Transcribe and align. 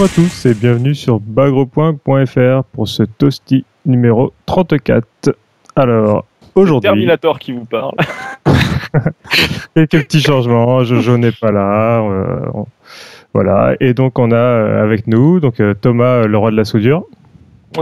Bonjour 0.00 0.12
à 0.12 0.24
tous 0.24 0.46
et 0.46 0.54
bienvenue 0.54 0.94
sur 0.94 1.20
bagrepoint.fr 1.20 2.64
pour 2.72 2.88
ce 2.88 3.02
toasty 3.02 3.66
numéro 3.84 4.32
34. 4.46 5.04
Alors, 5.76 6.24
aujourd'hui. 6.54 6.88
Terminator 6.88 7.38
qui 7.38 7.52
vous 7.52 7.66
parle. 7.66 7.92
quelques 9.74 10.04
petits 10.04 10.22
changements. 10.22 10.84
Jojo 10.84 11.18
n'est 11.18 11.32
pas 11.32 11.52
là. 11.52 12.00
euh, 12.00 12.40
voilà. 13.34 13.74
Et 13.80 13.92
donc, 13.92 14.18
on 14.18 14.32
a 14.32 14.36
euh, 14.36 14.82
avec 14.82 15.06
nous 15.06 15.38
donc, 15.38 15.60
euh, 15.60 15.74
Thomas, 15.74 16.24
le 16.26 16.38
roi 16.38 16.50
de 16.50 16.56
la 16.56 16.64
soudure. 16.64 17.04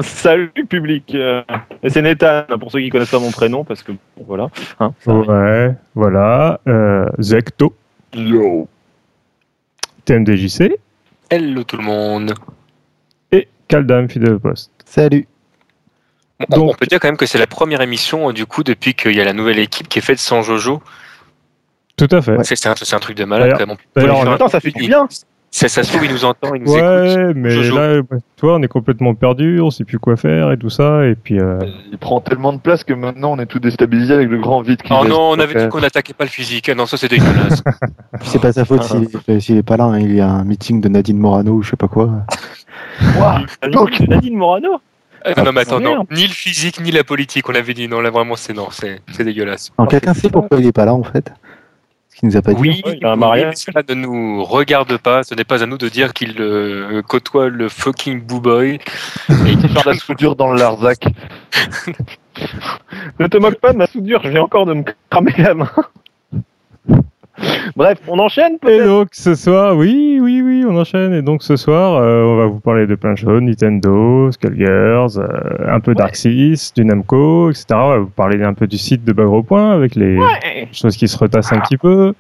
Salut 0.01 0.51
public. 0.69 1.15
euh, 1.15 1.43
et 1.85 1.89
c'est 1.89 2.03
Nathan, 2.03 2.43
pour 2.59 2.73
ceux 2.73 2.81
qui 2.81 2.89
connaissent 2.89 3.13
pas 3.13 3.21
mon 3.21 3.31
prénom, 3.31 3.63
parce 3.63 3.85
que 3.85 3.93
bon, 3.93 4.25
voilà. 4.27 4.49
hein. 4.81 4.93
Ouais, 5.07 5.73
voilà. 5.95 6.59
Euh, 6.67 7.09
Zecto, 7.21 7.77
Yo. 8.13 8.67
TMDJC 10.05 10.81
Hello 11.31 11.63
tout 11.63 11.77
le 11.77 11.83
monde. 11.83 12.35
et 13.33 13.49
Kaldam, 13.69 14.09
fidèle 14.09 14.35
au 14.35 14.39
poste. 14.39 14.71
Salut. 14.87 15.27
Bon, 16.41 16.47
on- 16.49 16.57
Donc- 16.57 16.71
on 16.71 16.75
peut 16.75 16.87
dire 16.87 17.01
quand 17.01 17.09
même 17.09 17.17
que 17.17 17.27
c'est 17.27 17.39
la 17.39 17.47
première 17.47 17.81
émission 17.83 18.31
euh, 18.31 18.33
du 18.33 18.47
coup 18.47 18.63
depuis 18.65 18.95
qu'il 18.95 19.15
y 19.15 19.21
a 19.21 19.25
la 19.25 19.33
nouvelle 19.33 19.59
équipe 19.59 19.89
qui 19.89 19.99
est 19.99 20.03
faite 20.03 20.19
sans 20.19 20.43
Jojo. 20.43 20.83
Tout 21.97 22.09
à 22.13 22.23
fait. 22.23 22.37
C'est 22.45 22.95
un, 22.95 22.99
truc 23.01 23.17
de 23.17 23.25
malade 23.25 23.55
quand 23.59 23.67
même. 23.67 24.33
Attends, 24.33 24.49
ça 24.49 24.61
fait 24.61 24.71
du 24.71 24.87
bien. 24.87 25.09
Ça, 25.51 25.67
ça 25.69 25.83
se 25.83 25.91
trouve, 25.91 26.05
il 26.05 26.13
nous 26.13 26.25
entend, 26.27 26.55
il 26.55 26.63
nous 26.63 26.71
écoute. 26.77 26.83
Ouais, 26.83 27.33
mais 27.35 27.49
Jojo. 27.51 27.75
là, 27.77 28.03
toi, 28.37 28.57
on 28.57 28.63
est 28.63 28.69
complètement 28.69 29.15
perdu, 29.15 29.61
on 29.63 29.71
sait 29.71 29.85
plus 29.85 29.99
quoi 29.99 30.17
faire 30.17 30.53
et 30.53 30.59
tout 30.59 30.69
ça. 30.69 31.07
Et 31.07 31.15
puis, 31.15 31.41
euh, 31.41 31.59
Il 31.91 31.97
prend 31.97 32.21
tellement 32.21 32.53
de 32.53 32.59
place 32.59 32.85
que 32.85 32.93
maintenant 32.93 33.33
on 33.33 33.39
est 33.39 33.47
tout 33.47 33.59
déstabilisé 33.59 34.13
avec 34.13 34.29
le 34.29 34.39
grand 34.39 34.61
vide 34.61 34.83
qui 34.83 34.93
Oh 34.93 35.07
non, 35.07 35.31
on 35.31 35.39
avait 35.39 35.55
Donc, 35.55 35.63
dit 35.63 35.69
qu'on 35.71 35.81
n'attaquait 35.81 36.13
pas 36.13 36.25
le 36.25 36.31
physique. 36.31 36.69
Ah 36.69 36.75
non, 36.75 36.85
ça 36.85 36.99
c'est 36.99 37.09
dégueulasse. 37.09 37.63
C'est 38.23 38.41
pas 38.41 38.53
sa 38.53 38.65
faute 38.67 38.83
s'il 38.83 39.09
est, 39.29 39.41
s'il 39.41 39.57
est 39.57 39.63
pas 39.63 39.77
là. 39.79 39.85
hein. 39.85 39.99
Il 40.01 40.15
y 40.15 40.21
a 40.21 40.29
un 40.29 40.45
meeting 40.45 40.81
de 40.83 40.89
Nadine 40.89 41.19
Morano 41.19 41.53
ou 41.53 41.63
je 41.63 41.71
sais 41.71 41.77
pas 41.77 41.89
quoi. 41.89 42.11
Donc, 43.71 44.01
Nadine 44.01 44.37
Morano. 44.37 44.81
Ah, 45.25 45.33
non, 45.37 45.45
non, 45.45 45.53
mais 45.53 45.63
attends, 45.63 45.81
non. 45.81 46.07
Ni 46.11 46.23
le 46.27 46.33
physique, 46.33 46.81
ni 46.81 46.91
la 46.91 47.05
politique, 47.05 47.49
on 47.49 47.53
l'avait 47.53 47.75
dit. 47.75 47.89
Non, 47.89 48.01
là 48.01 48.11
vraiment, 48.11 48.37
c'est 48.37 48.53
non, 48.55 48.69
c'est 48.71 49.01
c'est 49.13 49.25
dégueulasse. 49.25 49.73
Quelqu'un 49.89 50.15
sait 50.15 50.29
pourquoi 50.31 50.59
il 50.61 50.67
est 50.67 50.73
pas 50.73 50.85
là 50.85 50.95
en 50.95 51.03
fait 51.03 51.33
Qu'il 52.19 52.29
nous 52.29 52.37
a 52.37 52.43
pas 52.43 52.53
dit. 52.53 52.61
Oui, 52.61 52.83
Ouais, 52.85 52.95
il 52.95 53.03
y 53.03 53.05
a 53.05 53.13
un 53.13 53.17
mariage. 53.17 53.47
mais 53.51 53.55
cela 53.57 53.83
ne 53.89 53.95
nous 53.95 54.45
regarde 54.45 54.97
pas. 54.99 55.23
Ce 55.23 55.35
n'est 55.37 55.45
pas 55.45 55.63
à 55.63 55.67
nous 55.67 55.79
de 55.79 55.89
dire 55.89 56.13
qu'il 56.13 56.35
euh, 56.41 57.01
côtoie 57.03 57.49
le 57.49 57.69
fucking 57.69 58.21
Boo 58.23 58.41
Boy. 58.41 58.81
Et 59.47 59.57
qui 59.57 59.69
fait 59.69 59.83
de 59.85 59.89
la 59.89 59.95
soudure 59.95 60.35
dans 60.35 60.53
le 60.53 60.59
Larzac. 60.59 61.05
Ne 63.19 63.27
te 63.27 63.37
moque 63.37 63.59
pas 63.59 63.73
de 63.73 63.79
ma 63.79 63.89
soudure, 63.89 64.21
je 64.23 64.29
viens 64.29 64.43
encore 64.43 64.65
de 64.65 64.73
me 64.75 64.85
cramer 65.11 65.35
la 65.39 65.55
main. 65.55 65.71
Bref, 67.77 67.99
on 68.09 68.19
enchaîne 68.19 68.55
Et 68.55 68.59
peut-être 68.59 68.87
donc 68.87 69.09
ce 69.13 69.35
soir, 69.35 69.77
oui, 69.77 70.19
oui, 70.21 70.43
oui, 70.45 70.65
on 70.69 70.77
enchaîne. 70.79 71.13
Et 71.15 71.23
donc 71.23 71.43
ce 71.43 71.57
soir, 71.57 71.97
euh, 72.03 72.23
on 72.25 72.37
va 72.37 72.47
vous 72.47 72.61
parler 72.61 72.87
de 72.87 72.95
plein 72.95 73.13
de 73.13 73.19
choses 73.19 73.41
Nintendo, 73.43 74.31
Skullgirls, 74.33 75.19
euh, 75.19 75.27
un 75.69 75.81
peu 75.81 75.95
Darkseid, 75.95 76.57
du 76.77 76.85
Namco, 76.85 77.51
etc. 77.51 77.67
On 77.73 77.89
va 77.89 77.99
vous 77.99 78.07
parler 78.11 78.43
un 78.43 78.55
peu 78.55 78.67
du 78.67 78.79
site 78.79 79.05
de 79.05 79.13
Bagro 79.13 79.43
Point 79.43 79.73
avec 79.73 79.95
les 79.95 80.17
Ouais. 80.19 80.69
choses 80.73 80.97
qui 80.97 81.09
se 81.09 81.17
retassent 81.19 81.53
un 81.53 81.61
petit 81.61 81.77
peu. 81.77 82.15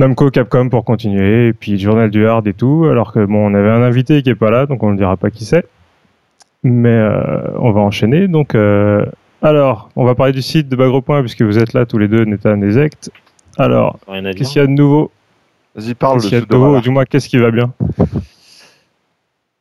Namco, 0.00 0.30
Capcom 0.30 0.68
pour 0.68 0.84
continuer, 0.84 1.48
et 1.48 1.52
puis 1.52 1.78
Journal 1.78 2.10
du 2.10 2.26
Hard 2.26 2.46
et 2.48 2.54
tout. 2.54 2.86
Alors 2.90 3.12
que 3.12 3.24
bon, 3.24 3.50
on 3.50 3.54
avait 3.54 3.70
un 3.70 3.82
invité 3.82 4.22
qui 4.22 4.30
est 4.30 4.34
pas 4.34 4.50
là, 4.50 4.66
donc 4.66 4.82
on 4.82 4.90
ne 4.92 4.96
dira 4.96 5.16
pas 5.16 5.30
qui 5.30 5.44
c'est. 5.44 5.64
Mais 6.64 6.88
euh, 6.90 7.40
on 7.58 7.72
va 7.72 7.80
enchaîner. 7.80 8.28
Donc, 8.28 8.54
euh, 8.54 9.04
alors, 9.42 9.90
on 9.96 10.04
va 10.04 10.14
parler 10.14 10.32
du 10.32 10.42
site 10.42 10.68
de 10.68 10.76
Bagro 10.76 11.00
Point 11.02 11.20
puisque 11.20 11.42
vous 11.42 11.58
êtes 11.58 11.72
là 11.72 11.86
tous 11.86 11.98
les 11.98 12.08
deux, 12.08 12.24
Nathan 12.24 12.60
et 12.62 12.70
Zect. 12.70 13.10
Alors, 13.58 13.98
qu'est-ce 14.06 14.52
qu'il 14.52 14.60
y 14.60 14.64
a 14.64 14.66
de 14.66 14.72
nouveau 14.72 15.10
Vas-y, 15.74 15.94
parle 15.94 16.16
Qu'est-ce 16.16 16.28
qu'il 16.28 16.38
y 16.38 16.42
a 16.42 16.44
de 16.44 16.54
nouveau. 16.54 16.80
Du 16.80 16.90
moins, 16.90 17.04
qu'est-ce 17.04 17.28
qui 17.28 17.38
va 17.38 17.50
bien 17.50 17.72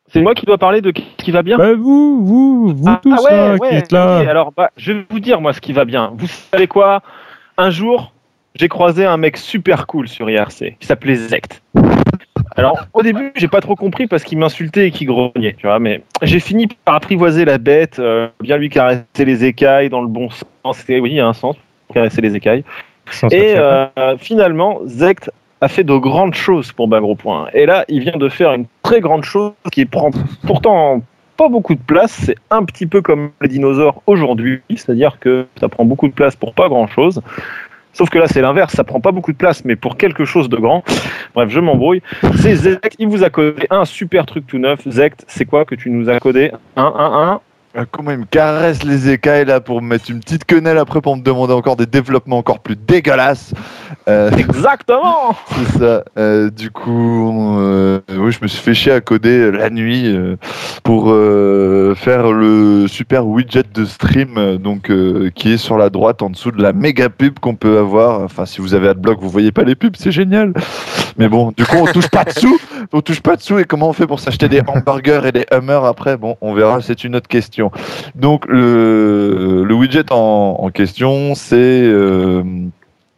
C'est 0.08 0.22
moi 0.22 0.34
qui 0.34 0.46
dois 0.46 0.58
parler 0.58 0.82
de 0.82 0.92
ce 0.96 1.24
qui 1.24 1.32
va 1.32 1.42
bien 1.42 1.58
Bah 1.58 1.74
vous, 1.74 2.26
vous, 2.26 2.74
vous 2.76 2.96
tous 3.02 3.24
là, 3.30 3.58
qui 3.58 3.76
êtes 3.76 3.92
là. 3.92 4.18
alors, 4.30 4.52
bah, 4.56 4.72
je 4.78 4.92
vais 4.92 5.06
vous 5.10 5.20
dire, 5.20 5.40
moi, 5.42 5.54
ce 5.54 5.62
qui 5.62 5.74
va 5.74 5.86
bien. 5.86 6.14
Vous 6.18 6.28
savez 6.28 6.68
quoi? 6.68 7.02
Un 7.58 7.70
jour, 7.70 8.14
j'ai 8.56 8.68
croisé 8.68 9.06
un 9.06 9.18
mec 9.18 9.38
super 9.38 9.88
cool 9.88 10.08
sur 10.08 10.30
IRC 10.30 10.78
qui 10.80 10.88
s'appelait 10.88 11.16
Zect. 11.16 11.62
Alors, 12.58 12.80
au 12.94 13.02
début, 13.02 13.32
j'ai 13.36 13.48
pas 13.48 13.62
trop 13.62 13.76
compris 13.76 14.08
parce 14.08 14.24
qu'il 14.24 14.38
m'insultait 14.38 14.88
et 14.88 14.92
qu'il 14.92 15.08
grognait, 15.08 15.54
tu 15.58 15.68
vois, 15.68 15.80
mais 15.80 16.04
j'ai 16.22 16.42
fini 16.42 16.68
par 16.68 16.96
apprivoiser 16.96 17.46
la 17.46 17.58
bête, 17.58 18.00
euh, 18.00 18.28
bien 18.42 18.58
lui 18.58 18.70
caresser 18.70 19.04
les 19.20 19.46
écailles 19.46 19.90
dans 19.90 20.02
le 20.02 20.08
bon 20.08 20.30
sens. 20.30 20.84
Oui, 20.90 21.12
il 21.12 21.14
y 21.14 21.20
a 21.22 21.28
un 21.28 21.34
sens, 21.34 21.56
caresser 21.94 22.22
les 22.22 22.36
écailles. 22.36 22.66
Et 23.32 23.56
euh, 23.58 23.88
finalement, 24.18 24.80
Zect 24.86 25.32
a 25.62 25.68
fait 25.68 25.84
de 25.84 25.96
grandes 25.96 26.34
choses 26.34 26.72
pour 26.72 26.88
Bagro 26.88 27.16
Point. 27.16 27.48
Et 27.54 27.66
là, 27.66 27.86
il 27.88 28.02
vient 28.02 28.18
de 28.18 28.30
faire 28.30 28.54
une 28.54 28.66
très 28.82 29.00
grande 29.00 29.24
chose 29.24 29.52
qui 29.72 29.86
prend 29.86 30.12
pourtant 30.46 31.02
pas 31.38 31.50
beaucoup 31.50 31.76
de 31.76 31.82
place. 31.82 32.12
C'est 32.12 32.36
un 32.50 32.64
petit 32.64 32.86
peu 32.86 33.02
comme 33.02 33.32
les 33.42 33.48
dinosaures 33.48 34.02
aujourd'hui, 34.08 34.62
c'est-à-dire 34.70 35.18
que 35.20 35.46
ça 35.60 35.70
prend 35.70 35.86
beaucoup 35.86 36.08
de 36.08 36.14
place 36.14 36.36
pour 36.36 36.54
pas 36.54 36.68
grand-chose. 36.68 37.22
Sauf 37.94 38.10
que 38.10 38.18
là, 38.18 38.28
c'est 38.28 38.42
l'inverse, 38.42 38.74
ça 38.74 38.84
prend 38.84 39.02
pas 39.02 39.12
beaucoup 39.12 39.34
de 39.34 39.38
place, 39.38 39.66
mais 39.66 39.76
pour 39.76 39.98
quelque 39.98 40.24
chose 40.24 40.48
de 40.48 40.56
grand. 40.56 40.84
Bref, 41.36 41.50
je 41.50 41.60
m'embrouille. 41.60 42.02
C'est 42.36 42.56
Zect, 42.56 42.96
il 43.00 43.08
vous 43.08 43.24
a 43.24 43.30
codé 43.30 43.68
un 43.70 43.86
super 43.86 44.26
truc 44.26 44.48
tout 44.48 44.58
neuf. 44.58 44.80
Zect, 44.88 45.26
c'est 45.28 45.46
quoi 45.46 45.66
que 45.66 45.76
tu 45.76 45.90
nous 45.90 46.10
as 46.10 46.20
codé? 46.20 46.52
Un, 46.78 46.84
un, 46.84 47.30
un. 47.30 47.42
Ah, 47.74 47.86
Comment 47.90 48.12
il 48.12 48.18
me 48.18 48.26
caresse 48.26 48.84
les 48.84 49.10
écailles 49.10 49.46
là 49.46 49.62
pour 49.62 49.82
me 49.82 49.88
mettre 49.88 50.12
une 50.12 50.20
petite 50.20 50.44
quenelle 50.44 50.78
après 50.78 51.00
pour 51.00 51.16
me 51.16 51.22
demander 51.22 51.54
encore 51.54 51.78
des 51.78 51.86
développements 51.86 52.38
encore 52.38 52.60
plus 52.60 52.76
dégueulasses. 52.76 53.54
Euh, 54.10 54.30
Exactement 54.32 55.36
c'est 55.48 55.80
ça. 55.80 56.04
Euh, 56.18 56.50
du 56.50 56.70
coup, 56.70 57.58
euh, 57.60 58.02
oui, 58.10 58.34
je 58.34 58.40
me 58.42 58.48
suis 58.48 58.62
fait 58.62 58.74
chier 58.74 58.92
à 58.92 59.00
coder 59.00 59.52
la 59.52 59.70
nuit 59.70 60.14
pour 60.84 61.06
faire 61.96 62.32
le 62.32 62.88
super 62.90 63.26
widget 63.26 63.64
de 63.74 63.86
stream, 63.86 64.58
donc 64.58 64.92
qui 65.36 65.54
est 65.54 65.58
sur 65.58 65.78
la 65.78 65.90
droite 65.90 66.22
en 66.22 66.30
dessous 66.30 66.52
de 66.52 66.62
la 66.62 66.74
méga 66.74 67.08
pub 67.08 67.40
qu'on 67.40 67.56
peut 67.56 67.78
avoir. 67.78 68.22
Enfin, 68.22 68.46
si 68.46 68.60
vous 68.60 68.74
avez 68.74 68.90
AdBlock, 68.90 69.20
vous 69.22 69.30
voyez 69.30 69.54
pas 69.54 69.64
les 69.64 69.76
pubs, 69.76 69.96
c'est 69.98 70.12
génial. 70.12 70.54
Mais 71.18 71.28
bon, 71.28 71.52
du 71.56 71.66
coup, 71.66 71.78
on 71.78 71.86
touche 71.86 72.10
pas 72.10 72.24
de 72.24 72.32
sous. 72.32 72.60
On 72.92 73.02
touche 73.02 73.22
pas 73.22 73.36
de 73.36 73.42
sous. 73.42 73.60
Et 73.60 73.66
comment 73.66 73.90
on 73.90 73.94
fait 73.94 74.08
pour 74.08 74.20
s'acheter 74.20 74.50
des 74.50 74.62
hamburgers 74.66 75.22
et 75.26 75.32
des 75.32 75.46
hummers 75.52 75.86
après? 75.86 76.18
Bon, 76.18 76.38
on 76.42 76.54
verra. 76.54 76.82
C'est 76.82 77.04
une 77.04 77.16
autre 77.16 77.28
question. 77.28 77.61
Donc, 78.16 78.46
le, 78.48 79.66
widget 79.72 80.12
en, 80.12 80.58
en 80.60 80.70
question, 80.70 81.36
c'est 81.36 81.56
euh, 81.58 82.44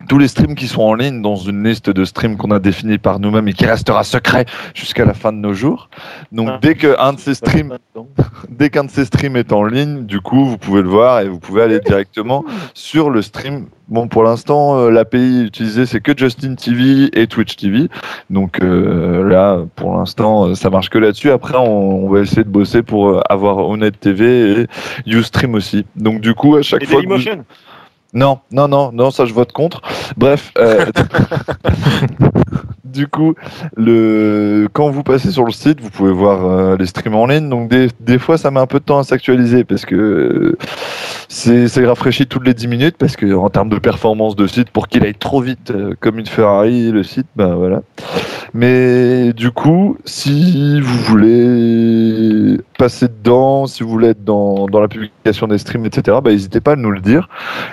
tous 0.08 0.18
les 0.18 0.28
streams 0.28 0.56
qui 0.56 0.68
sont 0.68 0.82
en 0.82 0.94
ligne 0.94 1.22
dans 1.22 1.36
une 1.36 1.64
liste 1.64 1.90
de 1.90 2.06
streams 2.06 2.38
qu'on 2.38 2.52
a 2.52 2.60
définie 2.60 2.98
par 2.98 3.20
nous-mêmes 3.20 3.48
et 3.48 3.54
qui 3.54 3.66
restera 3.66 4.04
secret 4.04 4.46
jusqu'à 4.74 5.06
la 5.06 5.14
fin 5.14 5.32
de 5.32 5.38
nos 5.38 5.54
jours. 5.54 5.90
Donc, 6.32 6.50
Ah. 6.52 6.60
dès 6.62 6.76
qu'un 6.76 7.14
de 7.14 7.20
ces 7.20 7.34
streams 7.36 7.78
dès 8.50 8.70
qu'un 8.70 8.84
de 8.86 8.90
ces 8.92 9.06
streams 9.06 9.36
est 9.38 9.52
en 9.54 9.64
ligne, 9.64 10.06
du 10.06 10.20
coup, 10.20 10.46
vous 10.46 10.58
pouvez 10.58 10.82
le 10.82 10.90
voir 10.90 11.22
et 11.22 11.30
vous 11.30 11.40
pouvez 11.40 11.62
aller 11.64 11.80
directement 11.80 12.44
sur 12.74 13.10
le 13.10 13.22
stream. 13.22 13.66
Bon, 13.90 14.08
pour 14.08 14.24
l'instant, 14.24 14.78
euh, 14.80 14.90
l'API 14.90 15.44
utilisée, 15.44 15.86
c'est 15.86 16.00
que 16.00 16.18
Justin 16.18 16.56
TV 16.56 17.10
et 17.20 17.28
Twitch 17.28 17.56
TV. 17.58 17.90
Donc 18.30 18.62
euh, 18.64 19.28
là, 19.28 19.60
pour 19.76 19.96
l'instant, 19.98 20.48
euh, 20.48 20.56
ça 20.56 20.70
marche 20.70 20.90
que 20.90 20.98
là-dessus. 20.98 21.32
Après, 21.32 21.56
on, 21.58 22.06
on 22.06 22.10
va 22.10 22.22
essayer 22.22 22.44
de 22.46 22.50
bosser 22.50 22.82
pour 22.82 23.22
avoir 23.30 23.58
Honnête 23.58 24.00
TV 24.00 24.62
et 24.62 24.68
Ustream 25.06 25.54
aussi. 25.56 25.86
Donc 25.96 26.22
du 26.22 26.34
coup, 26.34 26.56
à 26.56 26.62
chaque 26.62 26.84
Et 26.84 26.86
fois 26.86 27.02
que 27.02 27.08
vous- 27.08 27.18
Dailymotion 27.18 27.46
non, 28.14 28.40
non, 28.52 28.68
non, 28.68 28.92
non, 28.92 29.12
ça 29.12 29.26
je 29.26 29.34
vote 29.34 29.52
contre. 29.52 29.82
Bref, 30.18 30.52
euh, 30.58 30.86
du 32.94 33.08
coup, 33.08 33.34
le... 33.76 34.68
quand 34.72 34.90
vous 34.90 35.04
passez 35.04 35.32
sur 35.32 35.46
le 35.46 35.52
site, 35.52 35.82
vous 35.82 35.90
pouvez 35.90 36.12
voir 36.12 36.46
euh, 36.46 36.78
les 36.78 36.86
streams 36.86 37.16
en 37.16 37.26
ligne. 37.26 37.50
Donc 37.50 37.70
des, 37.70 37.90
des 38.00 38.20
fois, 38.20 38.38
ça 38.38 38.52
met 38.52 38.60
un 38.60 38.68
peu 38.68 38.80
de 38.80 38.86
temps 38.86 39.00
à 39.00 39.04
s'actualiser 39.04 39.64
parce 39.64 39.86
que 39.86 39.96
euh, 39.96 40.58
c'est 41.28 41.86
rafraîchi 41.86 42.28
toutes 42.28 42.46
les 42.46 42.54
10 42.54 42.68
minutes 42.68 42.96
parce 42.98 43.16
que 43.16 43.34
en 43.34 43.50
termes 43.50 43.70
de 43.70 43.80
performance 43.80 44.36
de 44.36 44.46
site, 44.46 44.70
pour 44.70 44.88
qu'il 44.88 45.04
aille 45.04 45.16
trop 45.16 45.42
vite 45.42 45.72
euh, 45.72 45.96
comme 46.00 46.20
une 46.20 46.28
Ferrari, 46.28 46.92
le 46.92 47.04
site, 47.04 47.28
ben 47.36 47.56
voilà. 47.56 47.82
Mais 48.54 49.34
du 49.34 49.50
coup, 49.50 49.98
si 50.06 50.80
vous 50.80 50.98
voulez 51.00 52.60
passer 52.78 53.08
dedans, 53.08 53.66
si 53.66 53.82
vous 53.82 53.90
voulez 53.90 54.10
être 54.10 54.24
dans, 54.24 54.68
dans 54.68 54.80
la 54.80 54.88
publication 54.88 55.48
des 55.48 55.58
streams, 55.58 55.86
etc., 55.88 56.18
bah, 56.24 56.30
n'hésitez 56.30 56.62
pas 56.62 56.74
à 56.74 56.76
nous 56.76 56.92
le 56.92 57.02
dire. 57.02 57.30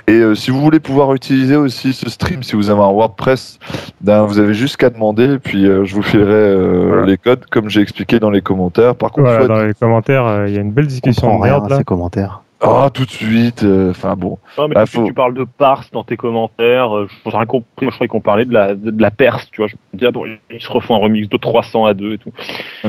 Et 0.07 0.30
euh, 0.31 0.35
si 0.35 0.51
vous 0.51 0.61
voulez 0.61 0.81
pouvoir 0.81 1.15
utiliser 1.15 1.57
aussi 1.57 1.93
ce 1.93 2.09
stream, 2.11 2.43
si 2.43 2.57
vous 2.57 2.71
avez 2.71 2.81
un 2.81 2.91
WordPress, 2.93 3.59
ben, 4.01 4.23
vous 4.25 4.39
avez 4.39 4.55
juste 4.55 4.77
qu'à 4.77 4.91
demander, 4.91 5.35
et 5.35 5.39
puis 5.39 5.67
euh, 5.67 5.85
je 5.85 5.95
vous 5.95 6.03
filerai 6.03 6.33
euh, 6.33 6.85
Voilà. 6.89 7.07
les 7.07 7.17
codes, 7.19 7.45
comme 7.51 7.69
j'ai 7.69 7.81
expliqué 7.81 8.19
dans 8.21 8.31
les 8.31 8.43
commentaires. 8.43 8.95
Par 8.97 9.11
contre, 9.11 9.23
Voilà, 9.29 9.39
faut 9.39 9.45
être- 9.45 9.49
dans 9.49 9.63
les 9.65 9.75
commentaires, 9.75 10.27
euh, 10.27 10.49
il 10.49 10.55
y 10.55 10.59
a 10.59 10.61
une 10.61 10.73
belle 10.73 10.85
On 10.85 10.89
discussion 10.89 11.23
comprend 11.29 11.39
de 11.39 11.43
rien 11.45 11.53
merde 11.55 11.67
à 11.67 11.69
là. 11.69 11.77
ces 11.79 11.85
commentaires. 11.85 12.43
Ah, 12.63 12.91
tout 12.93 13.07
de 13.07 13.11
suite. 13.11 13.63
euh, 13.65 13.91
Enfin 13.91 14.17
bon. 14.17 14.37
Non, 14.59 14.69
mais 14.69 14.75
Bah, 14.75 14.85
tu, 14.85 14.91
faut- 14.99 15.05
tu 15.07 15.15
parles 15.15 15.33
de 15.33 15.45
parse 15.45 15.91
dans 15.93 16.05
tes 16.05 16.19
commentaires. 16.19 16.95
euh, 16.95 17.09
Je 17.25 17.31
n'ai 17.31 17.35
rien 17.37 17.47
compris. 17.47 17.67
Moi, 17.81 17.91
je 17.91 17.95
croyais 17.97 18.09
qu'on 18.09 18.21
parlait 18.21 18.45
de 18.45 18.53
la, 18.53 18.75
de, 18.75 18.91
de 18.91 19.01
la 19.01 19.11
Perse. 19.11 19.49
Tu 19.51 19.63
vois, 19.63 19.69
je 19.69 19.77
me 19.95 19.99
dis, 19.99 20.05
ah 20.05 20.11
bon, 20.11 20.25
ils 20.51 20.61
se 20.61 20.71
refont 20.71 20.95
un 20.97 20.99
remix 20.99 21.27
de 21.27 21.37
300 21.39 21.87
à 21.87 21.95
2 21.95 22.13
et 22.13 22.19
tout. 22.19 22.33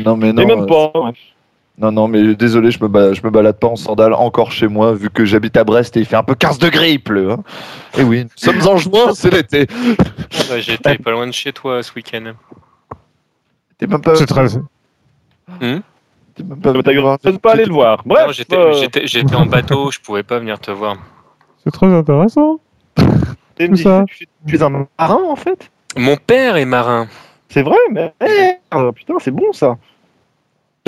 Non, 0.06 0.18
mais 0.18 0.34
non. 0.34 0.42
et 0.42 0.46
même 0.46 0.60
euh, 0.64 0.66
pas. 0.66 0.92
Non, 1.82 1.92
non, 1.92 2.08
mais 2.08 2.36
désolé, 2.36 2.70
je 2.70 2.78
me, 2.80 2.88
balade, 2.88 3.16
je 3.16 3.24
me 3.24 3.32
balade 3.32 3.58
pas 3.58 3.68
en 3.68 3.76
sandales 3.76 4.14
encore 4.14 4.52
chez 4.52 4.68
moi, 4.68 4.94
vu 4.94 5.10
que 5.10 5.26
j'habite 5.26 5.58
à 5.58 5.64
Brest 5.64 5.98
et 5.98 6.02
il 6.02 6.06
fait 6.06 6.16
un 6.16 6.22
peu 6.22 6.36
15 6.36 6.60
degrés, 6.60 6.92
il 6.92 7.00
pleut. 7.00 7.32
Hein. 7.32 7.44
Et 7.98 8.04
oui, 8.04 8.26
nous 8.26 8.30
sommes 8.36 8.62
en 8.68 8.78
juin, 8.78 9.16
c'est 9.16 9.32
l'été. 9.32 9.66
Ah 9.70 10.44
bah, 10.48 10.60
J'étais 10.60 11.00
pas 11.00 11.10
loin 11.10 11.26
de 11.26 11.32
chez 11.32 11.52
toi 11.52 11.82
ce 11.82 11.92
week-end. 11.96 12.34
T'es 13.80 13.88
même 13.88 14.00
pas. 14.00 14.14
C'est 14.14 14.28
très... 14.28 14.46
Hmm 15.60 15.80
T'es 16.36 16.44
même 16.44 16.62
pas 16.62 16.72
raison 16.72 17.18
de 17.24 17.38
pas 17.38 17.54
aller 17.54 17.66
le 17.66 17.74
voir. 17.74 18.04
Bref, 18.06 18.32
j'étais, 18.32 18.56
euh, 18.56 18.88
j'étais, 19.04 19.36
en 19.36 19.48
bateau, 19.48 19.90
je 19.90 20.00
pouvais 20.00 20.24
pas 20.24 20.38
venir 20.38 20.60
te 20.60 20.70
voir. 20.70 20.98
C'est 21.64 21.72
très 21.72 21.88
intéressant. 21.88 22.60
tu 23.58 23.64
es 23.64 24.62
un 24.62 24.70
marin 24.70 25.20
en 25.28 25.36
fait? 25.36 25.72
Mon 25.98 26.16
père 26.16 26.58
est 26.58 26.66
marin. 26.66 27.08
C'est 27.50 27.64
vrai, 27.64 27.78
mais 27.92 28.14
merde, 28.22 28.94
putain, 28.94 29.16
c'est 29.20 29.32
bon 29.32 29.52
ça. 29.52 29.78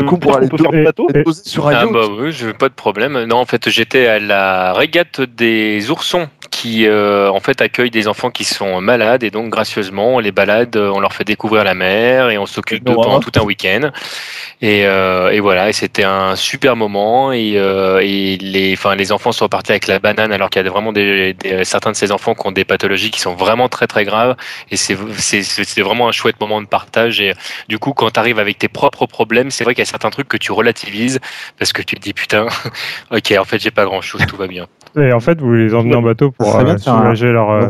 Du 0.03 0.09
coup, 0.09 0.17
pour 0.17 0.35
aller 0.35 0.49
peut 0.49 0.57
faire 0.57 1.23
Poser 1.23 1.43
sur 1.45 1.67
un 1.67 1.73
Ah 1.75 1.83
yacht. 1.83 1.93
bah 1.93 2.01
oui, 2.19 2.31
je 2.33 2.49
pas 2.51 2.67
de 2.67 2.73
problème. 2.73 3.23
Non, 3.23 3.37
en 3.37 3.45
fait, 3.45 3.69
j'étais 3.69 4.07
à 4.07 4.19
la 4.19 4.73
régate 4.73 5.21
des 5.21 5.89
oursons 5.89 6.27
qui 6.63 6.87
euh, 6.87 7.29
en 7.29 7.41
fait 7.41 7.59
accueillent 7.61 7.91
des 7.91 8.07
enfants 8.07 8.31
qui 8.31 8.45
sont 8.45 8.79
malades 8.79 9.23
et 9.23 9.31
donc 9.31 9.49
gracieusement 9.49 10.15
on 10.15 10.19
les 10.19 10.31
balade, 10.31 10.77
on 10.77 11.01
leur 11.01 11.11
fait 11.11 11.25
découvrir 11.25 11.65
la 11.65 11.73
mer 11.73 12.29
et 12.29 12.37
on 12.37 12.45
s'occupe 12.45 12.85
d'eux 12.85 12.93
pendant 13.03 13.19
tout 13.19 13.37
un 13.37 13.43
week-end. 13.43 13.91
Et, 14.61 14.85
euh, 14.85 15.31
et 15.31 15.41
voilà, 15.41 15.67
et 15.67 15.73
c'était 15.73 16.05
un 16.05 16.37
super 16.37 16.77
moment 16.77 17.33
et, 17.33 17.55
euh, 17.57 17.99
et 18.01 18.37
les, 18.37 18.71
enfin 18.77 18.95
les 18.95 19.11
enfants 19.11 19.33
sont 19.33 19.43
repartis 19.43 19.73
avec 19.73 19.87
la 19.87 19.99
banane 19.99 20.31
alors 20.31 20.49
qu'il 20.49 20.63
y 20.63 20.65
a 20.65 20.69
vraiment 20.71 20.93
des, 20.93 21.33
des- 21.33 21.65
certains 21.65 21.91
de 21.91 21.97
ces 21.97 22.13
enfants 22.13 22.33
qui 22.33 22.47
ont 22.47 22.53
des 22.53 22.63
pathologies 22.63 23.11
qui 23.11 23.19
sont 23.19 23.35
vraiment 23.35 23.67
très 23.67 23.87
très 23.87 24.05
graves 24.05 24.37
et 24.71 24.77
c'est 24.77 24.93
vraiment 25.81 26.07
un 26.07 26.13
chouette 26.13 26.39
moment 26.39 26.61
de 26.61 26.67
partage 26.67 27.19
et 27.19 27.33
du 27.67 27.77
coup 27.77 27.91
quand 27.91 28.09
tu 28.11 28.19
arrives 28.21 28.39
avec 28.39 28.57
tes 28.57 28.69
propres 28.69 29.05
problèmes, 29.05 29.51
c'est 29.51 29.65
vrai 29.65 29.73
qu'il 29.75 29.81
y 29.81 29.87
a 29.87 29.91
certains 29.91 30.11
trucs 30.11 30.29
que 30.29 30.37
tu 30.37 30.53
relativises 30.53 31.19
parce 31.59 31.73
que 31.73 31.81
tu 31.81 31.95
te 31.95 32.01
dis 32.01 32.13
putain, 32.13 32.47
ok 33.11 33.33
en 33.37 33.43
fait 33.43 33.59
j'ai 33.59 33.71
pas 33.71 33.83
grand 33.83 33.99
chose, 34.01 34.25
tout 34.25 34.37
va 34.37 34.47
bien. 34.47 34.67
Et 34.95 35.11
en 35.11 35.19
fait, 35.19 35.41
vous 35.41 35.51
les 35.51 35.73
emmenez 35.73 35.95
en 35.95 36.03
bateau 36.03 36.29
pour 36.29 36.52
Euh, 36.61 36.73
un- 36.73 36.77
soulager 36.77 37.31
leur. 37.31 37.49
euh, 37.51 37.69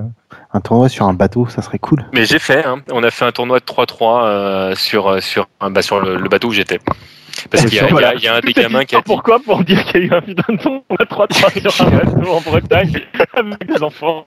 Un 0.56 0.62
tournoi 0.62 0.88
sur 0.90 1.06
un 1.08 1.14
bateau, 1.14 1.48
ça 1.48 1.62
serait 1.64 1.80
cool. 1.80 2.06
Mais 2.14 2.26
j'ai 2.26 2.38
fait, 2.40 2.64
hein. 2.66 2.78
on 2.92 3.04
a 3.04 3.10
fait 3.10 3.26
un 3.26 3.32
tournoi 3.32 3.60
de 3.60 3.66
3-3 3.66 4.26
euh, 4.26 4.76
sur, 4.76 5.08
euh, 5.08 5.20
sur, 5.20 5.48
bah, 5.60 5.82
sur 5.82 6.00
le, 6.00 6.16
le 6.18 6.30
bateau 6.30 6.50
où 6.50 6.52
j'étais. 6.52 6.80
Parce 7.50 7.66
qu'il 7.66 7.74
y, 7.76 7.80
a- 7.80 8.14
y 8.16 8.22
y 8.24 8.28
un 8.28 8.40
des 8.40 8.54
gamins 8.62 8.86
qui 8.86 8.96
a 8.96 9.00
dit. 9.00 9.04
Pourquoi 9.06 9.40
Pour 9.40 9.64
dire 9.64 9.84
qu'il 9.86 10.02
y 10.02 10.04
a 10.04 10.08
eu 10.08 10.14
un 10.14 10.22
putain 10.22 10.54
de 10.54 10.60
ton 10.60 10.84
à 11.00 11.06
3 11.06 11.28
3 11.28 11.50
sur 11.72 11.88
un 11.88 11.90
bateau 11.98 12.32
en 12.32 12.42
Bretagne 12.42 13.00
avec 13.36 13.66
des 13.68 13.82
enfants. 13.84 14.26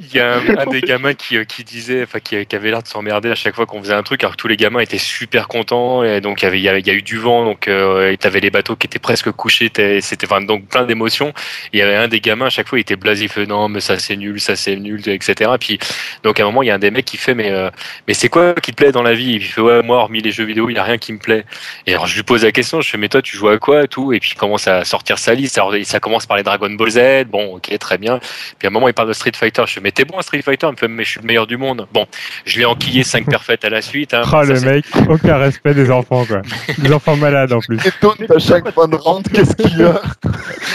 Il 0.00 0.14
y 0.14 0.20
a 0.20 0.36
un, 0.36 0.48
un 0.58 0.66
des 0.66 0.80
gamins 0.80 1.14
qui, 1.14 1.36
euh, 1.36 1.44
qui 1.44 1.64
disait, 1.64 2.02
enfin 2.02 2.20
qui, 2.20 2.44
qui 2.46 2.56
avait 2.56 2.70
l'air 2.70 2.82
de 2.82 2.88
s'emmerder 2.88 3.30
à 3.30 3.34
chaque 3.34 3.54
fois 3.54 3.66
qu'on 3.66 3.82
faisait 3.82 3.94
un 3.94 4.02
truc, 4.02 4.22
alors 4.22 4.32
que 4.32 4.40
tous 4.40 4.48
les 4.48 4.56
gamins 4.56 4.80
étaient 4.80 4.98
super 4.98 5.48
contents. 5.48 6.02
Et 6.04 6.20
donc 6.20 6.42
il 6.42 6.44
y 6.44 6.48
avait, 6.48 6.58
il 6.58 6.64
y 6.64 6.80
il 6.80 6.86
y 6.86 6.90
a 6.90 6.94
eu 6.94 7.02
du 7.02 7.18
vent, 7.18 7.44
donc 7.44 7.68
euh, 7.68 8.14
tu 8.18 8.26
avais 8.26 8.40
les 8.40 8.50
bateaux 8.50 8.76
qui 8.76 8.86
étaient 8.86 8.98
presque 8.98 9.30
couchés. 9.32 9.70
C'était 10.00 10.24
enfin, 10.24 10.40
donc 10.40 10.66
plein 10.68 10.84
d'émotions. 10.84 11.32
Il 11.72 11.78
y 11.78 11.82
avait 11.82 11.96
un 11.96 12.08
des 12.08 12.20
gamins 12.20 12.46
à 12.46 12.50
chaque 12.50 12.68
fois, 12.68 12.78
il 12.78 12.82
était 12.82 12.96
fait 13.28 13.46
non 13.46 13.68
mais 13.68 13.80
ça 13.80 13.98
c'est 13.98 14.16
nul, 14.16 14.40
ça 14.40 14.56
c'est 14.56 14.76
nul, 14.76 15.02
etc. 15.08 15.50
Et 15.54 15.58
puis 15.58 15.78
donc 16.22 16.40
à 16.40 16.42
un 16.42 16.46
moment 16.46 16.62
il 16.62 16.66
y 16.66 16.70
a 16.70 16.74
un 16.74 16.78
des 16.78 16.90
mecs 16.90 17.04
qui 17.04 17.16
fait 17.16 17.34
mais 17.34 17.50
euh, 17.50 17.70
mais 18.08 18.14
c'est 18.14 18.28
quoi 18.28 18.54
qui 18.54 18.70
te 18.72 18.76
plaît 18.76 18.92
dans 18.92 19.02
la 19.02 19.14
vie? 19.14 19.32
Il 19.34 19.44
fait 19.44 19.60
ouais 19.60 19.82
moi 19.82 19.98
hormis 19.98 20.20
les 20.22 20.32
jeux 20.32 20.44
vidéo 20.44 20.68
il 20.70 20.76
y 20.76 20.78
a 20.78 20.84
rien 20.84 20.98
qui 20.98 21.12
me 21.12 21.18
plaît. 21.18 21.44
Et 21.86 21.92
alors 21.92 22.06
je 22.06 22.16
lui 22.16 22.22
pose 22.22 22.44
la 22.44 22.52
question, 22.52 22.80
je 22.80 22.88
fais 22.90 22.98
mais 22.98 23.08
toi 23.08 23.22
tu 23.22 23.36
joues 23.36 23.48
à 23.48 23.58
quoi 23.58 23.84
et 23.84 23.88
tout? 23.88 24.12
Et 24.12 24.20
puis 24.20 24.30
il 24.34 24.38
commence 24.38 24.66
à 24.68 24.84
sortir 24.84 25.18
sa 25.18 25.34
liste. 25.34 25.58
Alors 25.58 25.74
ça 25.84 26.00
commence 26.00 26.26
par 26.26 26.36
les 26.36 26.42
Dragon 26.42 26.70
Ball 26.70 26.90
Z, 26.90 27.24
bon 27.26 27.56
ok 27.56 27.78
très 27.78 27.98
bien. 27.98 28.20
Puis 28.58 28.66
à 28.66 28.68
un 28.68 28.72
moment, 28.72 28.88
il 28.88 28.94
parle 28.94 29.08
de 29.08 29.12
Street 29.12 29.32
Fighter. 29.34 29.62
Je 29.66 29.74
fais, 29.74 29.80
mais 29.80 29.89
t'es 29.92 30.04
bon 30.04 30.18
à 30.18 30.22
Street 30.22 30.42
Fighter 30.42 30.66
Il 30.68 30.72
me 30.72 30.76
fait, 30.76 30.88
mais 30.88 31.04
je 31.04 31.10
suis 31.10 31.20
le 31.20 31.26
meilleur 31.26 31.46
du 31.46 31.56
monde. 31.56 31.86
Bon, 31.92 32.06
je 32.44 32.58
l'ai 32.58 32.64
enquillé 32.64 33.02
5 33.04 33.26
perfaites 33.30 33.64
à 33.64 33.70
la 33.70 33.82
suite. 33.82 34.14
Hein. 34.14 34.22
Ça, 34.24 34.42
le 34.44 34.60
mec, 34.60 34.84
aucun 35.08 35.36
respect 35.38 35.74
des 35.74 35.90
enfants, 35.90 36.24
quoi. 36.24 36.42
Des 36.78 36.92
enfants 36.92 37.16
malades 37.16 37.52
en 37.52 37.60
plus. 37.60 37.78
Étonne 37.86 38.26
à 38.34 38.38
chaque 38.38 38.70
fin 38.72 38.88
de 38.88 38.96
round, 38.96 39.26
qu'est-ce 39.32 39.54
qu'il 39.56 39.78
y 39.78 39.82
a 39.84 40.00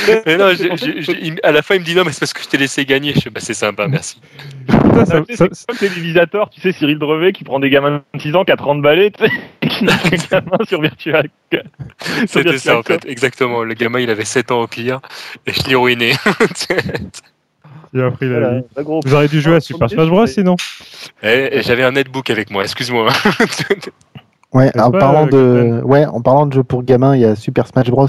Mais 0.25 0.37
non, 0.37 0.51
à 1.43 1.51
la 1.51 1.61
fin, 1.61 1.75
il 1.75 1.81
me 1.81 1.85
dit, 1.85 1.95
non, 1.95 2.03
mais 2.05 2.11
c'est 2.11 2.19
parce 2.19 2.33
que 2.33 2.43
je 2.43 2.47
t'ai 2.47 2.57
laissé 2.57 2.85
gagner. 2.85 3.13
Je 3.15 3.21
fais, 3.21 3.29
bah, 3.29 3.39
c'est 3.41 3.53
sympa, 3.53 3.87
merci. 3.87 4.19
Putain, 4.67 5.05
ça- 5.05 5.23
C'est 5.29 5.35
ça- 5.37 5.65
comme 5.67 5.77
télévisateur, 5.77 6.49
tu 6.49 6.61
sais, 6.61 6.71
Cyril 6.71 6.99
Drevet 6.99 7.31
qui 7.33 7.43
prend 7.43 7.59
des 7.59 7.69
gamins 7.69 8.01
de 8.13 8.19
6 8.19 8.35
ans 8.35 8.43
qui 8.43 8.51
a 8.51 8.57
30 8.57 8.81
balais, 8.81 9.11
tu 9.11 9.23
sais, 9.25 9.31
et 9.61 9.67
qui 9.67 9.83
met 9.85 9.91
des 10.09 10.17
gamins 10.29 10.57
sur 10.67 10.81
Virtual. 10.81 11.27
C'était 12.27 12.57
ça, 12.57 12.77
en 12.79 12.83
fait. 12.83 13.05
Exactement. 13.07 13.63
Le 13.63 13.73
gamin, 13.73 13.99
il 13.99 14.09
avait 14.09 14.25
7 14.25 14.51
ans 14.51 14.61
au 14.61 14.67
pire. 14.67 14.99
Et 15.47 15.53
je 15.53 15.67
l'ai 15.69 15.75
ruiné. 15.75 16.13
Il 17.95 18.01
a 18.01 18.11
pris 18.11 18.29
la 18.29 18.39
Voilà, 18.39 18.57
vie. 18.59 18.63
pas 18.75 18.83
gros. 18.83 18.99
Vous 19.03 19.13
auriez 19.15 19.27
dû 19.27 19.41
jouer 19.41 19.55
à 19.55 19.59
Super 19.59 19.89
Smash 19.89 20.07
Bros 20.09 20.27
sinon 20.27 20.55
et, 21.23 21.57
et 21.57 21.61
j'avais 21.63 21.83
un 21.83 21.91
netbook 21.93 22.29
avec 22.29 22.51
moi, 22.51 22.61
excuse-moi. 22.63 23.07
Ouais, 24.53 24.71
en 24.79 24.91
pas, 24.91 24.99
parlant 24.99 25.27
euh, 25.33 25.79
de, 25.79 25.83
ouais, 25.83 26.05
en 26.05 26.21
parlant 26.21 26.45
de 26.45 26.53
jeux 26.53 26.63
pour 26.63 26.83
gamins, 26.83 27.15
il 27.15 27.21
y 27.21 27.25
a 27.25 27.35
Super 27.35 27.67
Smash 27.67 27.89
Bros. 27.89 28.07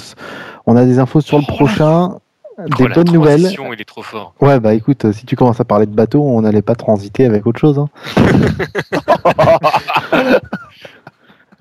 On 0.67 0.77
a 0.77 0.85
des 0.85 0.99
infos 1.01 1.21
sur 1.21 1.39
le 1.39 1.45
Oh, 1.49 1.53
prochain, 1.53 2.11
des 2.59 2.85
Oh, 2.85 2.89
la 2.89 2.95
bonnes 2.95 3.13
nouvelles. 3.13 3.41
Il 3.75 3.81
est 3.81 3.85
trop 3.85 4.03
fort. 4.03 4.33
Ouais, 4.41 4.61
bah 4.61 4.75
écoute, 4.75 5.11
si 5.13 5.27
tu 5.27 5.35
commences 5.35 5.61
à 5.61 5.65
parler 5.65 5.87
de 5.87 5.95
bateau, 5.95 6.23
on 6.23 6.43
n'allait 6.43 6.63
pas 6.63 6.75
transiter 6.77 7.25
avec 7.27 7.47
autre 7.47 7.59
chose. 7.59 7.79
hein. 7.79 7.89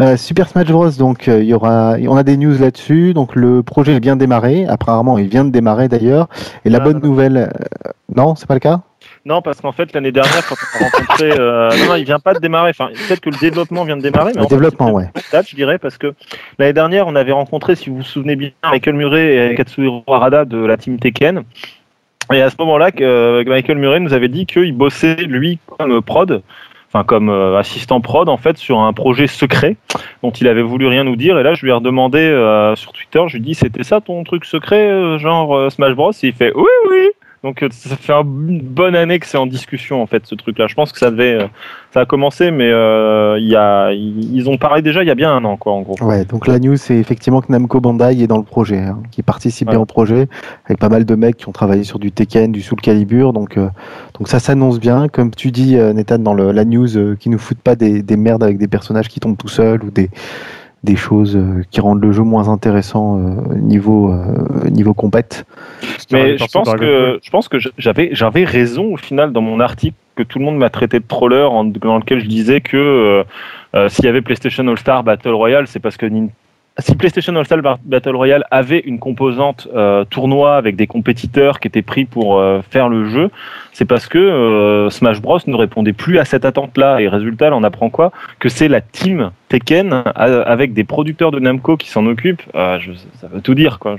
Euh, 0.01 0.17
Super 0.17 0.49
Smash 0.49 0.67
Bros. 0.67 0.89
Donc, 0.91 1.27
euh, 1.27 1.41
il 1.41 1.47
y 1.47 1.53
aura, 1.53 1.95
on 2.07 2.17
a 2.17 2.23
des 2.23 2.35
news 2.37 2.57
là-dessus. 2.59 3.13
Donc, 3.13 3.35
le 3.35 3.63
projet 3.63 3.93
est 3.93 3.99
bien 3.99 4.15
démarré. 4.15 4.65
Apparemment, 4.67 5.17
il 5.17 5.27
vient 5.27 5.45
de 5.45 5.51
démarrer 5.51 5.87
d'ailleurs. 5.87 6.27
Et 6.65 6.69
la 6.69 6.79
Ah, 6.79 6.83
bonne 6.83 6.99
non, 6.99 7.07
nouvelle, 7.07 7.37
euh, 7.37 7.89
non, 8.13 8.35
c'est 8.35 8.47
pas 8.47 8.55
le 8.55 8.59
cas? 8.59 8.81
Non, 9.25 9.41
parce 9.41 9.61
qu'en 9.61 9.71
fait, 9.71 9.93
l'année 9.93 10.11
dernière, 10.11 10.45
quand 10.47 10.55
on 10.55 10.83
a 10.83 10.89
rencontré. 10.89 11.31
euh, 11.39 11.69
non, 11.79 11.85
non, 11.89 11.95
il 11.95 12.03
vient 12.03 12.19
pas 12.19 12.33
de 12.33 12.39
démarrer. 12.39 12.71
Enfin, 12.71 12.89
peut-être 13.07 13.21
que 13.21 13.29
le 13.29 13.37
développement 13.37 13.85
vient 13.85 13.95
de 13.97 14.01
démarrer. 14.01 14.31
Mais 14.35 14.39
Le 14.41 14.45
en 14.45 14.49
fait, 14.49 14.55
développement, 14.55 14.87
c'est 14.87 14.93
ouais. 14.93 15.09
date, 15.31 15.47
je 15.49 15.55
dirais, 15.55 15.77
parce 15.79 15.97
que 15.97 16.13
l'année 16.59 16.73
dernière, 16.73 17.07
on 17.07 17.15
avait 17.15 17.31
rencontré, 17.31 17.75
si 17.75 17.89
vous 17.89 17.97
vous 17.97 18.03
souvenez 18.03 18.35
bien, 18.35 18.49
Michael 18.69 18.95
Murray 18.95 19.51
et 19.51 19.55
Katsuhiro 19.55 20.03
Harada 20.07 20.43
de 20.45 20.57
la 20.57 20.75
team 20.77 20.99
Tekken. 20.99 21.43
Et 22.33 22.41
à 22.41 22.49
ce 22.49 22.55
moment-là, 22.59 22.89
Michael 23.45 23.77
Murray 23.77 23.99
nous 23.99 24.13
avait 24.13 24.27
dit 24.27 24.45
qu'il 24.45 24.73
bossait, 24.75 25.15
lui, 25.15 25.59
comme 25.77 26.01
prod, 26.01 26.41
enfin 26.87 27.03
comme 27.03 27.29
euh, 27.29 27.57
assistant 27.57 28.01
prod, 28.01 28.29
en 28.29 28.37
fait, 28.37 28.57
sur 28.57 28.79
un 28.79 28.93
projet 28.93 29.27
secret 29.27 29.77
dont 30.23 30.31
il 30.31 30.47
avait 30.47 30.61
voulu 30.61 30.87
rien 30.87 31.03
nous 31.03 31.15
dire. 31.15 31.37
Et 31.37 31.43
là, 31.43 31.53
je 31.53 31.63
lui 31.63 31.71
ai 31.71 31.73
redemandé 31.73 32.19
euh, 32.19 32.75
sur 32.75 32.91
Twitter, 32.93 33.23
je 33.27 33.37
lui 33.37 33.43
dit, 33.43 33.55
c'était 33.55 33.83
ça 33.83 34.01
ton 34.01 34.23
truc 34.23 34.45
secret, 34.45 34.87
euh, 34.87 35.17
genre 35.17 35.71
Smash 35.71 35.93
Bros? 35.93 36.11
Et 36.11 36.27
il 36.27 36.33
fait, 36.33 36.51
oui, 36.55 36.71
oui 36.89 37.09
donc 37.45 37.63
euh, 37.63 37.69
ça 37.71 37.95
fait 37.95 38.11
un- 38.11 38.21
une 38.23 38.59
bonne 38.61 38.95
année 38.95 39.19
que 39.19 39.27
c'est 39.27 39.37
en 39.37 39.45
discussion 39.45 40.01
en 40.01 40.07
fait 40.07 40.25
ce 40.25 40.35
truc-là. 40.35 40.65
Je 40.67 40.73
pense 40.75 40.91
que 40.91 40.97
ça 40.99 41.11
devait, 41.11 41.35
euh, 41.43 41.47
ça 41.93 42.01
a 42.01 42.05
commencé, 42.05 42.49
mais 42.51 42.69
euh, 42.69 43.37
y 43.39 43.55
a, 43.55 43.91
ils 43.93 44.49
ont 44.49 44.57
parlé 44.57 44.81
déjà 44.81 45.03
il 45.03 45.07
y 45.07 45.11
a 45.11 45.15
bien 45.15 45.31
un 45.33 45.45
an 45.45 45.55
quoi 45.55 45.73
en 45.73 45.81
gros. 45.81 45.95
Ouais, 46.01 46.25
donc 46.25 46.47
la 46.47 46.59
news, 46.59 46.75
c'est 46.75 46.97
effectivement 46.97 47.41
que 47.41 47.51
Namco 47.51 47.79
Bandai 47.79 48.21
est 48.21 48.27
dans 48.27 48.37
le 48.39 48.43
projet, 48.43 48.79
hein, 48.79 48.97
qui 49.11 49.21
participe 49.23 49.67
bien 49.69 49.77
Ouais. 49.77 49.83
au 49.83 49.85
projet, 49.85 50.27
avec 50.65 50.79
pas 50.79 50.89
mal 50.89 51.05
de 51.05 51.15
mecs 51.15 51.37
qui 51.37 51.47
ont 51.47 51.53
travaillé 51.53 51.83
sur 51.83 51.99
du 51.99 52.11
Tekken, 52.11 52.51
du 52.51 52.61
Soul 52.61 52.81
Calibur, 52.81 53.31
donc, 53.31 53.57
euh, 53.57 53.69
donc 54.17 54.27
ça 54.27 54.39
s'annonce 54.39 54.79
bien. 54.79 55.07
Comme 55.07 55.31
tu 55.31 55.51
dis, 55.51 55.75
Nathan, 55.75 56.17
dans 56.19 56.33
le, 56.33 56.51
la 56.51 56.65
news, 56.65 56.97
euh, 56.97 57.15
qui 57.15 57.29
nous 57.29 57.37
foutent 57.37 57.61
pas 57.61 57.75
des, 57.75 58.01
des 58.01 58.17
merdes 58.17 58.43
avec 58.43 58.57
des 58.57 58.67
personnages 58.67 59.07
qui 59.07 59.19
tombent 59.19 59.37
tout 59.37 59.47
seuls 59.47 59.83
ou 59.83 59.91
des, 59.91 60.09
des 60.85 60.95
choses 60.95 61.35
euh, 61.35 61.63
qui 61.71 61.81
rendent 61.81 62.01
le 62.01 62.11
jeu 62.13 62.23
moins 62.23 62.47
intéressant 62.47 63.17
euh, 63.19 63.55
niveau, 63.55 64.11
euh, 64.13 64.69
niveau 64.69 64.93
compète. 64.93 65.45
Mais 66.13 66.37
je 66.37 66.43
pense 66.53 66.67
que 66.79 67.19
je 67.23 67.29
pense 67.29 67.47
que 67.49 67.57
j'avais 67.77 68.09
j'avais 68.13 68.45
raison 68.45 68.93
au 68.93 68.97
final 68.97 69.31
dans 69.33 69.41
mon 69.41 69.59
article 69.59 69.95
que 70.15 70.23
tout 70.23 70.39
le 70.39 70.45
monde 70.45 70.57
m'a 70.57 70.69
traité 70.69 70.99
de 70.99 71.05
troller 71.07 71.41
en- 71.41 71.65
dans 71.65 71.97
lequel 71.97 72.19
je 72.21 72.27
disais 72.27 72.61
que 72.61 72.77
euh, 73.75 73.89
s'il 73.89 74.05
y 74.05 74.07
avait 74.07 74.21
PlayStation 74.21 74.65
All 74.67 74.77
Star 74.77 75.03
Battle 75.03 75.29
Royale, 75.33 75.67
c'est 75.67 75.79
parce 75.81 75.97
que 75.97 76.05
Nin- 76.05 76.29
si 76.79 76.95
PlayStation 76.95 77.35
All 77.35 77.45
Star 77.45 77.61
Ba- 77.61 77.79
Battle 77.85 78.15
Royale 78.15 78.43
avait 78.51 78.79
une 78.79 78.99
composante 78.99 79.67
euh, 79.75 80.03
tournoi 80.05 80.57
avec 80.57 80.75
des 80.75 80.87
compétiteurs 80.87 81.59
qui 81.59 81.67
étaient 81.69 81.81
pris 81.81 82.05
pour 82.05 82.39
euh, 82.39 82.61
faire 82.69 82.89
le 82.89 83.07
jeu, 83.09 83.29
c'est 83.71 83.85
parce 83.85 84.07
que 84.07 84.17
euh, 84.17 84.89
Smash 84.89 85.21
Bros 85.21 85.39
ne 85.47 85.55
répondait 85.55 85.93
plus 85.93 86.19
à 86.19 86.25
cette 86.25 86.43
attente-là. 86.43 86.99
Et 87.01 87.07
résultat, 87.07 87.49
là, 87.49 87.55
on 87.55 87.63
apprend 87.63 87.89
quoi? 87.89 88.11
Que 88.39 88.49
c'est 88.49 88.67
la 88.67 88.81
team 88.81 89.31
Tekken 89.49 90.03
avec 90.15 90.73
des 90.73 90.83
producteurs 90.83 91.31
de 91.31 91.39
Namco 91.39 91.77
qui 91.77 91.89
s'en 91.89 92.05
occupent. 92.07 92.43
Euh, 92.55 92.77
je- 92.79 92.91
ça 93.21 93.27
veut 93.27 93.41
tout 93.41 93.55
dire, 93.55 93.79
quoi. 93.79 93.95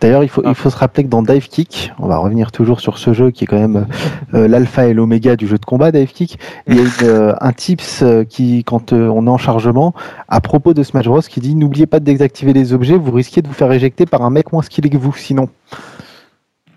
D'ailleurs, 0.00 0.22
il 0.22 0.28
faut, 0.28 0.42
Ah. 0.44 0.50
il 0.50 0.54
faut 0.54 0.70
se 0.70 0.76
rappeler 0.76 1.04
que 1.04 1.08
dans 1.08 1.22
Dive 1.22 1.48
Kick, 1.48 1.92
on 1.98 2.06
va 2.06 2.16
revenir 2.16 2.52
toujours 2.52 2.80
sur 2.80 2.98
ce 2.98 3.12
jeu 3.12 3.30
qui 3.30 3.44
est 3.44 3.46
quand 3.46 3.58
même 3.58 3.86
euh, 4.34 4.48
l'alpha 4.48 4.86
et 4.86 4.94
l'oméga 4.94 5.36
du 5.36 5.46
jeu 5.46 5.58
de 5.58 5.64
combat, 5.64 5.92
Dive 5.92 6.12
Kick. 6.12 6.38
Il 6.66 6.76
y 6.76 6.78
a 6.78 6.82
une, 6.82 6.88
euh, 7.02 7.34
un 7.40 7.52
tips 7.52 8.02
euh, 8.02 8.24
qui, 8.24 8.64
quand 8.64 8.92
euh, 8.92 9.08
on 9.08 9.26
est 9.26 9.30
en 9.30 9.38
chargement, 9.38 9.94
à 10.28 10.40
propos 10.40 10.72
de 10.74 10.82
Smash 10.82 11.06
Bros, 11.06 11.20
qui 11.20 11.40
dit 11.40 11.54
n'oubliez 11.54 11.86
pas 11.86 12.00
de 12.00 12.04
désactiver 12.04 12.52
les 12.52 12.72
objets, 12.72 12.96
vous 12.96 13.12
risquez 13.12 13.42
de 13.42 13.48
vous 13.48 13.54
faire 13.54 13.70
éjecter 13.72 14.06
par 14.06 14.22
un 14.22 14.30
mec 14.30 14.52
moins 14.52 14.62
skillé 14.62 14.88
que 14.88 14.96
vous, 14.96 15.14
sinon. 15.14 15.48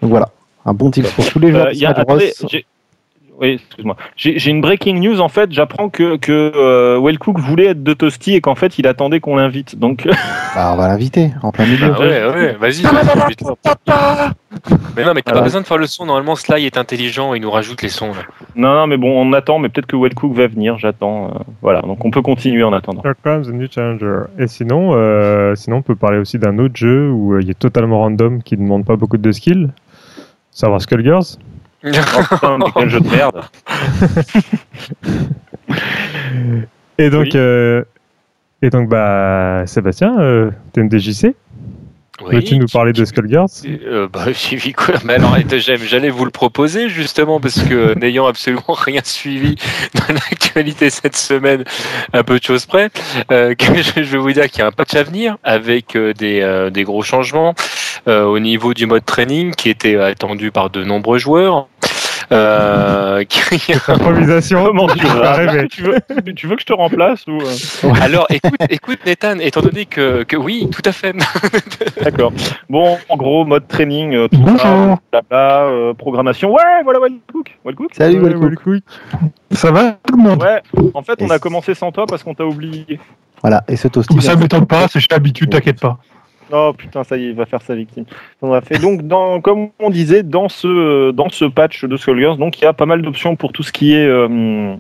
Donc 0.02 0.12
voilà, 0.12 0.30
un 0.66 0.74
bon 0.74 0.92
tips 0.92 1.12
pour 1.12 1.26
tous 1.26 1.40
les 1.40 1.52
joueurs 1.52 1.68
de 1.68 1.74
Smash 1.74 2.06
Bros. 2.06 2.18
Oui, 3.40 3.54
excuse-moi. 3.54 3.96
J'ai 4.16 4.50
une 4.50 4.62
breaking 4.62 5.00
news 5.00 5.20
en 5.20 5.28
fait. 5.30 5.52
J'apprends 5.52 5.90
que 5.90 6.18
que 6.18 6.52
euh, 6.56 7.00
Wellcook 7.02 7.40
voulait 7.40 7.68
être 7.68 7.84
de 7.84 7.94
Toasty 7.94 8.36
et 8.36 8.42
qu'en 8.42 8.56
fait 8.56 8.78
il 8.80 8.88
attendait 8.88 9.20
qu'on 9.20 9.36
l'invite. 9.36 9.78
Donc 9.78 10.08
Bah, 10.56 10.72
on 10.74 10.78
va 10.78 10.88
l'inviter 10.88 11.32
en 11.42 11.52
plein 11.52 11.66
milieu. 11.66 11.92
Ah 11.96 12.00
ouais, 12.00 12.26
ouais, 12.28 12.54
vas-y. 12.60 12.84
mais 14.96 15.04
non, 15.04 15.14
mais 15.14 15.22
t'as 15.22 15.32
Voilà. 15.32 15.40
pas 15.40 15.42
besoin 15.42 15.62
de 15.62 15.66
faire 15.66 15.78
le 15.78 15.88
son. 15.88 16.06
Normalement, 16.06 16.36
Sly 16.36 16.66
est 16.66 16.78
intelligent, 16.78 17.34
il 17.34 17.42
nous 17.42 17.52
rajoute 17.52 17.82
les 17.82 17.90
sons. 17.90 18.10
là. 18.10 18.22
non, 18.56 18.74
non, 18.74 18.88
mais 18.88 18.98
bon, 18.98 19.10
on 19.20 19.34
attend. 19.34 19.60
Mais 19.60 19.70
peut-être 19.70 19.88
que 19.88 19.96
Wellcook 19.96 20.34
va 20.34 20.48
venir. 20.48 20.78
J'attends. 20.78 21.28
euh, 21.30 21.40
voilà. 21.62 21.82
Donc 21.82 22.04
on 22.06 22.12
peut 22.12 22.22
continuer 22.22 22.64
en 22.64 22.74
attendant. 22.74 23.02
Here 23.04 23.16
comes 23.24 23.50
a 23.50 23.52
new 23.52 23.68
challenger. 23.70 24.26
Et 24.38 24.48
sinon, 24.48 24.92
euh, 24.94 25.56
sinon, 25.56 25.78
on 25.78 25.82
peut 25.82 25.96
parler 25.96 26.20
aussi 26.20 26.38
d'un 26.40 26.58
autre 26.60 26.76
jeu 26.76 27.10
où 27.10 27.40
il 27.40 27.50
est 27.50 27.58
totalement 27.60 28.00
random, 28.00 28.44
qui 28.44 28.56
ne 28.58 28.64
demande 28.64 28.86
pas 28.86 28.96
beaucoup 28.96 29.18
de 29.18 29.32
skill. 29.32 29.70
Savoir 30.52 30.82
Skullgirls. 30.82 31.38
Oh 31.86 31.90
putain, 32.30 32.58
mais 32.60 32.66
quel 32.76 32.90
jeu 32.90 33.00
de 33.02 33.10
merde. 33.10 33.42
Et 36.98 37.10
donc, 37.10 37.24
Oui. 37.24 37.32
euh, 37.36 37.84
Et 38.62 38.70
donc, 38.70 38.88
bah, 38.88 39.64
Sébastien, 39.66 40.18
euh, 40.20 40.52
TMDJC, 40.74 41.36
Oui, 42.22 42.36
veux-tu 42.36 42.58
nous 42.58 42.68
parler 42.68 42.94
de 42.94 43.04
Skullgirls 43.04 43.48
Euh, 43.66 44.08
bah, 44.08 44.26
j'ai 44.32 44.72
quoi 44.72 44.94
Mais 45.04 45.16
alors, 45.16 45.36
j'allais 45.58 46.10
vous 46.10 46.24
le 46.26 46.32
proposer 46.32 46.88
justement 46.88 47.40
parce 47.42 47.62
que 47.62 47.94
n'ayant 48.00 48.28
absolument 48.28 48.64
rien 48.70 49.02
suivi 49.04 49.56
dans 49.96 50.14
l'actualité 50.14 50.90
cette 50.90 51.18
semaine, 51.18 51.64
un 52.14 52.24
peu 52.24 52.38
de 52.40 52.44
choses 52.44 52.66
près, 52.66 52.90
euh, 53.32 53.56
que 53.56 53.66
je, 53.82 54.00
vais 54.12 54.18
vous 54.18 54.32
dire 54.32 54.48
qu'il 54.50 54.60
y 54.60 54.62
a 54.62 54.68
un 54.68 54.72
patch 54.72 54.94
à 54.96 55.04
venir 55.04 55.38
avec 55.44 55.96
euh, 55.98 56.14
des, 56.14 56.40
euh, 56.42 56.70
des 56.70 56.84
gros 56.84 57.02
changements 57.04 57.56
au 58.06 58.38
niveau 58.38 58.74
du 58.74 58.86
mode 58.86 59.06
training 59.06 59.54
qui 59.56 59.70
était 59.70 59.96
attendu 59.96 60.52
par 60.52 60.70
de 60.70 60.84
nombreux 60.84 61.20
joueurs. 61.20 61.68
Euh, 62.32 63.24
qui- 63.30 63.74
Improvisation 63.88 64.66
Comment 64.66 64.88
tu 64.88 65.06
veux, 65.06 65.22
Ah, 65.24 65.38
tu, 65.70 65.84
veux, 65.84 66.00
tu 66.36 66.48
veux 66.48 66.56
que 66.56 66.62
je 66.62 66.66
te 66.66 66.74
remplace 66.74 67.26
ou 67.28 67.38
euh 67.42 67.94
Alors, 68.02 68.26
écoute, 68.30 68.54
écoute, 68.70 69.00
Nathan, 69.06 69.40
étant 69.40 69.62
donné 69.62 69.86
que, 69.86 70.24
que 70.24 70.36
oui, 70.36 70.70
tout 70.72 70.82
à 70.86 70.92
fait. 70.92 71.14
D'accord. 72.04 72.32
Bon, 72.70 72.98
en 73.10 73.18
gros, 73.18 73.46
mode 73.46 73.68
training, 73.68 74.14
euh, 74.16 74.28
tout 74.28 74.40
Bonjour. 74.40 74.60
ça, 74.60 75.00
blabla, 75.12 75.62
euh, 75.64 75.94
programmation. 75.94 76.52
Ouais, 76.54 76.62
voilà 76.84 77.00
Wildcook. 77.00 77.58
Wildcook. 77.66 77.92
Salut, 77.94 78.20
Ouais, 78.20 78.30
Wellcook. 78.30 78.66
Wellcook. 78.66 78.84
Ça 79.52 79.72
va 79.72 79.92
tout 80.06 80.16
le 80.16 80.24
monde 80.24 80.42
Ouais. 80.42 80.62
En 80.94 81.02
fait, 81.02 81.22
on 81.22 81.30
a 81.30 81.40
commencé 81.40 81.74
sans 81.74 81.92
toi 81.92 82.06
parce 82.08 82.24
qu'on 82.24 82.34
t'a 82.34 82.46
oublié. 82.46 83.00
Voilà, 83.42 83.64
et 83.68 83.76
ce 83.76 83.88
toasty. 83.90 84.22
Ça 84.22 84.36
m'étonne 84.36 84.66
pas, 84.66 84.88
c'est 84.88 85.00
j'ai 85.00 85.08
l'habitude, 85.12 85.50
t'inquiète 85.50 85.80
pas. 85.82 85.98
Oh 86.52 86.74
putain, 86.78 87.04
ça 87.04 87.18
y 87.18 87.26
est, 87.26 87.30
il 87.30 87.36
va 87.36 87.46
faire 87.46 87.62
sa 87.62 87.76
victime. 87.76 88.06
On 88.42 88.54
a 88.54 88.62
fait 88.62 88.80
donc, 88.80 89.04
dans, 89.04 89.42
comme 89.42 89.70
on 89.80 89.90
disait, 89.90 90.24
dans 90.24 90.50
ce 90.50 91.12
dans 91.12 91.30
ce 91.30 91.46
patch 91.46 91.86
de 91.86 91.98
Skullgirls, 91.98 92.38
donc 92.38 92.60
il 92.60 92.64
y 92.64 92.68
a 92.68 92.74
pas 92.74 92.86
mal 92.86 93.02
d'options 93.02 93.36
pour 93.36 93.54
tout 93.54 93.64
ce 93.64 93.72
qui 93.72 93.94
est 93.94 94.06
euh, 94.06 94.76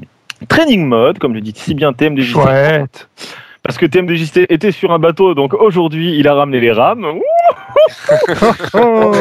training 0.47 0.85
mode, 0.85 1.19
comme 1.19 1.35
je 1.35 1.39
dis 1.39 1.53
si 1.55 1.73
bien 1.73 1.93
TMDJC. 1.93 2.31
Chouette. 2.31 3.09
Parce 3.63 3.77
que 3.77 3.85
TMDJC 3.85 4.45
était 4.49 4.71
sur 4.71 4.91
un 4.91 4.99
bateau, 4.99 5.35
donc 5.35 5.53
aujourd'hui 5.53 6.17
il 6.17 6.27
a 6.27 6.33
ramené 6.33 6.59
les 6.59 6.71
rames. 6.71 7.05
Ouh 7.05 7.21
Oh 8.73 9.11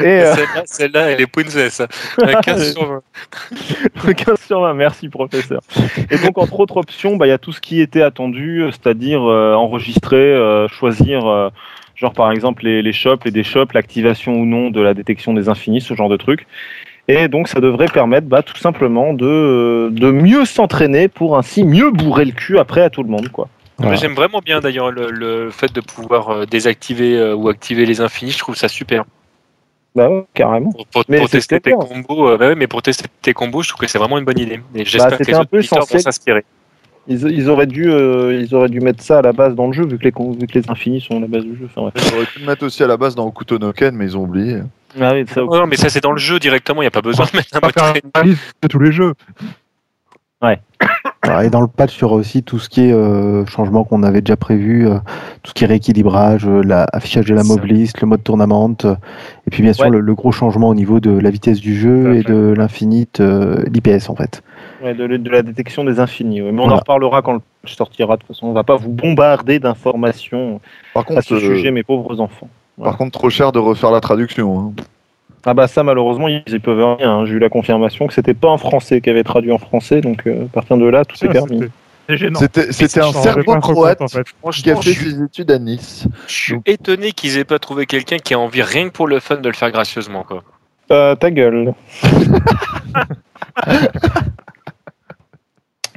euh, 0.00 0.34
Celle-là, 0.64 1.10
elle 1.10 1.20
est 1.20 1.26
princesse. 1.26 1.82
Un 2.22 2.34
15 2.34 2.72
sur 2.72 3.02
20. 4.04 4.12
15 4.12 4.40
sur 4.40 4.60
20, 4.60 4.74
merci 4.74 5.08
professeur. 5.08 5.60
Et 6.10 6.18
donc 6.18 6.38
entre 6.38 6.60
autres 6.60 6.76
options, 6.76 7.16
bah, 7.16 7.26
il 7.26 7.30
y 7.30 7.32
a 7.32 7.38
tout 7.38 7.52
ce 7.52 7.60
qui 7.60 7.80
était 7.80 8.02
attendu, 8.02 8.62
euh, 8.62 8.70
c'est-à-dire 8.70 9.22
euh, 9.22 9.54
enregistrer, 9.54 10.16
euh, 10.16 10.68
choisir, 10.68 11.26
euh, 11.26 11.50
genre 11.94 12.12
par 12.12 12.30
exemple 12.32 12.64
les, 12.64 12.82
les 12.82 12.92
shops, 12.92 13.24
les 13.24 13.30
déshops, 13.30 13.72
l'activation 13.72 14.34
ou 14.34 14.44
non 14.44 14.70
de 14.70 14.80
la 14.80 14.94
détection 14.94 15.34
des 15.34 15.48
infinis, 15.48 15.80
ce 15.80 15.94
genre 15.94 16.08
de 16.08 16.16
trucs. 16.16 16.46
Et 17.08 17.28
donc 17.28 17.48
ça 17.48 17.60
devrait 17.60 17.88
permettre 17.88 18.26
bah, 18.26 18.42
tout 18.42 18.56
simplement 18.56 19.12
de, 19.12 19.26
euh, 19.26 19.90
de 19.90 20.10
mieux 20.10 20.44
s'entraîner 20.44 21.08
pour 21.08 21.36
ainsi 21.36 21.62
mieux 21.64 21.90
bourrer 21.90 22.24
le 22.24 22.32
cul 22.32 22.58
après 22.58 22.80
à 22.80 22.90
tout 22.90 23.02
le 23.02 23.10
monde. 23.10 23.28
quoi. 23.28 23.48
Voilà. 23.78 23.96
J'aime 23.96 24.14
vraiment 24.14 24.38
bien 24.38 24.60
d'ailleurs 24.60 24.90
le, 24.92 25.10
le 25.10 25.50
fait 25.50 25.72
de 25.72 25.80
pouvoir 25.80 26.30
euh, 26.30 26.46
désactiver 26.46 27.16
euh, 27.18 27.34
ou 27.34 27.48
activer 27.48 27.86
les 27.86 28.00
infinis. 28.00 28.30
Je 28.30 28.38
trouve 28.38 28.54
ça 28.56 28.68
super. 28.68 29.04
Bah 29.96 30.08
ouais, 30.08 30.24
carrément. 30.34 30.70
Pour, 30.72 30.86
pour- 30.86 31.04
Mais 31.08 31.18
pour 31.18 31.28
c'est 31.28 31.38
tester 31.38 31.60
tes 31.60 31.72
combos, 31.72 32.28
euh, 32.28 32.36
bah 32.36 32.48
ouais, 32.48 32.54
mais 32.54 32.66
pour 32.68 32.82
tester 32.82 33.06
tes 33.22 33.32
combos, 33.32 33.62
je 33.62 33.68
trouve 33.70 33.80
que 33.80 33.86
c'est 33.88 33.98
vraiment 33.98 34.18
une 34.18 34.24
bonne 34.24 34.38
idée. 34.38 34.60
Et 34.74 34.84
j'espère 34.84 35.10
que 35.12 35.24
c'était 35.24 35.32
les 35.32 35.38
un 35.38 35.40
autres 35.42 35.50
peu 35.50 35.58
vont 35.58 35.62
censé- 35.62 35.98
s'inspirer. 36.00 36.44
Ils, 37.06 37.22
ils 37.30 37.50
auraient 37.50 37.66
dû, 37.66 37.90
euh, 37.92 38.40
ils 38.40 38.54
auraient 38.54 38.68
dû 38.70 38.80
mettre 38.80 39.02
ça 39.02 39.18
à 39.18 39.22
la 39.22 39.32
base 39.32 39.54
dans 39.54 39.66
le 39.66 39.72
jeu 39.72 39.84
vu 39.86 39.98
que 39.98 40.04
les, 40.04 40.12
vu 40.38 40.46
que 40.46 40.58
les 40.58 40.70
infinis 40.70 41.00
sont 41.00 41.18
à 41.18 41.20
la 41.20 41.26
base 41.26 41.44
du 41.44 41.56
jeu. 41.56 41.66
Enfin, 41.66 41.90
bref. 41.94 41.94
Ils 42.10 42.14
auraient 42.16 42.26
pu 42.26 42.38
le 42.40 42.46
mettre 42.46 42.64
aussi 42.64 42.82
à 42.82 42.86
la 42.86 42.96
base 42.96 43.14
dans 43.14 43.26
Okuto 43.26 43.58
no 43.58 43.72
Ken, 43.72 43.94
mais 43.94 44.06
ils 44.06 44.16
ont 44.16 44.22
oublié. 44.22 44.60
Ah 45.00 45.12
oui, 45.12 45.24
ça, 45.28 45.40
Non, 45.42 45.56
non, 45.58 45.66
mais 45.66 45.76
ça 45.76 45.90
c'est 45.90 46.00
dans 46.02 46.12
le 46.12 46.18
jeu 46.18 46.38
directement. 46.38 46.80
Il 46.80 46.84
n'y 46.84 46.88
a 46.88 46.92
pas 46.92 47.02
besoin 47.02 47.26
de 47.26 47.36
mettre 47.36 47.58
un 48.14 48.22
liste 48.22 48.54
de 48.62 48.68
tous 48.68 48.78
les 48.78 48.90
jeux. 48.92 49.12
Voilà, 50.40 50.58
et 51.44 51.50
dans 51.50 51.60
le 51.60 51.66
patch, 51.66 51.96
il 51.98 52.02
y 52.02 52.04
aura 52.04 52.16
aussi 52.16 52.42
tout 52.42 52.58
ce 52.58 52.68
qui 52.68 52.82
est 52.88 52.92
euh, 52.92 53.44
changement 53.46 53.84
qu'on 53.84 54.02
avait 54.02 54.20
déjà 54.20 54.36
prévu, 54.36 54.86
euh, 54.88 54.94
tout 55.42 55.50
ce 55.50 55.54
qui 55.54 55.64
est 55.64 55.66
rééquilibrage, 55.66 56.46
euh, 56.46 56.62
l'affichage 56.62 57.26
de 57.26 57.34
la 57.34 57.42
mob 57.44 57.64
list, 57.64 58.00
le 58.00 58.06
mode 58.06 58.22
tournament, 58.22 58.74
euh, 58.84 58.94
et 59.46 59.50
puis 59.50 59.62
bien 59.62 59.72
sûr 59.72 59.84
Ouais. 59.86 59.90
le, 59.90 60.00
le 60.00 60.14
gros 60.14 60.32
changement 60.32 60.68
au 60.68 60.74
niveau 60.74 61.00
de 61.00 61.10
la 61.18 61.30
vitesse 61.30 61.60
du 61.60 61.74
jeu 61.76 62.16
et 62.16 62.22
de 62.22 62.54
l'infinite, 62.56 63.20
euh, 63.20 63.62
l'IPS 63.72 64.08
en 64.08 64.14
fait. 64.16 64.42
Ouais, 64.82 64.94
de, 64.94 65.06
de 65.06 65.30
la 65.30 65.42
détection 65.42 65.84
des 65.84 66.00
infinis. 66.00 66.42
ouais. 66.42 66.52
Mais 66.52 66.60
on 66.60 66.70
en 66.70 66.76
reparlera 66.76 67.22
quand 67.22 67.32
le 67.34 67.40
patch 67.62 67.74
sortira. 67.76 68.16
De 68.16 68.20
toute 68.22 68.28
façon, 68.28 68.46
on 68.48 68.52
va 68.52 68.64
pas 68.64 68.76
vous 68.76 68.90
bombarder 68.90 69.58
d'informations 69.58 70.60
Par 70.92 71.02
à 71.02 71.04
contre, 71.06 71.22
ce 71.22 71.34
euh, 71.34 71.38
sujet, 71.40 71.70
mes 71.70 71.82
pauvres 71.82 72.20
enfants. 72.20 72.48
par 72.82 72.96
contre, 72.96 73.12
trop 73.18 73.30
cher 73.30 73.52
de 73.52 73.58
refaire 73.58 73.90
la 73.90 74.00
traduction. 74.00 74.58
hein. 74.58 74.72
Ah 75.46 75.52
bah 75.54 75.66
ça, 75.68 75.82
malheureusement, 75.82 76.28
ils 76.28 76.42
y 76.46 76.58
peuvent 76.58 76.96
rien. 76.98 77.10
hein. 77.10 77.26
J'ai 77.26 77.34
eu 77.34 77.38
la 77.38 77.48
confirmation 77.50 78.06
que 78.06 78.14
c'était 78.14 78.34
pas 78.34 78.48
un 78.50 78.58
Français 78.58 79.00
qui 79.00 79.10
avait 79.10 79.24
traduit 79.24 79.52
en 79.52 79.58
français, 79.58 80.00
donc 80.00 80.26
euh, 80.26 80.44
à 80.46 80.48
partir 80.48 80.76
de 80.78 80.86
là, 80.86 81.04
tout 81.04 81.16
est 81.16 81.28
Tiens, 81.30 81.32
permis. 81.46 81.60
c'était- 82.08 83.00
un 83.00 83.12
en 84.00 84.08
fait. 84.08 84.24
qui 84.24 84.70
a 84.70 84.74
Franchement, 84.74 84.80
fait 84.82 84.90
suis, 84.92 85.10
ses 85.12 85.22
études 85.22 85.50
à 85.50 85.58
Nice. 85.58 86.06
je 86.26 86.32
suis 86.32 86.56
étonné 86.66 87.12
qu'ils 87.12 87.36
aient 87.38 87.44
pas 87.44 87.58
trouvé 87.58 87.86
quelqu'un 87.86 88.16
qui 88.18 88.32
a 88.34 88.38
envie 88.38 88.62
rien 88.62 88.84
que 88.88 88.92
pour 88.92 89.06
le 89.06 89.20
fun 89.20 89.36
de 89.36 89.48
le 89.48 89.54
faire 89.54 89.70
gracieusement. 89.70 90.22
Quoi. 90.22 90.42
Euh, 90.90 91.14
ta 91.14 91.30
gueule. 91.30 91.72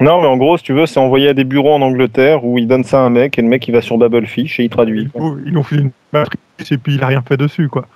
non, 0.00 0.20
mais 0.20 0.28
en 0.28 0.36
gros, 0.36 0.56
si 0.58 0.64
tu 0.64 0.72
veux, 0.74 0.86
c'est 0.86 1.00
envoyé 1.00 1.28
à 1.28 1.34
des 1.34 1.44
bureaux 1.44 1.72
en 1.74 1.82
Angleterre 1.82 2.44
où 2.44 2.56
ils 2.58 2.68
donnent 2.68 2.84
ça 2.84 3.00
à 3.00 3.02
un 3.02 3.10
mec 3.10 3.38
et 3.38 3.42
le 3.42 3.48
mec 3.48 3.66
il 3.66 3.72
va 3.72 3.80
sur 3.82 3.98
Babelfish 3.98 4.60
et 4.60 4.64
il 4.64 4.70
traduit. 4.70 5.08
quoi. 5.10 5.34
Ils 5.44 5.56
ont 5.58 5.62
fait 5.62 5.76
une 5.76 5.90
matrice 6.12 6.38
et 6.70 6.78
puis 6.78 6.94
il 6.94 7.02
a 7.02 7.06
rien 7.08 7.22
fait 7.26 7.36
dessus, 7.36 7.68
quoi. 7.68 7.86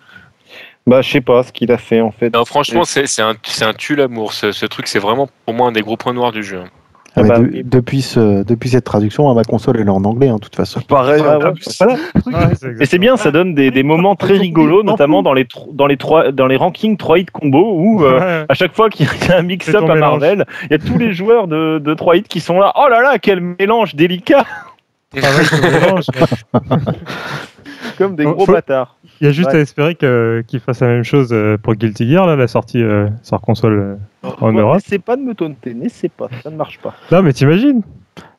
Bah, 0.86 1.00
je 1.00 1.10
sais 1.10 1.20
pas 1.20 1.42
ce 1.44 1.52
qu'il 1.52 1.70
a 1.70 1.78
fait 1.78 2.00
en 2.00 2.10
fait. 2.10 2.34
Non, 2.34 2.44
franchement, 2.44 2.84
c'est 2.84 3.06
c'est 3.06 3.22
un, 3.22 3.34
c'est 3.44 3.64
un 3.64 3.72
tue 3.74 3.94
l'amour. 3.96 4.32
Ce, 4.32 4.50
ce 4.52 4.66
truc, 4.66 4.88
c'est 4.88 4.98
vraiment 4.98 5.28
pour 5.46 5.54
moi 5.54 5.68
un 5.68 5.72
des 5.72 5.82
gros 5.82 5.96
points 5.96 6.12
noirs 6.12 6.32
du 6.32 6.42
jeu. 6.42 6.62
Ah 6.64 6.68
Ah, 7.14 7.22
mais 7.24 7.28
bah 7.28 7.38
de- 7.40 7.62
depuis, 7.62 8.00
ce- 8.00 8.42
depuis 8.42 8.70
cette 8.70 8.84
traduction, 8.84 9.28
hein, 9.30 9.34
ma 9.34 9.44
console 9.44 9.78
elle 9.78 9.86
est 9.86 9.90
en 9.90 10.02
anglais 10.04 10.28
hein, 10.28 10.36
de 10.36 10.40
toute 10.40 10.56
façon. 10.56 10.80
Pareil, 10.88 11.22
Ah, 11.24 11.36
en 11.38 11.40
ouais, 11.52 11.52
voilà. 12.24 12.48
Et 12.80 12.86
c'est 12.86 12.98
bien, 12.98 13.16
ça 13.18 13.30
donne 13.30 13.54
des, 13.54 13.70
des 13.70 13.82
moments 13.82 14.16
très 14.16 14.38
rigolos, 14.38 14.82
notamment 14.82 15.22
dans 15.22 15.34
les, 15.34 15.46
dans 15.72 15.86
les, 15.86 15.98
trois, 15.98 16.32
dans 16.32 16.46
les 16.46 16.56
rankings 16.56 16.96
3 16.96 17.18
hit 17.18 17.30
combo 17.30 17.74
où 17.76 18.02
euh, 18.02 18.18
Ouais. 18.18 18.46
à 18.48 18.54
chaque 18.54 18.74
fois 18.74 18.88
qu'il 18.88 19.06
y 19.06 19.30
a 19.30 19.36
un 19.38 19.42
mix-up 19.42 19.88
à. 19.88 19.94
Marvel, 19.94 20.46
il 20.64 20.70
y 20.70 20.74
a 20.74 20.78
tous 20.78 20.96
les 20.98 21.12
joueurs 21.12 21.48
de, 21.48 21.78
de 21.78 21.94
3 21.94 22.16
hit 22.16 22.26
qui 22.28 22.40
sont 22.40 22.58
là. 22.58 22.72
Oh 22.76 22.86
là 22.90 23.02
là, 23.02 23.18
quel 23.18 23.40
mélange 23.40 23.94
délicat. 23.94 24.46
Comme 27.98 28.16
des 28.16 28.24
gros 28.24 28.46
faut- 28.46 28.52
bâtards. 28.52 28.96
Il 29.22 29.26
y 29.26 29.28
a 29.28 29.30
juste 29.32 29.50
Ouais. 29.50 29.58
à 29.58 29.60
espérer 29.60 29.94
que- 29.94 30.42
qu'ils 30.48 30.58
fassent 30.58 30.80
la 30.80 30.88
même 30.88 31.04
chose 31.04 31.28
euh, 31.30 31.56
pour 31.56 31.76
Guilty 31.76 32.10
Gear, 32.10 32.26
là, 32.26 32.34
la 32.34 32.48
sortie 32.48 32.82
euh, 32.82 33.08
sur 33.22 33.40
console 33.40 33.98
euh, 34.24 34.28
en 34.40 34.52
Europe. 34.52 34.74
N'essaie 34.74 34.98
pas 34.98 35.14
de 35.14 35.22
me 35.22 35.32
taunter, 35.32 35.74
n'essaie 35.74 36.08
pas, 36.08 36.28
ça 36.42 36.50
ne 36.50 36.56
marche 36.56 36.80
pas. 36.80 36.92
Non, 37.12 37.22
mais 37.22 37.32
t'imagines? 37.32 37.82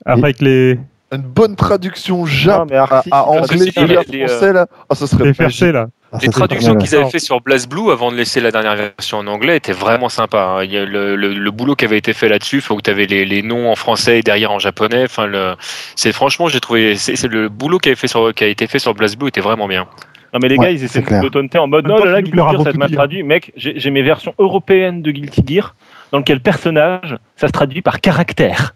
Après, 0.05 0.23
avec 0.23 0.41
les, 0.41 0.77
Une 1.13 1.21
bonne 1.21 1.55
traduction 1.55 2.25
jap 2.25 2.69
à, 2.73 3.23
anglais 3.23 3.71
à 3.77 3.85
Les- 3.85 3.95
les, 4.11 4.27
français, 4.27 4.51
là. 4.51 4.67
Ah, 4.89 4.95
ça 4.95 5.07
serait 5.07 5.23
les 5.23 5.33
perchés, 5.33 5.71
là. 5.71 5.87
Ah, 6.11 6.17
Les 6.21 6.27
traductions 6.27 6.75
qu'ils 6.75 6.93
avaient 6.95 7.09
fait 7.09 7.19
sur 7.19 7.39
BlazBlue 7.39 7.89
avant 7.89 8.11
de 8.11 8.17
laisser 8.17 8.41
la 8.41 8.51
dernière 8.51 8.75
version 8.75 9.19
en 9.19 9.27
anglais 9.27 9.55
étaient 9.57 9.71
vraiment 9.71 10.09
sympa. 10.09 10.41
hein. 10.59 10.63
Il 10.65 10.71
y 10.73 10.77
a 10.77 10.83
le, 10.85 11.15
le- 11.15 11.33
le 11.33 11.51
boulot 11.51 11.75
qui 11.75 11.85
avait 11.85 11.97
été 11.97 12.11
fait 12.13 12.27
là-dessus, 12.27 12.59
faut 12.61 12.75
que 12.75 12.81
tu 12.81 12.91
avais 12.91 13.05
les, 13.05 13.23
les 13.25 13.41
noms 13.41 13.71
en 13.71 13.75
français 13.75 14.19
et 14.19 14.21
derrière 14.21 14.51
en 14.51 14.59
japonais. 14.59 15.05
Enfin, 15.05 15.55
c'est 15.95 16.11
franchement, 16.11 16.49
j'ai 16.49 16.59
trouvé, 16.59 16.95
c'est 16.97 17.23
le 17.27 17.47
boulot 17.47 17.77
qui, 17.77 17.87
avait 17.89 17.95
fait 17.95 18.07
sur, 18.09 18.33
qui 18.33 18.43
a 18.43 18.47
été 18.47 18.67
fait 18.67 18.79
sur 18.79 18.93
BlazBlue 18.93 19.29
était 19.29 19.39
vraiment 19.41 19.67
bien. 19.69 19.87
Non 20.33 20.39
mais 20.41 20.47
les 20.49 20.57
Ouais, 20.57 20.65
gars, 20.65 20.71
ils 20.71 20.83
essaient 20.83 21.01
de 21.01 21.29
taunter 21.29 21.59
en 21.59 21.67
mode 21.67 21.85
même 21.85 21.95
non 21.95 22.01
temps, 22.01 22.05
là 22.05 22.21
Guilty 22.21 22.37
Gear, 22.37 22.51
ça 22.51 22.57
beaucoup 22.57 22.77
m'a 22.77 22.89
traduit. 22.89 23.23
Mec, 23.23 23.51
j'ai 23.55 23.79
j'ai 23.79 23.91
mes 23.91 24.01
versions 24.01 24.33
européennes 24.39 25.01
de 25.01 25.11
Guilty 25.11 25.43
Gear 25.45 25.75
dans 26.11 26.19
lequel 26.19 26.39
personnage, 26.39 27.17
ça 27.35 27.47
se 27.47 27.51
traduit 27.51 27.81
par 27.81 28.01
caractère. 28.01 28.75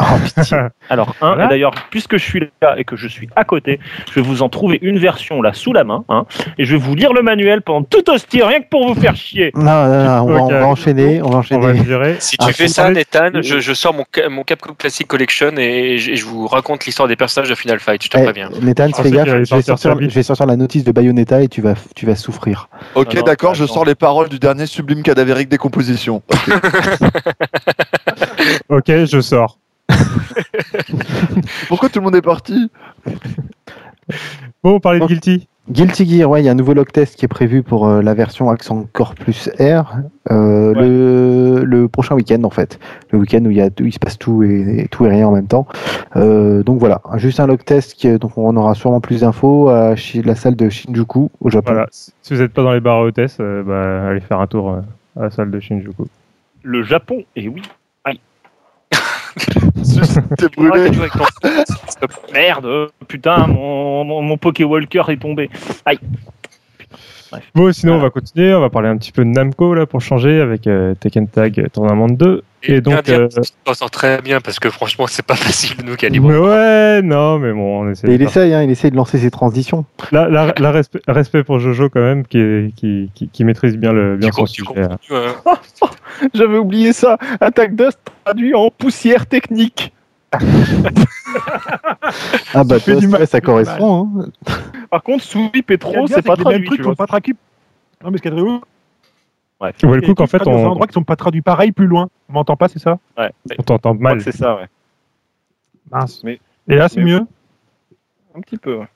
Oh, 0.00 0.04
pitié. 0.24 0.56
Alors, 0.90 1.14
un, 1.20 1.34
Voilà. 1.34 1.44
et 1.44 1.48
d'ailleurs, 1.48 1.72
puisque 1.90 2.16
je 2.16 2.24
suis 2.24 2.40
là 2.62 2.74
et 2.78 2.84
que 2.84 2.96
je 2.96 3.06
suis 3.06 3.28
à 3.36 3.44
côté, 3.44 3.78
je 4.08 4.14
vais 4.14 4.20
vous 4.22 4.42
en 4.42 4.48
trouver 4.48 4.78
une 4.82 4.98
version 4.98 5.42
là 5.42 5.52
sous 5.52 5.72
la 5.72 5.84
main, 5.84 6.04
hein, 6.08 6.24
et 6.58 6.64
je 6.64 6.72
vais 6.72 6.78
vous 6.78 6.94
lire 6.94 7.12
le 7.12 7.22
manuel 7.22 7.62
pendant 7.62 7.82
tout 7.84 8.08
hostie, 8.10 8.42
rien 8.42 8.60
que 8.60 8.68
pour 8.68 8.86
vous 8.92 9.00
faire 9.00 9.14
chier. 9.14 9.52
non, 9.54 9.62
non, 9.64 10.04
non, 10.04 10.20
on, 10.22 10.26
va, 10.32 10.40
on 10.42 10.46
Ok. 10.46 10.52
va 10.52 10.66
enchaîner, 10.66 11.22
on 11.22 11.30
va 11.30 11.42
On 11.50 11.58
va 11.58 11.72
enchaîner. 11.72 12.16
Si 12.18 12.36
tu 12.36 12.46
Ah, 12.48 12.52
fais 12.52 12.68
ça, 12.68 12.90
Nathan, 12.90 13.30
je, 13.42 13.60
je 13.60 13.72
sors 13.74 13.94
mon, 13.94 14.04
mon 14.30 14.42
Capcom 14.42 14.74
Classic 14.74 15.06
Collection 15.06 15.52
et 15.58 15.98
je, 15.98 16.24
vous 16.24 16.46
raconte 16.46 16.86
l'histoire 16.86 17.08
des 17.08 17.16
personnages 17.16 17.50
de 17.50 17.54
Final 17.54 17.78
Fight. 17.78 18.02
Je 18.02 18.08
te 18.08 18.18
Eh, 18.18 18.22
préviens. 18.22 18.48
Nathan, 18.62 18.88
Je 18.88 19.02
fais 19.02 19.10
gaffe, 19.10 19.28
je 19.28 19.36
vais, 19.36 19.44
sortir 19.62 19.96
je 20.00 20.20
vais 20.20 20.46
la 20.46 20.56
notice 20.56 20.84
de 20.84 20.92
Bayonetta 20.92 21.42
et 21.42 21.48
tu 21.48 21.60
vas, 21.60 21.74
tu 21.94 22.06
vas 22.06 22.16
souffrir. 22.16 22.68
Ok, 22.94 23.14
d'accord, 23.24 23.54
je 23.54 23.66
sors 23.66 23.84
les 23.84 23.94
paroles 23.94 24.28
du 24.28 24.38
dernier 24.38 24.66
sublime 24.66 25.02
cadavérique 25.02 25.48
décomposition. 25.48 26.22
Ok, 28.68 28.86
je 28.88 29.20
sors. 29.20 29.58
Pourquoi 31.68 31.88
tout 31.88 31.98
le 31.98 32.04
monde 32.04 32.16
est 32.16 32.22
parti? 32.22 32.70
Bon, 34.62 34.74
on 34.74 34.80
parlait 34.80 35.00
de. 35.00 35.06
Guilty. 35.06 35.46
Guilty 35.68 36.04
Gear, 36.18 36.28
ouais, 36.28 36.42
il 36.42 36.46
y 36.46 36.48
a 36.48 36.52
un 36.52 36.56
nouveau 36.56 36.74
log 36.74 36.90
test 36.90 37.14
qui 37.14 37.24
est 37.26 37.28
prévu 37.28 37.62
pour 37.62 37.86
euh, 37.86 38.02
la 38.02 38.12
version 38.12 38.50
Accent 38.50 38.88
Core 38.92 39.14
plus 39.14 39.48
R 39.60 39.98
euh, 40.32 40.72
Ouais. 40.74 40.80
le, 40.88 41.62
le 41.64 41.86
prochain 41.86 42.16
week-end 42.16 42.42
en 42.42 42.50
fait. 42.50 42.80
Le 43.10 43.18
week-end 43.20 43.44
où 43.44 43.50
il, 43.50 43.56
y 43.58 43.60
a, 43.60 43.66
où 43.66 43.84
il 43.84 43.92
se 43.92 44.00
passe 44.00 44.18
tout 44.18 44.42
et, 44.42 44.80
et 44.80 44.88
tout 44.88 45.06
et 45.06 45.10
rien 45.10 45.28
en 45.28 45.32
même 45.32 45.46
temps. 45.46 45.68
Euh, 46.16 46.64
donc 46.64 46.80
voilà, 46.80 47.00
juste 47.16 47.38
un 47.38 47.46
log 47.46 47.62
test, 47.64 47.94
qui, 47.94 48.10
donc 48.18 48.36
on 48.36 48.56
aura 48.56 48.74
sûrement 48.74 49.00
plus 49.00 49.20
d'infos 49.20 49.68
à 49.68 49.94
la 50.24 50.34
salle 50.34 50.56
de 50.56 50.68
Shinjuku 50.68 51.30
au 51.40 51.50
Japon. 51.50 51.72
Voilà. 51.72 51.86
Si 51.90 52.34
vous 52.34 52.40
n'êtes 52.40 52.52
pas 52.52 52.64
dans 52.64 52.72
les 52.72 52.80
bars 52.80 52.96
à 52.96 53.02
hôtesse, 53.04 53.36
euh, 53.38 53.62
bah, 53.62 54.08
allez 54.08 54.20
faire 54.20 54.40
un 54.40 54.48
tour 54.48 54.70
à 55.16 55.22
la 55.22 55.30
salle 55.30 55.52
de 55.52 55.60
Shinjuku. 55.60 56.04
Le 56.64 56.82
Japon, 56.82 57.22
et 57.36 57.48
oui. 57.48 57.62
T'es 60.38 60.48
Arrête 60.56 60.56
brûlé. 60.56 60.90
Merde, 62.32 62.90
putain, 63.08 63.46
mon, 63.46 64.04
mon, 64.04 64.22
mon 64.22 64.36
Pokéwalker 64.36 65.04
est 65.08 65.20
tombé. 65.20 65.50
Bon, 67.54 67.72
sinon, 67.72 67.94
on 67.94 67.98
va 67.98 68.10
continuer. 68.10 68.54
On 68.54 68.60
va 68.60 68.70
parler 68.70 68.88
un 68.88 68.96
petit 68.96 69.12
peu 69.12 69.24
de 69.24 69.30
Namco 69.30 69.74
là 69.74 69.86
pour 69.86 70.00
changer 70.00 70.40
avec 70.40 70.66
euh, 70.66 70.94
Tekken 70.94 71.28
Tag 71.28 71.68
Tournament 71.72 72.08
2. 72.08 72.42
Et 72.64 72.80
donc, 72.82 72.92
bien 72.92 73.02
dire, 73.02 73.20
euh, 73.20 73.88
très 73.90 74.20
bien 74.20 74.40
parce 74.40 74.58
que 74.58 74.68
franchement, 74.68 75.06
c'est 75.06 75.24
pas 75.24 75.34
facile 75.36 75.76
nous 75.84 75.92
mais 75.92 75.96
calibrer. 75.96 76.38
ouais, 76.38 77.00
non, 77.02 77.38
mais 77.38 77.52
bon, 77.52 77.82
on 77.86 77.90
essaie. 77.90 78.06
Et 78.06 78.10
de 78.10 78.14
il 78.16 78.22
essaye, 78.22 78.52
hein, 78.52 78.62
il 78.62 78.70
essaye 78.70 78.90
de 78.90 78.96
lancer 78.96 79.18
ses 79.18 79.30
transitions. 79.30 79.86
Là, 80.12 80.52
respect, 80.70 81.00
respect 81.08 81.42
pour 81.44 81.58
Jojo 81.58 81.88
quand 81.88 82.00
même, 82.02 82.26
qui, 82.26 82.38
est- 82.38 82.74
qui, 82.74 83.10
qui, 83.14 83.28
qui 83.28 83.44
maîtrise 83.44 83.76
bien 83.78 83.92
le 83.92 84.16
bien 84.16 84.30
son 84.32 84.44
sujet. 84.46 84.66
continues, 84.66 84.86
hein. 85.46 85.58
J'avais 86.34 86.58
oublié 86.58 86.92
ça. 86.92 87.16
Attaque 87.40 87.74
Dust 87.76 87.98
traduit 88.24 88.54
en 88.54 88.70
poussière 88.70 89.26
technique. 89.26 89.92
Ah 92.54 92.64
bah 92.64 92.80
toi, 92.80 92.94
du 92.96 93.06
ouais, 93.06 93.12
mal, 93.12 93.26
ça 93.26 93.40
correspond. 93.40 94.08
hein. 94.16 94.54
Par 94.90 95.02
contre, 95.02 95.24
Sweep 95.24 95.54
et 95.54 95.58
Ce 95.60 95.62
qu'il 95.64 95.72
y 95.72 95.74
a 95.74 95.78
Pro, 95.78 96.06
bien, 96.06 96.16
c'est 96.16 96.22
pas 96.22 96.36
traduit. 96.36 96.66
trucs 96.66 96.82
vois. 96.82 96.94
pas 96.94 97.06
traduits. 97.06 97.36
Non, 98.02 98.10
mais 98.10 98.18
ce 98.18 98.22
qui 98.22 98.28
est 98.28 98.30
très 98.32 98.40
ouf, 98.40 98.62
Ouais, 99.60 99.72
le 99.82 100.00
c'est 100.00 100.06
coup 100.06 100.14
qu'en 100.14 100.26
fait, 100.26 100.38
traduisent 100.38 100.56
dans 100.62 100.64
un 100.64 100.68
on, 100.68 100.72
endroit 100.72 100.86
qui 100.86 100.94
sont 100.94 101.04
pas 101.04 101.16
traduits 101.16 101.42
pareil 101.42 101.70
plus 101.72 101.86
loin. 101.86 102.08
On 102.28 102.32
m'entend 102.32 102.56
pas, 102.56 102.68
c'est 102.68 102.78
ça 102.78 102.98
ouais. 103.18 103.30
on 103.58 103.62
t'entend 103.62 103.94
mal. 103.94 104.20
c'est 104.22 104.34
ça, 104.36 104.56
ouais. 104.56 104.68
Mince. 105.90 106.22
Mais- 106.24 106.40
Et 106.68 106.76
là, 106.76 106.88
c'est 106.88 107.00
mais- 107.02 107.12
mieux. 107.12 107.26
Un 108.34 108.40
petit 108.40 108.56
peu. 108.56 108.76
ouais. 108.78 108.88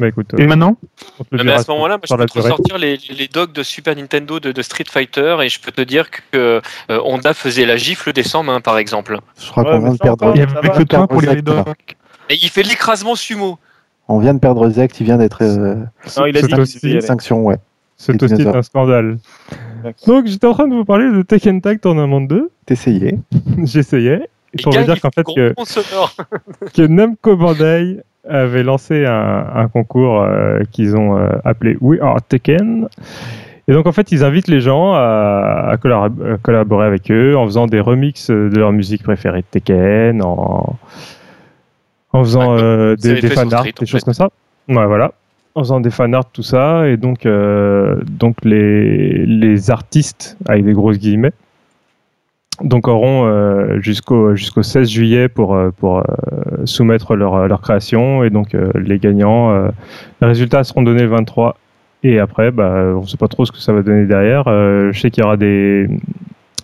Bah 0.00 0.08
écoute, 0.08 0.32
Et 0.38 0.46
maintenant 0.46 0.78
on 1.18 1.24
te 1.24 1.28
le 1.32 1.38
Non, 1.38 1.44
mais 1.44 1.52
à 1.52 1.62
ce 1.62 1.70
moment-là, 1.70 1.98
je 2.02 2.14
peux 2.14 2.24
te 2.26 2.38
ressortir 2.40 2.78
les, 2.78 2.96
les 3.10 3.28
docs 3.28 3.52
de 3.52 3.62
Super 3.62 3.94
Nintendo 3.94 4.40
de, 4.40 4.50
de 4.50 4.62
Street 4.62 4.86
Fighter 4.90 5.36
et 5.42 5.48
je 5.50 5.60
peux 5.60 5.70
te 5.72 5.82
dire 5.82 6.10
que 6.10 6.60
euh, 6.90 7.00
Honda 7.04 7.34
faisait 7.34 7.66
la 7.66 7.76
gifle 7.76 8.12
des 8.14 8.22
100 8.22 8.42
mains, 8.44 8.60
par 8.62 8.78
exemple. 8.78 9.18
Je 9.38 9.50
crois 9.50 9.62
Ouais, 9.62 9.70
qu'on 9.72 9.76
mais 9.76 9.84
vient 9.84 9.92
de 9.92 9.98
perdre. 9.98 10.32
Il 10.34 10.38
y 10.38 10.42
avait 10.42 10.54
va, 10.68 10.68
que 10.78 10.82
toi 10.84 11.06
pour 11.06 11.20
les 11.20 11.42
docs. 11.42 11.96
Et 12.30 12.34
il 12.40 12.48
fait 12.48 12.62
l'écrasement 12.62 13.14
sumo. 13.14 13.58
On 14.08 14.18
vient 14.20 14.32
de 14.34 14.38
perdre 14.40 14.68
Zect, 14.70 14.98
il 15.00 15.04
vient 15.04 15.18
d'être 15.18 15.42
euh, 15.42 15.74
Non, 16.16 16.26
il 16.26 16.36
a 16.36 16.40
C'est 16.40 16.46
dit 16.48 16.54
aussi- 16.60 17.02
sanction, 17.02 17.44
ouais. 17.44 17.58
C'est 17.96 18.22
un 18.22 18.62
scandale. 18.62 19.18
Donc, 20.06 20.26
j'étais 20.26 20.46
en 20.46 20.54
train 20.54 20.66
de 20.66 20.74
vous 20.74 20.86
parler 20.86 21.10
de 21.12 21.20
Tekken 21.20 21.60
Tag 21.60 21.80
Tournament 21.82 22.22
2. 22.22 22.50
T'essayais. 22.64 23.18
J'essayais. 23.64 24.30
Pour 24.62 24.72
vous 24.72 24.82
dire 24.84 24.98
qu'en 25.00 25.10
fait, 25.10 25.22
que, 25.24 25.54
que 26.74 26.82
Namco 26.86 27.36
Bandai 27.36 28.00
avait 28.28 28.62
lancé 28.62 29.04
un, 29.06 29.46
un 29.54 29.68
concours 29.68 30.20
euh, 30.22 30.60
qu'ils 30.70 30.96
ont 30.96 31.16
euh, 31.18 31.28
appelé 31.44 31.76
We 31.80 32.00
Are 32.00 32.20
Tekken. 32.22 32.88
Et 33.68 33.72
donc 33.72 33.86
en 33.86 33.92
fait, 33.92 34.10
ils 34.12 34.24
invitent 34.24 34.48
les 34.48 34.60
gens 34.60 34.94
à, 34.94 35.68
à 35.70 35.76
collab- 35.76 36.34
à 36.34 36.36
collaborer 36.38 36.86
avec 36.86 37.10
eux 37.10 37.36
en 37.36 37.44
faisant 37.46 37.66
des 37.66 37.80
remixes 37.80 38.30
de 38.30 38.56
leur 38.56 38.72
musique 38.72 39.02
préférée 39.02 39.40
de 39.42 39.46
Tekken, 39.50 40.22
en, 40.22 40.76
en 42.12 42.24
faisant 42.24 42.54
Ouais, 42.56 42.62
euh, 42.62 42.96
des, 42.96 43.14
des 43.14 43.20
fait 43.20 43.26
sur 43.28 43.36
fan 43.36 43.52
art, 43.54 43.60
Street, 43.60 43.74
en 43.78 43.80
des 43.80 43.86
choses 43.86 44.00
fait. 44.00 44.04
comme 44.06 44.14
ça. 44.14 44.28
Ouais, 44.68 44.86
voilà. 44.86 45.12
En 45.54 45.60
faisant 45.60 45.80
des 45.80 45.90
fan 45.90 46.14
art, 46.14 46.24
tout 46.32 46.42
ça. 46.42 46.88
Et 46.88 46.96
donc, 46.96 47.26
euh, 47.26 47.96
donc 48.08 48.36
les, 48.44 49.24
les 49.26 49.70
artistes, 49.70 50.36
avec 50.48 50.64
des 50.64 50.72
grosses 50.72 50.98
guillemets, 50.98 51.32
donc 52.62 52.88
auront 52.88 53.26
euh, 53.26 53.80
jusqu'au 53.80 54.34
jusqu'au 54.34 54.62
16 54.62 54.88
juillet 54.88 55.28
pour 55.28 55.54
euh, 55.54 55.70
pour 55.70 55.98
euh, 55.98 56.02
soumettre 56.64 57.16
leur 57.16 57.48
leur 57.48 57.60
création. 57.60 58.24
Et 58.24 58.30
donc 58.30 58.54
euh, 58.54 58.70
les 58.74 58.98
gagnants 58.98 59.50
euh, 59.50 59.68
les 60.20 60.26
résultats 60.26 60.64
seront 60.64 60.82
donnés 60.82 61.02
le 61.02 61.08
23 61.08 61.56
et 62.02 62.18
après 62.18 62.50
bah 62.50 62.92
on 62.94 63.06
sait 63.06 63.16
pas 63.16 63.28
trop 63.28 63.44
ce 63.44 63.52
que 63.52 63.58
ça 63.58 63.72
va 63.72 63.82
donner 63.82 64.06
derrière. 64.06 64.44
Euh, 64.48 64.92
je 64.92 65.00
sais 65.00 65.10
qu'il 65.10 65.22
y 65.22 65.26
aura 65.26 65.36
des 65.36 65.88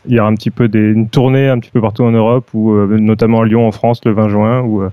il 0.07 0.15
y 0.15 0.21
aura 0.21 0.29
un 0.29 0.35
petit 0.35 0.51
peu 0.51 0.69
des 0.69 0.93
une 0.93 1.09
tournée 1.09 1.49
un 1.49 1.59
petit 1.59 1.71
peu 1.71 1.81
partout 1.81 2.05
en 2.05 2.13
Europe 2.13 2.49
ou 2.53 2.73
euh, 2.73 2.99
notamment 2.99 3.41
à 3.41 3.45
Lyon 3.47 3.67
en 3.67 3.73
France 3.73 4.01
le 4.05 4.13
20 4.13 4.29
juin 4.29 4.61
où 4.61 4.83
euh, 4.83 4.91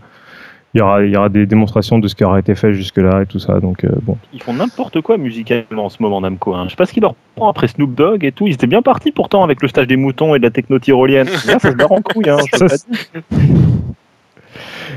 il 0.74 0.80
y 0.80 0.82
aura 0.82 1.04
il 1.04 1.12
y 1.12 1.18
aura 1.18 1.30
des 1.30 1.46
démonstrations 1.46 2.00
de 2.00 2.08
ce 2.08 2.16
qui 2.16 2.24
aura 2.24 2.40
été 2.40 2.56
fait 2.56 2.74
jusque 2.74 2.98
là 2.98 3.22
et 3.22 3.26
tout 3.26 3.40
ça 3.40 3.60
donc 3.60 3.84
euh, 3.84 3.90
bon 4.02 4.18
Ils 4.34 4.42
font 4.42 4.54
n'importe 4.54 5.02
quoi 5.02 5.18
musicalement 5.18 5.86
en 5.86 5.90
ce 5.90 6.02
moment, 6.02 6.22
Namco. 6.22 6.54
Hein. 6.54 6.66
Je 6.66 6.72
sais 6.72 6.76
pas 6.76 6.86
ce 6.86 6.94
qu'il 6.94 7.04
leur 7.04 7.16
prend 7.36 7.50
après 7.50 7.68
Snoop 7.68 7.94
Dogg 7.94 8.24
et 8.24 8.32
tout. 8.32 8.48
Ils 8.48 8.54
étaient 8.54 8.68
bien 8.68 8.82
partis 8.82 9.12
pourtant 9.12 9.44
avec 9.44 9.62
le 9.62 9.68
stage 9.68 9.88
des 9.88 9.98
moutons 9.98 10.36
et 10.36 10.40
de 10.40 10.44
la 10.44 10.52
techno 10.52 10.80
tyrolienne. 10.80 11.28
Là, 11.48 11.60
ça 11.60 11.72
se 11.72 11.76
barre 11.76 11.92
en 11.92 12.02
couille. 12.02 12.30
Hein, 12.30 12.38
Ça. 12.54 12.68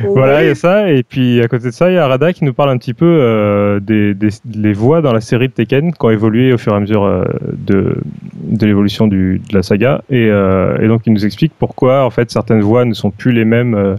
Voilà, 0.05 0.43
il 0.43 0.49
y 0.49 0.51
a 0.51 0.55
ça. 0.55 0.91
Et 0.91 1.03
puis 1.03 1.41
à 1.43 1.49
côté 1.49 1.67
de 1.67 1.71
ça, 1.71 1.91
il 1.91 1.95
y 1.95 1.99
a 1.99 2.07
Rada 2.07 2.33
qui 2.33 2.45
nous 2.45 2.53
parle 2.53 2.71
un 2.71 2.79
petit 2.79 2.95
peu 2.95 3.07
euh, 3.07 3.81
des, 3.81 4.15
des 4.15 4.29
les 4.55 4.73
voix 4.73 5.01
dans 5.01 5.13
la 5.13 5.21
série 5.21 5.49
de 5.49 5.53
Tekken 5.53 5.93
qui 5.93 6.05
ont 6.05 6.11
évolué 6.11 6.53
au 6.53 6.59
fur 6.59 6.73
et 6.73 6.77
à 6.77 6.81
mesure 6.81 7.05
euh, 7.05 7.25
de, 7.57 7.97
de 8.35 8.67
l'évolution 8.67 9.07
de 9.07 9.39
la 9.53 9.63
saga. 9.63 10.03
Et, 10.11 10.29
euh, 10.31 10.79
et 10.81 10.89
donc 10.89 11.03
il 11.07 11.13
nous 11.13 11.25
explique 11.25 11.53
pourquoi 11.59 12.05
en 12.05 12.11
fait 12.11 12.31
certaines 12.31 12.61
voix 12.61 12.85
ne 12.85 12.95
sont 12.95 13.11
plus 13.11 13.33
les 13.33 13.45
mêmes 13.45 13.75
euh, 13.75 13.97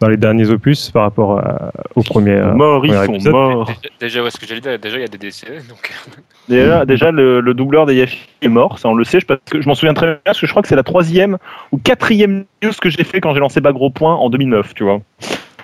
dans 0.00 0.08
les 0.08 0.16
derniers 0.16 0.50
opus 0.50 0.90
par 0.90 1.02
rapport 1.02 1.38
à- 1.38 1.70
au 1.94 2.02
premier. 2.02 2.32
Euh, 2.32 2.52
morts, 2.54 2.84
ils 2.84 2.92
premier 2.92 3.20
sont 3.20 3.30
morts. 3.30 3.70
Déjà, 4.00 4.22
ouais, 4.22 4.30
ce 4.30 4.38
que 4.38 4.46
j'allais 4.46 4.60
dire, 4.60 4.78
déjà, 4.78 4.96
il 4.98 5.00
y 5.02 5.04
a 5.04 5.08
des 5.08 5.18
décès. 5.18 5.46
Donc... 5.68 5.92
Déjà, 6.48 6.84
déjà 6.84 7.10
le, 7.10 7.40
le 7.40 7.54
doubleur 7.54 7.86
des 7.86 7.94
Yafi 7.94 8.18
est 8.42 8.48
mort, 8.48 8.78
ça 8.78 8.90
on 8.90 8.94
le 8.94 9.04
sait, 9.04 9.18
je, 9.18 9.24
parce 9.24 9.40
que 9.50 9.62
je 9.62 9.66
m'en 9.66 9.74
souviens 9.74 9.94
très 9.94 10.06
bien, 10.08 10.18
parce 10.26 10.38
que 10.38 10.46
je 10.46 10.52
crois 10.52 10.60
que 10.60 10.68
c'est 10.68 10.76
la 10.76 10.82
troisième 10.82 11.38
ou 11.72 11.78
quatrième 11.78 12.44
news 12.62 12.72
que 12.82 12.90
j'ai 12.90 13.02
fait 13.02 13.22
quand 13.22 13.32
j'ai 13.32 13.40
lancé 13.40 13.62
Bagro 13.62 13.88
Point 13.88 14.14
en 14.16 14.28
2009, 14.28 14.74
tu 14.74 14.84
vois. 14.84 15.00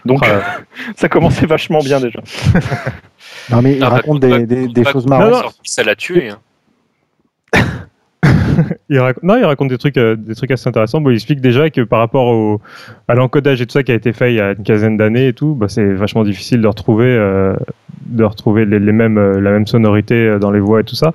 Donc 0.07 0.21
Ah, 0.25 0.41
ça 0.97 1.11
commençait 1.11 1.45
vachement 1.45 1.81
bien 1.81 2.01
déjà. 2.01 2.21
Non 3.51 3.61
mais 3.61 3.73
il 3.77 3.83
Ah, 3.85 3.91
bah, 3.91 3.97
raconte 3.97 4.21
des, 4.21 4.47
des, 4.47 4.69
des 4.69 4.85
choses 4.87 5.07
marrantes. 5.07 5.55
Ça 5.65 5.83
l'a 5.83 5.95
tué. 5.95 6.31
hein. 6.31 6.39
Il 8.89 8.99
raconte, 8.99 9.23
non, 9.23 9.37
il 9.37 9.45
raconte 9.45 9.69
des 9.69 9.79
trucs, 9.79 9.97
euh, 9.97 10.17
des 10.17 10.35
trucs 10.35 10.51
assez 10.51 10.69
intéressants. 10.69 11.01
Bon, 11.01 11.11
il 11.11 11.15
explique 11.15 11.41
déjà 11.41 11.71
que 11.71 11.81
par 11.83 12.01
rapport 12.01 12.27
au, 12.27 12.61
à 13.09 13.15
l'encodage 13.15 13.61
et 13.61 13.67
tout 13.67 13.73
ça 13.73 13.83
qui 13.83 13.93
a 13.93 13.95
été 13.95 14.13
fait 14.13 14.33
il 14.33 14.37
y 14.37 14.41
a 14.41 14.53
une 14.53 14.63
quinzaine 14.63 14.97
d'années 14.97 15.29
et 15.29 15.33
tout, 15.33 15.55
bah, 15.55 15.69
c'est 15.69 15.93
vachement 15.95 16.25
difficile 16.25 16.61
de 16.61 16.67
retrouver, 16.67 17.07
euh, 17.07 17.55
de 18.07 18.25
retrouver 18.25 18.67
les, 18.67 18.81
mêmes, 18.81 19.19
euh, 19.19 19.41
la 19.41 19.51
même 19.51 19.67
sonorité 19.67 20.39
dans 20.41 20.51
les 20.51 20.61
voix 20.61 20.81
et 20.81 20.85
tout 20.85 20.97
ça. 20.97 21.13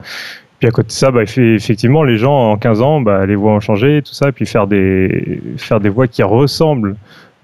Puis 0.59 0.67
à 0.67 0.71
côté 0.71 0.87
de 0.87 0.91
ça, 0.93 1.11
bah, 1.11 1.23
effectivement, 1.23 2.03
les 2.03 2.17
gens 2.17 2.51
en 2.51 2.57
15 2.57 2.81
ans, 2.81 3.01
bah, 3.01 3.25
les 3.25 3.35
voix 3.35 3.53
ont 3.53 3.59
changé 3.59 3.97
et 3.97 4.01
tout 4.01 4.13
ça, 4.13 4.29
et 4.29 4.31
puis 4.31 4.45
faire 4.45 4.67
des, 4.67 5.41
faire 5.57 5.79
des 5.79 5.89
voix 5.89 6.07
qui 6.07 6.23
ressemblent 6.23 6.95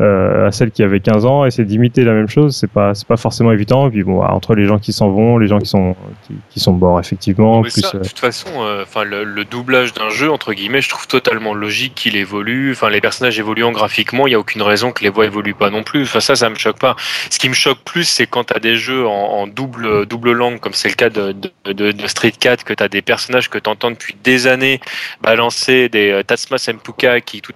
euh, 0.01 0.47
à 0.47 0.51
celles 0.51 0.71
qui 0.71 0.83
avaient 0.83 0.99
15 0.99 1.25
ans, 1.25 1.45
essayer 1.45 1.63
d'imiter 1.65 2.03
la 2.03 2.13
même 2.13 2.27
chose, 2.27 2.55
c'est 2.55 2.71
pas, 2.71 2.93
c'est 2.95 3.07
pas 3.07 3.17
forcément 3.17 3.51
évident. 3.51 3.87
Et 3.87 3.91
puis 3.91 4.03
bon, 4.03 4.21
entre 4.21 4.55
les 4.55 4.65
gens 4.65 4.79
qui 4.79 4.91
s'en 4.93 5.09
vont, 5.11 5.37
les 5.37 5.47
gens 5.47 5.59
qui 5.59 5.67
sont, 5.67 5.95
qui, 6.27 6.33
qui 6.49 6.59
sont 6.59 6.73
morts 6.73 6.99
effectivement, 6.99 7.61
Mais 7.61 7.69
plus, 7.69 7.81
ça, 7.81 7.91
euh, 7.95 7.99
de 7.99 8.07
toute 8.07 8.19
façon, 8.19 8.49
euh, 8.59 8.83
enfin 8.83 9.03
le, 9.03 9.23
le 9.23 9.45
doublage 9.45 9.93
d'un 9.93 10.09
jeu 10.09 10.31
entre 10.31 10.53
guillemets, 10.53 10.81
je 10.81 10.89
trouve 10.89 11.07
totalement 11.07 11.53
logique 11.53 11.93
qu'il 11.95 12.15
évolue. 12.15 12.71
Enfin, 12.71 12.89
les 12.89 13.01
personnages 13.01 13.37
évoluant 13.39 13.71
graphiquement, 13.71 14.27
il 14.27 14.31
y 14.31 14.35
a 14.35 14.39
aucune 14.39 14.61
raison 14.63 14.91
que 14.91 15.03
les 15.03 15.09
voix 15.09 15.25
évoluent 15.25 15.53
pas 15.53 15.69
non 15.69 15.83
plus. 15.83 16.03
Enfin, 16.03 16.19
ça, 16.19 16.35
ça 16.35 16.49
me 16.49 16.55
choque 16.55 16.79
pas. 16.79 16.95
Ce 17.29 17.37
qui 17.39 17.47
me 17.49 17.53
choque 17.53 17.79
plus, 17.85 18.03
c'est 18.05 18.25
quand 18.27 18.45
tu 18.45 18.53
as 18.55 18.59
des 18.59 18.75
jeux 18.75 19.07
en, 19.07 19.11
en 19.11 19.47
double 19.47 20.05
double 20.07 20.31
langue, 20.31 20.59
comme 20.59 20.73
c'est 20.73 20.89
le 20.89 20.95
cas 20.95 21.09
de, 21.09 21.31
de, 21.31 21.73
de- 21.73 21.91
de 21.91 22.07
Street 22.07 22.33
Cat, 22.39 22.57
que 22.57 22.73
tu 22.73 22.83
as 22.83 22.89
des 22.89 23.01
personnages 23.01 23.49
que 23.49 23.59
tu 23.59 23.69
entends 23.69 23.91
depuis 23.91 24.15
des 24.23 24.47
années 24.47 24.79
balancer 25.21 25.89
des 25.89 26.21
Tatsuma 26.25 26.57
Senpuka 26.57 27.21
qui 27.21 27.41
tout 27.41 27.53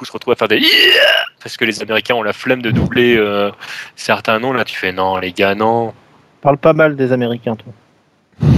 coup 0.00 0.06
se 0.06 0.12
retrouvent 0.12 0.32
à 0.32 0.36
faire 0.36 0.48
des 0.48 0.62
parce 1.42 1.56
que 1.58 1.64
les 1.66 1.82
Américains 1.82 2.14
ont 2.14 2.22
la 2.22 2.32
flemme 2.32 2.62
de 2.62 2.70
doubler 2.70 3.16
euh, 3.18 3.50
certains 3.96 4.38
noms. 4.40 4.52
Là, 4.52 4.64
tu 4.64 4.76
fais 4.76 4.92
non, 4.92 5.18
les 5.18 5.32
gars, 5.32 5.54
non. 5.54 5.92
Parle 6.40 6.56
pas 6.56 6.72
mal 6.72 6.96
des 6.96 7.12
Américains, 7.12 7.54
toi. 7.54 7.72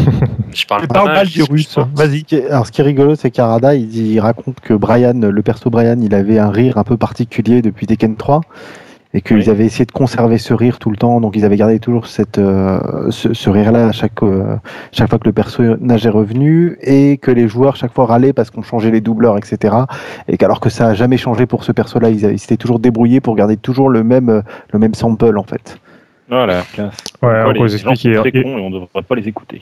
Je 0.54 0.64
parle 0.66 0.86
pas 0.86 1.04
mal, 1.04 1.14
mal 1.14 1.26
du 1.26 1.42
russe. 1.42 1.76
Vas-y. 1.94 2.20
Ce 2.20 2.24
qui 2.24 2.36
est- 2.36 2.48
Alors, 2.48 2.66
ce 2.66 2.70
qui 2.72 2.80
est 2.80 2.84
rigolo, 2.84 3.16
c'est 3.16 3.32
qu'Arada, 3.32 3.74
il, 3.74 3.96
il 3.96 4.20
raconte 4.20 4.60
que 4.60 4.74
Brian, 4.74 5.14
le 5.14 5.42
perso 5.42 5.68
Brian, 5.68 5.98
il 6.00 6.14
avait 6.14 6.38
un 6.38 6.50
rire 6.50 6.78
un 6.78 6.84
peu 6.84 6.96
particulier 6.96 7.60
depuis 7.60 7.86
Tekken 7.88 8.16
3 8.16 8.42
et 9.14 9.20
qu'ils 9.20 9.36
Oui. 9.36 9.50
avaient 9.50 9.66
essayé 9.66 9.84
de 9.84 9.92
conserver 9.92 10.38
ce 10.38 10.54
rire 10.54 10.78
tout 10.78 10.90
le 10.90 10.96
temps. 10.96 11.20
Donc, 11.20 11.36
ils 11.36 11.44
avaient 11.44 11.56
gardé 11.56 11.78
toujours 11.78 12.06
cette, 12.06 12.38
euh, 12.38 13.10
ce, 13.10 13.34
ce 13.34 13.50
rire-là 13.50 13.88
à 13.88 13.92
chaque, 13.92 14.22
euh, 14.22 14.56
chaque 14.90 15.10
fois 15.10 15.18
que 15.18 15.26
le 15.26 15.32
personnage 15.32 16.06
est 16.06 16.10
revenu 16.10 16.78
et 16.80 17.18
que 17.18 17.30
les 17.30 17.46
joueurs, 17.48 17.76
chaque 17.76 17.92
fois, 17.92 18.06
râlaient 18.06 18.32
parce 18.32 18.50
qu'on 18.50 18.62
changeait 18.62 18.90
les 18.90 19.00
doubleurs, 19.02 19.36
etc. 19.36 19.74
Et 20.28 20.36
qu'alors 20.38 20.60
que 20.60 20.70
ça 20.70 20.88
a 20.88 20.94
jamais 20.94 21.18
changé 21.18 21.44
pour 21.46 21.64
ce 21.64 21.72
perso-là, 21.72 22.08
ils, 22.10 22.24
ils 22.24 22.38
s'étaient 22.38 22.56
toujours 22.56 22.78
débrouillés 22.78 23.20
pour 23.20 23.36
garder 23.36 23.56
toujours 23.58 23.90
le 23.90 24.02
même, 24.02 24.28
euh, 24.30 24.40
le 24.72 24.78
même 24.78 24.94
sample, 24.94 25.36
en 25.36 25.44
fait. 25.44 25.78
Voilà, 26.28 26.62
classe. 26.72 26.96
ouais, 27.22 27.42
on 27.44 27.50
les 27.50 27.60
peut 27.60 27.68
gens 27.68 27.90
expliquer 27.90 28.14
sont 28.14 28.20
très 28.22 28.32
cons 28.42 28.56
et 28.56 28.60
on 28.62 28.70
devrait 28.70 29.02
pas 29.06 29.14
les 29.16 29.28
écouter. 29.28 29.60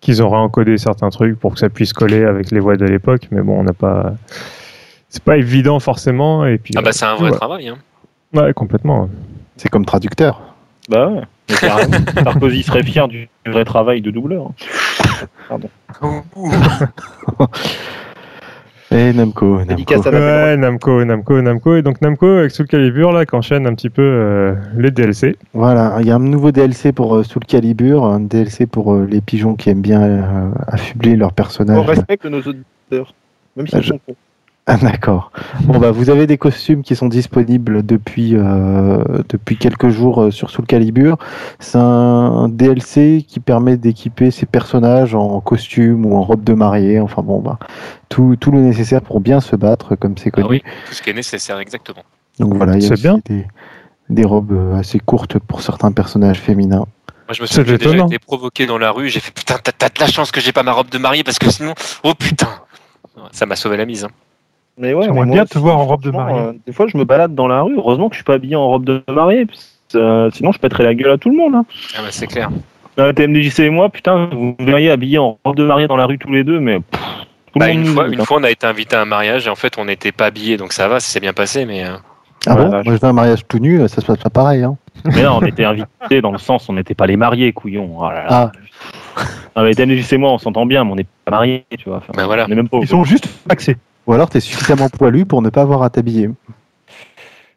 qu'ils 0.00 0.20
auraient 0.22 0.38
encodé 0.38 0.76
certains 0.76 1.10
trucs 1.10 1.38
pour 1.38 1.54
que 1.54 1.60
ça 1.60 1.68
puisse 1.68 1.92
coller 1.92 2.24
avec 2.24 2.50
les 2.50 2.58
voix 2.58 2.76
de 2.76 2.84
l'époque, 2.86 3.28
mais 3.30 3.42
bon, 3.42 3.60
on 3.60 3.62
n'a 3.62 3.72
pas. 3.72 4.14
C'est 5.08 5.22
pas 5.22 5.36
évident 5.36 5.78
forcément, 5.78 6.44
et 6.44 6.58
puis. 6.58 6.74
Ah 6.76 6.82
bah 6.82 6.90
c'est 6.92 7.04
un 7.04 7.14
vrai 7.14 7.30
ouais. 7.30 7.36
travail. 7.36 7.68
Hein. 7.68 7.76
Ouais, 8.34 8.52
complètement. 8.52 9.08
C'est 9.56 9.68
comme 9.68 9.84
traducteur. 9.84 10.40
Bah 10.88 11.08
ouais. 11.08 11.22
Sarkozy 12.22 12.62
serait 12.62 12.82
fier 12.82 13.08
du 13.08 13.28
vrai 13.46 13.64
travail 13.64 14.00
de 14.02 14.10
doubleur. 14.10 14.50
Et 18.90 19.12
Namco, 19.12 19.56
Namco. 19.58 19.64
Dédicace 19.68 20.06
à 20.06 20.10
la 20.10 20.18
Ouais, 20.18 20.56
Namco, 20.56 21.04
Namco, 21.04 21.42
Namco, 21.42 21.76
et 21.76 21.82
donc 21.82 22.00
Namco 22.00 22.26
avec 22.26 22.50
Soul 22.50 22.66
Calibur 22.66 23.12
là, 23.12 23.26
qui 23.26 23.34
enchaîne 23.36 23.66
un 23.66 23.74
petit 23.74 23.90
peu 23.90 24.00
euh, 24.02 24.54
les 24.78 24.90
DLC. 24.90 25.36
Voilà, 25.52 25.98
il 26.00 26.06
y 26.06 26.10
a 26.10 26.14
un 26.14 26.18
nouveau 26.20 26.52
DLC 26.52 26.92
pour 26.92 27.14
euh, 27.16 27.22
Soul 27.22 27.44
Calibur, 27.44 28.06
un 28.06 28.20
DLC 28.20 28.66
pour 28.66 28.94
euh, 28.94 29.06
les 29.10 29.20
pigeons 29.20 29.56
qui 29.56 29.68
aiment 29.68 29.82
bien 29.82 30.00
euh, 30.02 30.50
affubler 30.68 31.16
leurs 31.16 31.30
On 31.30 31.34
personnages 31.34 31.86
respecte 31.86 32.24
nos 32.24 32.38
auditeurs, 32.38 33.12
même 33.56 33.66
s'ils 33.66 33.78
Ah, 33.78 33.82
je- 33.82 33.88
sont 33.88 34.00
cons. 34.06 34.16
Ah, 34.70 34.76
D'accord. 34.76 35.32
Bon 35.62 35.78
bah 35.78 35.90
vous 35.92 36.10
avez 36.10 36.26
des 36.26 36.36
costumes 36.36 36.82
qui 36.82 36.94
sont 36.94 37.08
disponibles 37.08 37.84
depuis 37.86 38.32
euh, 38.36 39.02
depuis 39.30 39.56
quelques 39.56 39.88
jours 39.88 40.24
euh, 40.24 40.30
sur 40.30 40.50
Soul 40.50 40.66
Calibur. 40.66 41.16
C'est 41.58 41.78
un 41.78 42.50
DLC 42.50 43.24
qui 43.26 43.40
permet 43.40 43.78
d'équiper 43.78 44.30
ses 44.30 44.44
personnages 44.44 45.14
en 45.14 45.40
costume 45.40 46.04
ou 46.04 46.14
en 46.16 46.22
robe 46.22 46.44
de 46.44 46.52
mariée. 46.52 47.00
Enfin 47.00 47.22
bon 47.22 47.40
bah 47.40 47.58
tout, 48.10 48.36
tout 48.38 48.50
le 48.50 48.60
nécessaire 48.60 49.00
pour 49.00 49.20
bien 49.20 49.40
se 49.40 49.56
battre 49.56 49.96
comme 49.96 50.18
c'est 50.18 50.28
Ah 50.34 50.42
connu. 50.42 50.48
oui, 50.50 50.62
tout 50.86 50.92
ce 50.94 51.00
qui 51.00 51.08
est 51.08 51.14
nécessaire, 51.14 51.58
exactement. 51.60 52.02
Donc 52.38 52.54
voilà, 52.54 52.76
il 52.76 52.82
y 52.84 52.88
a 52.88 52.92
aussi 52.92 53.02
bien. 53.02 53.20
Des, 53.24 53.46
des 54.10 54.24
robes 54.26 54.52
euh, 54.52 54.78
assez 54.78 54.98
courtes 54.98 55.38
pour 55.38 55.62
certains 55.62 55.92
personnages 55.92 56.40
féminins. 56.40 56.84
Moi, 57.26 57.32
je 57.32 57.40
me 57.42 57.46
j'ai 57.46 57.78
déjà 57.78 58.04
été 58.04 58.18
provoqué 58.18 58.66
dans 58.66 58.76
la 58.78 58.90
rue. 58.90 59.08
J'ai 59.08 59.20
fait 59.20 59.32
putain, 59.32 59.56
t'as 59.62 59.72
t'as 59.72 59.88
de 59.88 59.98
la 60.00 60.06
chance 60.08 60.30
que 60.30 60.40
j'ai 60.42 60.52
pas 60.52 60.62
ma 60.62 60.72
robe 60.72 60.90
de 60.90 60.98
mariée 60.98 61.24
parce 61.24 61.38
que 61.38 61.50
sinon, 61.50 61.72
oh 62.04 62.12
putain, 62.14 62.48
ça 63.32 63.46
m'a 63.46 63.56
sauvé 63.56 63.78
la 63.78 63.86
mise. 63.86 64.04
hein. 64.04 64.08
Mais 64.78 64.94
ouais, 64.94 65.02
J'aimerais 65.04 65.26
bien 65.26 65.42
aussi, 65.42 65.52
te 65.52 65.58
voir 65.58 65.78
en 65.78 65.86
robe 65.86 66.02
de 66.02 66.10
mariée. 66.10 66.38
euh, 66.38 66.52
des 66.66 66.72
fois, 66.72 66.86
je 66.86 66.96
me 66.96 67.04
balade 67.04 67.34
dans 67.34 67.48
la 67.48 67.62
rue. 67.62 67.74
Heureusement 67.76 68.08
que 68.08 68.14
je 68.14 68.18
suis 68.18 68.24
pas 68.24 68.34
habillé 68.34 68.56
en 68.56 68.68
robe 68.68 68.84
de 68.84 69.02
mariée. 69.08 69.46
euh, 69.94 70.30
sinon, 70.32 70.52
je 70.52 70.58
pèterais 70.58 70.84
la 70.84 70.94
gueule 70.94 71.10
à 71.12 71.18
tout 71.18 71.30
le 71.30 71.36
monde. 71.36 71.54
Hein. 71.54 71.64
Ah 71.96 72.02
bah, 72.02 72.08
c'est 72.10 72.26
clair. 72.26 72.48
Euh, 72.98 73.12
TMDJC 73.12 73.60
et 73.60 73.70
moi, 73.70 73.88
putain, 73.90 74.28
vous 74.32 74.56
me 74.58 74.64
verriez 74.64 74.90
habillés 74.90 75.18
en 75.18 75.38
robe 75.44 75.56
de 75.56 75.64
mariée 75.64 75.86
dans 75.86 75.96
la 75.96 76.06
rue 76.06 76.18
tous 76.18 76.32
les 76.32 76.42
deux, 76.44 76.58
mais 76.60 76.80
pff, 76.80 77.00
tout 77.52 77.58
Bah, 77.58 77.68
le 77.68 77.74
monde 77.74 77.86
une, 77.86 77.92
fois, 77.94 78.08
une 78.08 78.20
hein. 78.20 78.24
fois, 78.24 78.38
on 78.40 78.44
a 78.44 78.50
été 78.50 78.66
invité 78.66 78.96
à 78.96 79.02
un 79.02 79.04
mariage 79.04 79.46
et 79.46 79.50
en 79.50 79.54
fait, 79.54 79.78
on 79.78 79.84
n'était 79.84 80.12
pas 80.12 80.26
habillés, 80.26 80.56
donc 80.56 80.72
ça 80.72 80.88
va, 80.88 80.98
ça 81.00 81.08
s'est 81.08 81.20
bien 81.20 81.32
passé. 81.32 81.64
Mais 81.64 81.84
euh, 81.84 81.96
Ah 82.46 82.54
Ouais, 82.56 82.64
bon. 82.64 82.70
Moi 82.70 82.82
je 82.86 82.90
vais 82.92 83.04
à 83.04 83.08
un 83.08 83.12
mariage 83.12 83.46
tout 83.46 83.58
nu, 83.60 83.78
ça 83.88 84.00
se 84.00 84.06
passe 84.06 84.18
pas 84.18 84.30
pareil. 84.30 84.62
Hein. 84.64 84.76
Mais 85.04 85.22
non, 85.22 85.38
on 85.40 85.46
était 85.46 85.64
invités 85.64 86.20
dans 86.20 86.32
le 86.32 86.38
sens, 86.38 86.68
on 86.68 86.72
n'était 86.72 86.94
pas 86.94 87.06
les 87.06 87.16
mariés, 87.16 87.52
couillon. 87.52 87.88
Oh 87.98 88.10
là 88.10 88.24
là. 88.24 88.52
Ah, 89.16 89.22
Non, 89.56 89.62
mais 89.64 89.74
TMDJC 89.74 90.12
et 90.14 90.18
moi, 90.18 90.32
on 90.32 90.38
s'entend 90.38 90.66
bien, 90.66 90.82
mais 90.84 90.90
on 90.92 90.96
n'est 90.96 91.06
pas 91.24 91.30
mariés, 91.30 91.64
tu 91.78 91.88
vois. 91.88 91.98
Enfin, 91.98 92.12
bah 92.16 92.26
voilà. 92.26 92.46
On 92.48 92.52
est 92.52 92.54
même 92.56 92.68
pas. 92.68 92.78
Ils 92.82 92.88
sont 92.88 93.04
juste 93.04 93.26
faxés. 93.48 93.76
Ou 94.08 94.12
alors 94.14 94.28
t'es 94.28 94.40
suffisamment 94.40 94.88
poilu 94.88 95.24
pour 95.24 95.40
ne 95.42 95.50
pas 95.50 95.62
avoir 95.62 95.82
à 95.84 95.90
t'habiller. 95.90 96.30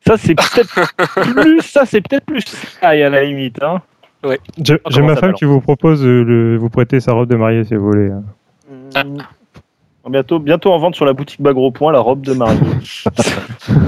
Ça, 0.06 0.18
c'est 0.18 0.36
peut-être 0.36 0.94
plus. 1.42 1.62
Ça, 1.62 1.86
c'est 1.86 2.02
peut-être 2.02 2.26
plus. 2.26 2.44
Aïe, 2.82 3.02
à 3.02 3.10
la 3.10 3.24
limite. 3.24 3.62
Hein. 3.64 3.82
J'ai 4.60 5.02
ma 5.02 5.16
femme 5.16 5.34
qui 5.34 5.46
vous 5.46 5.62
propose 5.62 6.02
de 6.02 6.08
le- 6.10 6.58
vous 6.58 6.70
prêter 6.70 7.00
sa 7.00 7.14
robe 7.14 7.30
de 7.30 7.36
mariée 7.36 7.64
si 7.64 7.74
vous 7.76 7.86
voulez. 7.86 8.12
Ah. 8.96 9.04
Bientôt, 10.10 10.40
bientôt 10.40 10.72
en 10.74 10.80
vente 10.80 10.96
sur 10.96 11.06
la 11.06 11.14
boutique 11.14 11.42
Bagro 11.42 11.72
Point, 11.72 11.92
la 11.92 12.00
robe 12.00 12.22
de 12.22 12.34
mariée. 12.34 12.60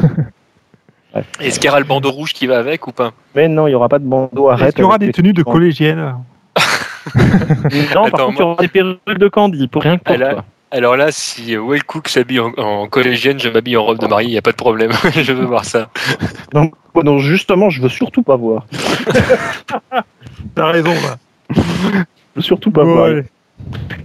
Est-ce 1.40 1.60
qu'il 1.60 1.68
y 1.68 1.70
aura 1.70 1.80
le 1.80 1.86
bandeau 1.86 2.12
rouge 2.12 2.34
qui 2.34 2.48
va 2.48 2.58
avec 2.58 2.88
ou 2.88 2.92
pas? 2.92 3.12
Mais 3.36 3.48
non, 3.48 3.68
il 3.68 3.72
n'y 3.72 3.76
aura 3.76 3.90
pas 3.90 4.00
de 4.00 4.06
bandeau. 4.06 4.52
Est-ce 4.52 4.62
Arrête. 4.62 4.76
qu'il 4.76 4.84
y 4.84 4.86
aura 4.86 4.98
des 4.98 5.12
tenues 5.12 5.34
de 5.34 5.44
collégiennes 5.44 6.16
Non, 7.96 8.06
Attends, 8.06 8.10
par 8.10 8.26
contre, 8.28 8.32
il 8.32 8.36
y 8.36 8.42
moi- 8.42 8.52
aura 8.54 8.62
des 8.62 8.68
perruques 8.68 9.20
de 9.20 9.28
Candy, 9.28 9.68
pour 9.68 9.84
rien 9.84 9.98
que 9.98 10.04
pour 10.04 10.16
Elle 10.16 10.24
a- 10.24 10.34
toi. 10.34 10.46
Alors 10.74 10.98
là, 10.98 11.12
si 11.12 11.56
Well 11.56 11.84
Cook 11.84 12.08
s'habille 12.08 12.40
en, 12.40 12.52
en 12.58 12.88
collégienne, 12.88 13.40
je 13.40 13.48
m'habille 13.48 13.78
en 13.78 13.86
robe 13.86 14.00
de 14.00 14.08
mariée, 14.08 14.30
il 14.30 14.32
n'y 14.32 14.40
a 14.40 14.42
pas 14.42 14.52
de 14.52 14.58
problème. 14.58 14.92
je 15.16 15.32
veux 15.32 15.46
voir 15.46 15.66
ça. 15.66 15.90
Donc, 16.52 16.74
donc, 16.96 17.20
justement, 17.20 17.70
je 17.70 17.80
veux 17.80 17.90
surtout 17.90 18.24
pas 18.24 18.36
voir. 18.36 18.66
T'as 20.56 20.66
raison, 20.66 20.90
là. 20.90 21.18
Je 21.56 21.62
veux 22.38 22.42
surtout 22.42 22.72
pas 22.72 22.84
voir. 22.84 23.22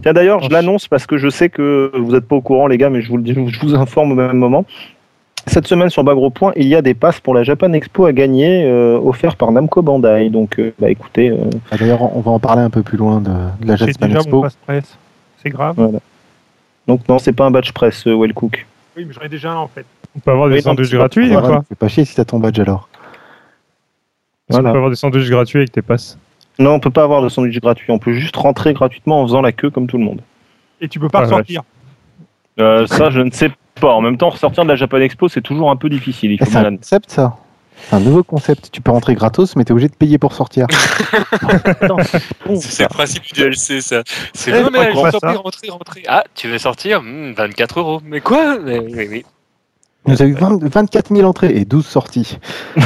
Tiens, 0.02 0.12
d'ailleurs, 0.12 0.42
je 0.42 0.50
l'annonce 0.50 0.88
parce 0.88 1.06
que 1.06 1.16
je 1.16 1.30
sais 1.30 1.48
que 1.48 1.90
vous 1.94 2.12
n'êtes 2.12 2.28
pas 2.28 2.36
au 2.36 2.42
courant, 2.42 2.66
les 2.66 2.76
gars, 2.76 2.90
mais 2.90 3.00
je 3.00 3.08
vous 3.08 3.16
le 3.16 3.22
dis, 3.22 3.32
je 3.32 3.60
vous 3.60 3.74
informe 3.74 4.12
au 4.12 4.14
même 4.14 4.36
moment. 4.36 4.66
Cette 5.46 5.66
semaine 5.66 5.88
sur 5.88 6.04
Bagro 6.04 6.28
Point, 6.28 6.52
il 6.56 6.66
y 6.66 6.74
a 6.74 6.82
des 6.82 6.92
passes 6.92 7.20
pour 7.20 7.32
la 7.32 7.44
Japan 7.44 7.72
Expo 7.72 8.04
à 8.04 8.12
gagner, 8.12 8.66
euh, 8.66 9.00
offerts 9.02 9.36
par 9.36 9.52
Namco 9.52 9.80
Bandai. 9.80 10.28
Donc, 10.28 10.58
euh, 10.58 10.74
bah 10.78 10.90
écoutez, 10.90 11.30
euh, 11.30 11.36
Ah, 11.70 11.78
D'ailleurs, 11.78 12.14
on 12.14 12.20
va 12.20 12.30
en 12.32 12.38
parler 12.38 12.60
un 12.60 12.68
peu 12.68 12.82
plus 12.82 12.98
loin 12.98 13.22
de, 13.22 13.30
de 13.30 13.66
la 13.66 13.76
Japan 13.76 14.06
déjà 14.08 14.18
Expo. 14.18 14.42
passe-presse. 14.42 14.98
C'est 15.42 15.48
grave. 15.48 15.98
Donc 16.88 17.08
non, 17.08 17.18
c'est 17.18 17.32
pas 17.32 17.44
un 17.46 17.50
badge 17.52 17.70
presse, 17.72 18.06
euh, 18.06 18.16
Wellcook. 18.18 18.66
Oui, 18.96 19.04
mais 19.06 19.12
j'en 19.12 19.20
ai 19.20 19.28
déjà 19.28 19.52
un 19.52 19.56
en 19.56 19.68
fait. 19.68 19.86
On 20.16 20.18
peut 20.20 20.30
avoir 20.32 20.48
des 20.48 20.56
Oui, 20.56 20.62
sandwichs 20.62 20.90
gratuits 20.92 21.30
ou 21.36 21.38
quoi 21.40 21.62
fais 21.68 21.74
pas 21.76 21.86
chier 21.88 22.04
si 22.04 22.16
t'as 22.16 22.24
ton 22.24 22.40
badge 22.40 22.58
alors. 22.58 22.88
Est-ce 24.48 24.56
qu'on 24.56 24.62
Voilà. 24.62 24.70
peut 24.72 24.76
avoir 24.78 24.90
des 24.90 24.96
sandwichs 24.96 25.30
gratuits 25.30 25.58
avec 25.58 25.70
tes 25.72 25.82
passes 25.82 26.18
Non, 26.58 26.72
on 26.72 26.80
peut 26.80 26.90
pas 26.90 27.04
avoir 27.04 27.22
de 27.22 27.28
sandwich 27.28 27.60
gratuit. 27.60 27.92
On 27.92 27.98
peut 27.98 28.14
juste 28.14 28.34
rentrer 28.36 28.72
gratuitement 28.72 29.20
en 29.22 29.26
faisant 29.26 29.42
la 29.42 29.52
queue 29.52 29.70
comme 29.70 29.86
tout 29.86 29.98
le 29.98 30.04
monde. 30.04 30.22
Et 30.80 30.88
tu 30.88 30.98
peux 30.98 31.08
pas 31.10 31.18
Ah, 31.20 31.22
ressortir. 31.24 31.62
Euh, 32.58 32.86
ça, 32.86 33.10
je 33.10 33.20
ne 33.20 33.30
sais 33.30 33.50
pas. 33.80 33.92
En 33.92 34.00
même 34.00 34.16
temps, 34.16 34.30
ressortir 34.30 34.64
de 34.64 34.68
la 34.68 34.74
Japan 34.76 34.98
Expo, 34.98 35.28
c'est 35.28 35.42
toujours 35.42 35.70
un 35.70 35.76
peu 35.76 35.88
difficile. 35.88 36.32
Il 36.32 36.38
faut 36.38 36.46
C'est 36.46 36.58
bien 36.60 36.64
un 36.72 36.76
concept 36.76 37.10
ça. 37.10 37.36
C'est 37.88 37.96
un 37.96 38.00
nouveau 38.00 38.22
concept. 38.22 38.68
Tu 38.70 38.80
peux 38.82 38.90
rentrer 38.90 39.14
gratos, 39.14 39.56
mais 39.56 39.64
t'es 39.64 39.72
obligé 39.72 39.88
de 39.88 39.94
payer 39.94 40.18
pour 40.18 40.32
sortir. 40.34 40.66
C'est 42.60 42.82
le 42.82 42.88
principe 42.88 43.22
du 43.24 43.32
DLC, 43.40 43.80
ça. 43.80 44.02
C'est 44.34 44.50
Eh, 44.50 44.62
non, 44.62 44.68
mais 44.70 44.92
ça 44.94 45.18
rentrer, 45.38 45.70
rentrer. 45.70 46.02
Ah, 46.06 46.24
tu 46.34 46.48
veux 46.48 46.58
sortir? 46.58 47.02
Hmm, 47.02 47.32
24 47.32 47.78
euros. 47.80 48.00
Mais 48.04 48.20
quoi? 48.20 48.58
Mais 48.58 48.78
oui, 48.78 49.06
oui. 49.10 49.24
Nous 50.06 50.20
avons 50.22 50.30
eu 50.30 50.34
20 50.34 50.64
24 50.64 51.14
000 51.14 51.28
entrées 51.28 51.50
et 51.56 51.64
12 51.64 51.86
sorties. 51.86 52.38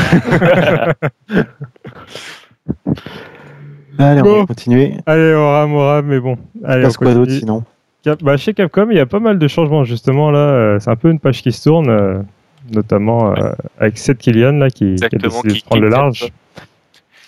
Allez, 3.99 4.23
on 4.23 4.41
va 4.41 4.47
continuer. 4.47 4.95
Allez, 5.07 5.35
on 5.35 5.51
rame, 5.51 5.75
on 5.75 5.79
rame, 5.87 6.07
mais 6.07 6.21
bon. 6.21 6.37
Allez, 6.65 6.83
Passe 6.85 6.97
on 6.97 7.05
quoi 7.05 7.15
d'autre 7.15 7.33
sinon 7.33 7.63
Cap- 8.03 8.23
bah, 8.23 8.37
chez 8.37 8.53
Capcom, 8.55 8.89
il 8.91 8.97
y 8.97 9.01
a 9.01 9.07
pas 9.07 9.21
mal 9.21 9.39
de 9.39 9.49
changements 9.49 9.85
justement 9.85 10.31
là. 10.33 10.39
euh, 10.41 10.79
C'est 10.81 10.91
un 10.91 10.97
peu 10.97 11.11
une 11.11 11.21
page 11.21 11.43
qui 11.43 11.53
se 11.53 11.63
tourne, 11.63 11.89
euh, 11.89 12.21
notamment 12.70 13.33
euh, 13.37 13.53
avec 13.79 13.98
Seth 13.98 14.18
Killian 14.18 14.53
là 14.53 14.70
qui, 14.70 14.94
qui 14.96 15.05
a 15.05 15.09
décidé 15.18 15.48
qui- 15.48 15.61
de 15.61 15.64
prendre 15.64 15.81
qui 15.81 15.81
le 15.81 15.88
large. 15.88 16.33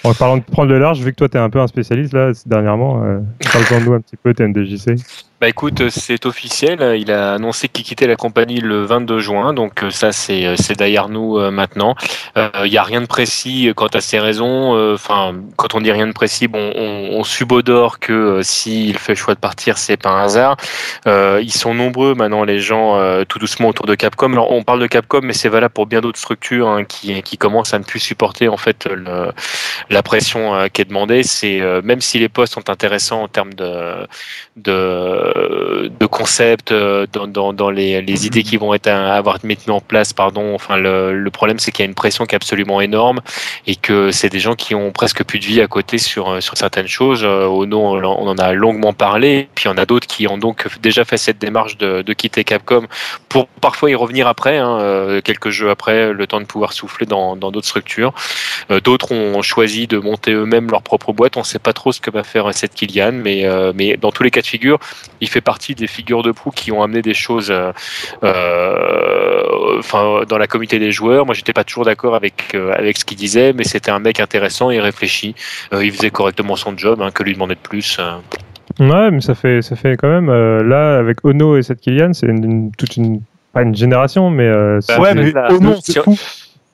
En 0.04 0.12
parlant 0.12 0.36
de 0.36 0.42
prendre 0.42 0.68
le 0.70 0.78
large, 0.78 1.00
vu 1.00 1.12
que 1.12 1.16
toi 1.16 1.28
t'es 1.30 1.38
un 1.38 1.48
peu 1.48 1.60
un 1.60 1.66
spécialiste 1.66 2.12
là 2.12 2.32
dernièrement, 2.44 3.02
euh, 3.04 3.20
parle-en 3.52 3.84
nous 3.84 3.92
un 3.94 4.00
petit 4.00 4.16
peu 4.16 4.34
TNDJC. 4.34 4.96
Bah 5.40 5.48
écoute, 5.48 5.80
euh, 5.80 5.90
c'est 5.90 6.26
officiel. 6.26 6.94
Il 6.96 7.10
a 7.10 7.34
annoncé 7.34 7.68
qu'il 7.68 7.84
quittait 7.84 8.06
la 8.06 8.14
compagnie 8.14 8.60
le 8.60 8.84
22 8.84 9.18
juin, 9.18 9.52
donc 9.52 9.82
euh, 9.82 9.90
ça 9.90 10.12
c'est 10.12 10.46
euh, 10.46 10.54
c'est 10.56 10.78
derrière 10.78 11.08
nous 11.08 11.40
maintenant. 11.50 11.96
Il 12.36 12.70
n'y 12.70 12.78
a 12.78 12.82
rien 12.84 13.00
de 13.00 13.06
précis 13.06 13.72
quant 13.74 13.88
à 13.88 14.00
ses 14.00 14.20
raisons. 14.20 14.94
Enfin, 14.94 15.34
quand 15.56 15.74
on 15.74 15.80
dit 15.80 15.90
rien 15.90 16.06
de 16.06 16.12
précis, 16.12 16.48
on, 16.52 17.22
subodore 17.24 17.98
que 17.98 18.40
s'il 18.42 18.98
fait 18.98 19.12
le 19.12 19.16
choix 19.16 19.34
de 19.34 19.40
partir, 19.40 19.78
c'est 19.78 19.96
pas 19.96 20.10
un 20.10 20.24
hasard. 20.24 20.56
Ils 21.06 21.52
sont 21.52 21.74
nombreux 21.74 22.14
maintenant 22.14 22.44
les 22.44 22.58
gens 22.58 23.24
tout 23.28 23.38
doucement 23.38 23.68
autour 23.68 23.86
de 23.86 23.94
Capcom. 23.94 24.32
Alors 24.32 24.50
on 24.52 24.62
parle 24.62 24.80
de 24.80 24.86
Capcom, 24.86 25.20
mais 25.22 25.32
c'est 25.32 25.48
valable 25.48 25.72
pour 25.72 25.86
bien 25.86 26.00
d'autres 26.00 26.18
structures 26.18 26.68
hein, 26.68 26.84
qui 26.84 27.38
commencent 27.38 27.74
à 27.74 27.78
ne 27.78 27.84
plus 27.84 28.00
supporter 28.00 28.48
en 28.48 28.56
fait 28.56 28.88
la 29.90 30.02
pression 30.02 30.68
qui 30.72 30.82
est 30.82 30.86
demandée. 30.86 31.22
C'est 31.22 31.60
même 31.82 32.00
si 32.00 32.18
les 32.18 32.28
postes 32.28 32.54
sont 32.54 32.68
intéressants 32.70 33.22
en 33.22 33.28
termes 33.28 33.54
de, 33.54 34.06
de 35.88 36.06
concepts, 36.06 36.72
euh, 36.72 37.06
dans, 37.12 37.26
dans, 37.26 37.52
dans 37.52 37.70
les, 37.70 38.02
les 38.02 38.26
idées 38.26 38.42
qui 38.42 38.56
vont 38.56 38.74
être 38.74 38.88
à, 38.88 39.14
avoir 39.14 39.36
été 39.36 39.46
mises 39.46 39.68
en 39.68 39.80
place, 39.80 40.12
pardon. 40.12 40.54
Enfin, 40.54 40.76
le, 40.76 41.18
le 41.18 41.30
problème, 41.30 41.58
c'est 41.58 41.72
qu'il 41.72 41.84
y 41.84 41.86
a 41.86 41.88
une 41.88 41.94
pression 41.94 42.26
qui 42.26 42.34
est 42.34 42.36
absolument 42.36 42.80
énorme 42.80 43.20
et 43.66 43.76
que 43.76 44.10
c'est 44.10 44.28
des 44.28 44.40
gens 44.40 44.54
qui 44.54 44.74
ont 44.74 44.90
presque 44.90 45.24
plus 45.24 45.38
de 45.38 45.44
vie 45.44 45.60
à 45.60 45.66
côté 45.66 45.98
sur, 45.98 46.30
euh, 46.30 46.40
sur 46.40 46.56
certaines 46.56 46.88
choses. 46.88 47.22
Euh, 47.24 47.46
Ono, 47.46 47.96
on, 47.96 48.28
en 48.28 48.38
a 48.38 48.52
longuement 48.52 48.92
parlé. 48.92 49.48
Puis 49.54 49.64
il 49.64 49.68
y 49.68 49.70
en 49.70 49.78
a 49.78 49.86
d'autres 49.86 50.06
qui 50.06 50.26
ont 50.28 50.38
donc 50.38 50.66
déjà 50.80 51.04
fait 51.04 51.16
cette 51.16 51.38
démarche 51.38 51.78
de, 51.78 52.02
de 52.02 52.12
quitter 52.12 52.44
Capcom 52.44 52.86
pour 53.28 53.48
parfois 53.48 53.90
y 53.90 53.94
revenir 53.94 54.28
après, 54.28 54.58
hein, 54.58 54.78
euh, 54.80 55.20
quelques 55.20 55.50
jeux 55.50 55.70
après, 55.70 56.12
le 56.12 56.26
temps 56.26 56.40
de 56.40 56.46
pouvoir 56.46 56.72
souffler 56.72 57.06
dans 57.06 57.36
dans 57.36 57.50
d'autres 57.50 57.66
structures. 57.66 58.12
Euh, 58.70 58.80
D'autres 58.80 59.12
ont 59.12 59.40
choisi 59.42 59.86
de 59.86 59.98
monter 59.98 60.32
eux-mêmes 60.32 60.70
leur 60.70 60.82
propre 60.82 61.12
boîte. 61.12 61.36
On 61.36 61.40
ne 61.40 61.44
sait 61.44 61.58
pas 61.58 61.72
trop 61.72 61.90
ce 61.92 62.00
que 62.00 62.10
va 62.10 62.22
faire 62.22 62.52
Seth 62.52 62.74
Killian, 62.74 63.12
mais, 63.12 63.46
euh, 63.46 63.72
mais 63.74 63.96
dans 63.96 64.12
tous 64.12 64.22
les 64.22 64.30
cas 64.30 64.42
de 64.42 64.46
figure, 64.46 64.78
il 65.24 65.28
fait 65.28 65.40
partie 65.40 65.74
des 65.74 65.86
figures 65.88 66.22
de 66.22 66.30
proue 66.32 66.50
qui 66.50 66.70
ont 66.72 66.82
amené 66.82 67.02
des 67.02 67.14
choses 67.14 67.50
euh, 67.50 67.72
euh, 68.22 69.78
enfin, 69.78 70.22
dans 70.28 70.38
la 70.38 70.46
communauté 70.46 70.78
des 70.78 70.92
joueurs. 70.92 71.26
Moi, 71.26 71.34
j'étais 71.34 71.52
pas 71.52 71.64
toujours 71.64 71.84
d'accord 71.84 72.14
avec, 72.14 72.54
euh, 72.54 72.72
avec 72.76 72.96
ce 72.98 73.04
qu'il 73.04 73.16
disait, 73.16 73.52
mais 73.52 73.64
c'était 73.64 73.90
un 73.90 73.98
mec 73.98 74.20
intéressant 74.20 74.70
et 74.70 74.80
réfléchi. 74.80 75.34
Euh, 75.72 75.84
il 75.84 75.92
faisait 75.92 76.10
correctement 76.10 76.56
son 76.56 76.76
job, 76.76 77.00
hein, 77.02 77.10
que 77.10 77.22
lui 77.22 77.32
demander 77.34 77.54
de 77.54 77.60
plus. 77.60 77.96
euh. 77.98 78.16
Ouais, 78.80 79.10
mais 79.10 79.20
ça 79.20 79.34
fait 79.34 79.62
ça 79.62 79.76
fait 79.76 79.96
quand 79.96 80.08
même 80.08 80.28
euh, 80.30 80.62
là 80.64 80.98
avec 80.98 81.18
Ono 81.24 81.56
et 81.56 81.62
Seth 81.62 81.80
Killian, 81.80 82.12
c'est 82.12 82.26
une, 82.26 82.44
une- 82.44 82.70
toute 82.72 82.96
une 82.96 83.20
pas 83.52 83.62
une 83.62 83.74
génération, 83.76 84.30
mais 84.30 84.44
euh, 84.48 84.80
c'est- 84.80 84.98
ouais, 84.98 85.14
mais 85.14 85.30
la- 85.30 85.48
si- 85.80 85.92
c'est 85.92 86.02
fou. 86.02 86.18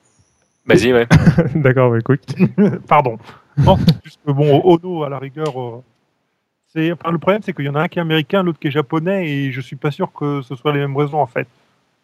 Vas-y, 0.65 0.93
ouais. 0.93 1.07
d'accord, 1.55 1.91
bah, 1.91 1.97
écoute. 1.99 2.21
Pardon. 2.87 3.17
Non, 3.57 3.77
c'est 3.77 3.95
juste 4.05 4.19
que 4.25 4.31
bon, 4.31 4.61
Ono, 4.63 5.03
à 5.03 5.09
la 5.09 5.19
rigueur, 5.19 5.49
euh, 5.59 5.83
c'est. 6.73 6.91
Enfin, 6.91 7.11
le 7.11 7.17
problème, 7.17 7.41
c'est 7.43 7.53
qu'il 7.53 7.65
y 7.65 7.69
en 7.69 7.75
a 7.75 7.81
un 7.81 7.87
qui 7.87 7.99
est 7.99 8.01
américain, 8.01 8.43
l'autre 8.43 8.59
qui 8.59 8.67
est 8.67 8.71
japonais, 8.71 9.29
et 9.29 9.51
je 9.51 9.61
suis 9.61 9.75
pas 9.75 9.91
sûr 9.91 10.11
que 10.13 10.41
ce 10.41 10.55
soit 10.55 10.71
les 10.73 10.79
mêmes 10.79 10.95
raisons 10.95 11.19
en 11.21 11.27
fait. 11.27 11.47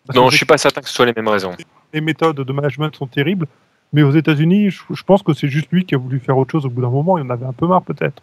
Parce 0.06 0.18
Non, 0.18 0.30
je 0.30 0.38
suis 0.38 0.46
pas 0.46 0.58
certain 0.58 0.82
que 0.82 0.88
ce 0.88 0.94
soit 0.94 1.06
les 1.06 1.14
mêmes 1.14 1.28
raisons. 1.28 1.54
les 1.94 2.02
méthodes 2.02 2.38
de 2.38 2.54
management 2.54 2.96
sont 2.96 3.08
terribles. 3.08 3.48
Mais 3.94 4.04
aux 4.04 4.12
États-Unis, 4.12 4.70
je, 4.70 4.82
je 4.90 5.04
pense 5.04 5.24
que 5.24 5.34
c'est 5.34 5.48
juste 5.48 5.70
lui 5.72 5.86
qui 5.86 5.96
a 5.96 5.98
voulu 5.98 6.20
faire 6.20 6.38
autre 6.38 6.52
chose 6.52 6.66
au 6.66 6.70
bout 6.70 6.82
d'un 6.82 6.90
moment. 6.90 7.18
Il 7.18 7.24
en 7.26 7.30
avait 7.30 7.46
un 7.46 7.54
peu 7.54 7.68
marre, 7.68 7.84
peut-être. 7.84 8.22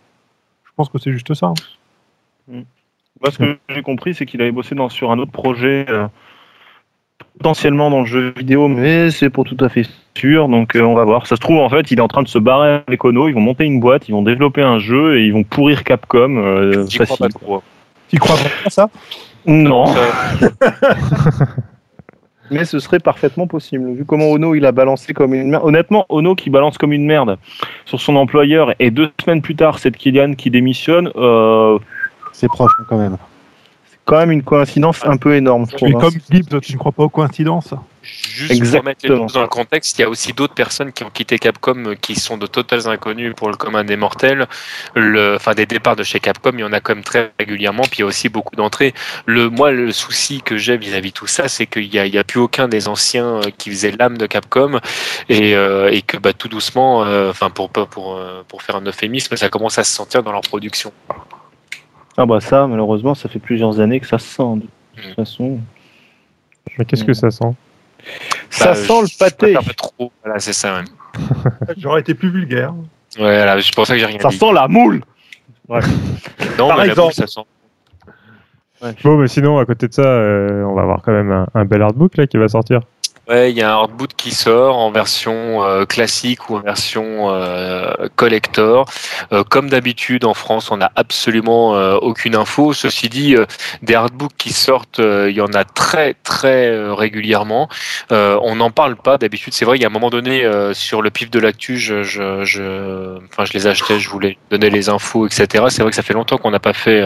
Je 0.64 0.70
pense 0.76 0.88
que 0.90 0.98
c'est 0.98 1.12
juste 1.12 1.33
ça. 1.35 1.52
hein. 2.48 2.62
Moi, 3.20 3.30
ce 3.30 3.38
que 3.38 3.59
j'ai 3.70 3.83
compris, 3.83 4.14
c'est 4.14 4.26
qu'il 4.26 4.42
avait 4.42 4.52
bossé 4.52 4.74
dans, 4.74 4.88
sur 4.88 5.11
un 5.11 5.18
autre 5.18 5.30
projet, 5.33 5.87
euh, 5.88 6.07
potentiellement 7.38 7.90
dans 7.90 8.00
le 8.00 8.07
jeu 8.07 8.33
vidéo, 8.37 8.68
mais 8.68 9.11
c'est 9.11 9.31
pas 9.31 9.42
tout 9.42 9.57
à 9.61 9.68
fait 9.68 9.87
sûr. 10.14 10.48
Donc, 10.48 10.77
euh, 10.77 10.83
on 10.83 10.94
va 10.94 11.05
voir. 11.05 11.27
Ça 11.27 11.37
se 11.37 11.40
trouve, 11.40 11.59
en 11.59 11.68
fait, 11.68 11.90
il 11.90 11.98
est 11.98 12.03
en 12.03 12.09
train 12.09 12.22
de 12.22 12.29
se 12.29 12.38
barrer 12.38 12.83
avec 12.87 13.05
Ono. 13.05 13.29
Ils 13.29 13.35
vont 13.35 13.40
monter 13.40 13.64
une 13.64 13.81
boîte, 13.81 14.09
ils 14.09 14.12
vont 14.12 14.22
développer 14.22 14.62
un 14.62 14.79
jeu 14.79 15.18
et 15.18 15.24
ils 15.24 15.33
vont 15.33 15.44
pourrir 15.44 15.85
Capcom. 15.85 16.37
euh, 16.37 16.87
J'y 16.88 16.98
crois 16.98 17.16
pas 17.16 17.29
trop. 17.29 17.62
Tu 18.09 18.18
crois 18.18 18.37
vraiment 18.37 18.55
à 18.66 18.70
ça? 18.70 18.90
Non. 19.46 19.87
Euh, 19.96 20.48
Mais 22.50 22.64
ce 22.66 22.79
serait 22.79 22.98
parfaitement 22.98 23.46
possible. 23.46 23.90
Vu 23.92 24.05
comment 24.05 24.27
Ono 24.31 24.55
il 24.55 24.66
a 24.66 24.72
balancé 24.72 25.14
comme 25.14 25.35
une 25.35 25.48
merde. 25.50 25.62
Honnêtement, 25.64 26.05
Ono 26.11 26.35
qui 26.35 26.50
balance 26.50 26.77
comme 26.79 26.92
une 26.92 27.07
merde 27.07 27.38
sur 27.87 28.00
son 28.00 28.16
employeur 28.16 28.74
et 28.79 28.90
deux 28.90 29.11
semaines 29.24 29.40
plus 29.42 29.57
tard, 29.57 29.79
c'est 29.79 29.90
Kylian 29.96 30.35
qui 30.35 30.50
démissionne, 30.50 31.11
euh, 31.16 31.79
C'est 32.33 32.48
proche 32.48 32.72
hein, 32.81 32.85
quand 32.88 32.98
même. 32.98 33.16
C'est 34.04 34.10
quand 34.10 34.18
même 34.18 34.32
une 34.32 34.42
coïncidence 34.42 35.00
un 35.04 35.16
peu 35.16 35.34
énorme. 35.34 35.66
je 35.70 35.76
trouve, 35.76 35.88
Mais 35.88 35.96
hein. 35.96 36.00
comme 36.00 36.14
Gibbs, 36.30 36.60
tu 36.60 36.74
ne 36.74 36.78
crois 36.78 36.92
pas 36.92 37.04
aux 37.04 37.08
coïncidences 37.08 37.72
Juste 38.02 38.62
pour 38.62 38.80
remettre 38.80 39.00
les 39.02 39.16
choses 39.16 39.32
dans 39.32 39.40
le 39.40 39.48
contexte, 39.48 39.98
il 39.98 40.02
y 40.02 40.04
a 40.04 40.10
aussi 40.10 40.34
d'autres 40.34 40.52
personnes 40.52 40.92
qui 40.92 41.04
ont 41.04 41.10
quitté 41.10 41.38
Capcom 41.38 41.86
euh, 41.86 41.94
qui 41.94 42.16
sont 42.16 42.36
de 42.36 42.46
totales 42.46 42.86
inconnus 42.86 43.32
pour 43.34 43.48
le 43.48 43.56
commun 43.56 43.82
des 43.82 43.96
mortels. 43.96 44.46
Le, 44.94 45.36
enfin, 45.36 45.54
des 45.54 45.64
départs 45.64 45.96
de 45.96 46.02
chez 46.02 46.20
Capcom, 46.20 46.50
il 46.52 46.60
y 46.60 46.64
en 46.64 46.72
a 46.74 46.80
quand 46.80 46.94
même 46.94 47.04
très 47.04 47.32
régulièrement, 47.38 47.84
puis 47.84 47.98
il 47.98 48.00
y 48.00 48.02
a 48.02 48.06
aussi 48.06 48.28
beaucoup 48.28 48.56
d'entrées. 48.56 48.92
Le, 49.24 49.48
moi, 49.48 49.70
le 49.70 49.90
souci 49.90 50.42
que 50.42 50.58
j'ai 50.58 50.76
vis-à-vis 50.76 51.10
de 51.10 51.14
tout 51.14 51.26
ça, 51.26 51.48
c'est 51.48 51.66
qu'il 51.66 51.88
n'y 51.88 52.18
a, 52.18 52.24
plus 52.24 52.40
aucun 52.40 52.68
des 52.68 52.88
anciens 52.88 53.36
euh, 53.36 53.50
qui 53.56 53.70
faisait 53.70 53.92
l'âme 53.92 54.18
de 54.18 54.26
Capcom 54.26 54.80
et, 55.30 55.56
euh, 55.56 55.90
et 55.90 56.02
que 56.02 56.18
bah, 56.18 56.34
tout 56.34 56.48
doucement, 56.48 57.04
euh, 57.04 57.30
enfin, 57.30 57.48
pour, 57.48 57.70
pour, 57.70 57.88
pour, 57.88 58.20
pour 58.48 58.62
faire 58.62 58.76
un 58.76 58.84
euphémisme, 58.84 59.34
ça 59.36 59.48
commence 59.48 59.78
à 59.78 59.84
se 59.84 59.92
sentir 59.92 60.22
dans 60.22 60.32
leur 60.32 60.42
production. 60.42 60.92
Ah 62.16 62.27
bah 62.27 62.40
ça, 62.40 62.66
malheureusement, 62.66 63.14
ça 63.14 63.29
fait 63.29 63.38
plusieurs 63.38 63.81
années 63.81 64.00
que 64.00 64.07
ça 64.07 64.18
se 64.18 64.27
sent. 64.29 64.57
De 64.57 64.61
toute 64.61 65.11
Mm. 65.11 65.14
façon, 65.14 65.59
Mais 66.79 66.85
qu'est-ce 66.85 67.05
que 67.05 67.12
ça 67.14 67.31
sent? 67.31 67.53
Ça 68.50 68.66
Bah, 68.68 68.74
sent 68.74 69.03
le 69.03 69.18
pâté. 69.18 69.37
préfère 69.53 69.64
pas 69.64 69.74
trop. 69.74 70.12
Voilà, 70.22 70.38
c'est 70.38 70.53
ça. 70.53 70.79
Ouais, 70.79 70.85
J'aurais 71.77 72.00
été 72.00 72.14
plus 72.14 72.31
vulgaire. 72.31 72.72
ouais 72.74 72.85
voilà, 73.37 73.61
c'est 73.61 73.74
pour 73.74 73.87
ça 73.87 73.94
que 73.94 74.00
j'ai 74.00 74.07
rien 74.07 74.18
Ça 74.20 74.29
dit. 74.29 74.37
sent 74.38 74.53
la 74.53 74.68
moule. 74.68 75.03
Non, 76.59 76.68
Par 76.68 76.79
mais 76.79 76.85
la 76.85 76.87
exemple. 76.92 77.00
boule, 77.07 77.12
ça 77.14 77.27
sent. 77.27 77.40
Bon, 79.03 79.16
mais 79.16 79.29
sinon, 79.29 79.59
à 79.59 79.64
côté 79.64 79.88
de 79.88 79.94
ça, 79.94 80.03
euh, 80.03 80.62
on 80.64 80.74
va 80.74 80.83
avoir 80.83 81.00
quand 81.03 81.12
même 81.12 81.33
un, 81.33 81.46
un 81.55 81.64
bel 81.64 81.81
artbook 81.83 82.16
là 82.18 82.27
qui 82.27 82.37
va 82.37 82.48
sortir. 82.48 82.81
Ouais, 83.26 83.50
il 83.50 83.56
y 83.56 83.62
a 83.62 83.70
un 83.70 83.72
hardboot 83.72 84.12
qui 84.14 84.32
sort 84.32 84.76
en 84.76 84.90
version 84.90 85.64
euh, 85.64 85.87
classique 85.87 86.50
ou 86.50 86.56
en 86.56 86.60
version 86.60 87.30
euh, 87.30 87.90
collector. 88.16 88.84
Euh, 89.32 89.42
comme 89.44 89.70
d'habitude 89.70 90.26
en 90.26 90.34
France, 90.34 90.70
on 90.70 90.76
n'a 90.76 90.92
absolument 90.94 91.74
euh, 91.74 91.96
aucune 91.96 92.34
info. 92.37 92.74
Ceci 92.74 93.08
dit, 93.08 93.34
des 93.80 93.94
hardbooks 93.94 94.37
qui 94.37 94.52
sortent, 94.52 94.98
il 95.00 95.32
y 95.34 95.40
en 95.40 95.54
a 95.54 95.64
très 95.64 96.14
très 96.22 96.92
régulièrement. 96.92 97.70
On 98.10 98.56
n'en 98.56 98.70
parle 98.70 98.96
pas 98.96 99.16
d'habitude. 99.16 99.54
C'est 99.54 99.64
vrai, 99.64 99.78
il 99.78 99.80
y 99.80 99.84
a 99.84 99.88
un 99.88 99.90
moment 99.90 100.10
donné 100.10 100.46
sur 100.74 101.00
le 101.00 101.10
pif 101.10 101.30
de 101.30 101.38
l'actu, 101.38 101.78
je, 101.78 102.02
je, 102.02 102.44
je, 102.44 103.18
enfin, 103.30 103.46
je 103.46 103.54
les 103.54 103.66
achetais, 103.66 103.98
je 103.98 104.10
voulais 104.10 104.37
donner 104.50 104.68
les 104.68 104.90
infos, 104.90 105.26
etc. 105.26 105.64
C'est 105.70 105.82
vrai 105.82 105.90
que 105.90 105.96
ça 105.96 106.02
fait 106.02 106.12
longtemps 106.14 106.37
qu'on 106.37 106.50
n'a 106.50 106.60
pas 106.60 106.74
fait 106.74 107.02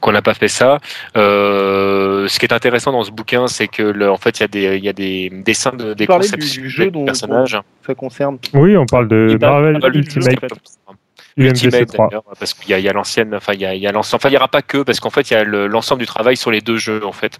qu'on 0.00 0.12
n'a 0.12 0.22
pas 0.22 0.34
fait 0.34 0.48
ça. 0.48 0.78
Ce 1.14 2.38
qui 2.38 2.44
est 2.44 2.52
intéressant 2.52 2.92
dans 2.92 3.04
ce 3.04 3.10
bouquin, 3.10 3.46
c'est 3.46 3.68
que 3.68 4.08
en 4.08 4.18
fait, 4.18 4.40
il 4.40 4.42
y 4.42 4.44
a 4.44 4.48
des 4.48 4.76
il 4.76 4.84
y 4.84 4.88
a 4.88 4.92
des 4.92 5.21
dessins 5.30 5.72
de 5.72 5.94
des 5.94 6.06
conceptions 6.06 6.62
du 6.62 6.68
jeu 6.68 6.84
des 6.86 6.90
dont- 6.90 7.04
personnages. 7.04 7.58
Ça 7.86 7.94
concerne. 7.94 8.38
Oui, 8.54 8.76
on 8.76 8.86
parle 8.86 9.08
de 9.08 9.36
Marvel 9.40 9.78
du 9.92 9.98
Ultimate 9.98 10.36
UMVC 11.38 11.64
Ultimate 11.64 11.86
3. 11.88 12.08
d'ailleurs, 12.08 12.24
parce 12.38 12.52
qu'il 12.52 12.70
y 12.70 12.74
a, 12.74 12.78
il 12.78 12.84
y 12.84 12.88
a 12.90 12.92
l'ancienne, 12.92 13.34
enfin 13.34 13.54
il 13.54 13.60
y 13.60 13.64
a, 13.64 13.74
il 13.74 13.80
y 13.80 13.86
a 13.86 13.92
l'ancien, 13.92 14.16
enfin 14.16 14.28
il 14.28 14.32
y 14.32 14.36
aura 14.36 14.48
pas 14.48 14.60
que, 14.60 14.82
parce 14.82 15.00
qu'en 15.00 15.08
fait 15.08 15.30
il 15.30 15.34
y 15.34 15.36
a 15.36 15.44
le- 15.44 15.66
l'ensemble 15.66 16.00
du 16.00 16.06
travail 16.06 16.36
sur 16.36 16.50
les 16.50 16.60
deux 16.60 16.76
jeux 16.76 17.06
en 17.06 17.12
fait. 17.12 17.38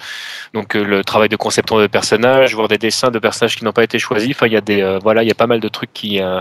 Donc 0.55 0.75
euh, 0.77 0.83
le 0.83 1.05
travail 1.05 1.29
de 1.29 1.37
conception 1.37 1.79
de 1.79 1.87
personnages, 1.89 2.55
voir 2.55 2.69
des 2.69 2.79
dessins 2.79 3.11
de 3.11 3.19
personnages 3.19 3.55
qui 3.57 3.65
n'ont 3.67 3.73
pas 3.73 3.85
été 3.85 3.99
choisis. 3.99 4.31
Enfin 4.31 4.47
il 4.47 4.55
y 4.55 4.57
a 4.57 4.63
des, 4.63 4.81
euh, 4.81 4.99
voilà, 5.03 5.23
il 5.23 5.29
y 5.29 5.31
a 5.31 5.35
pas 5.35 5.47
mal 5.47 5.61
de 5.61 5.69
trucs 5.69 5.93
qui, 5.93 6.23
euh, 6.23 6.41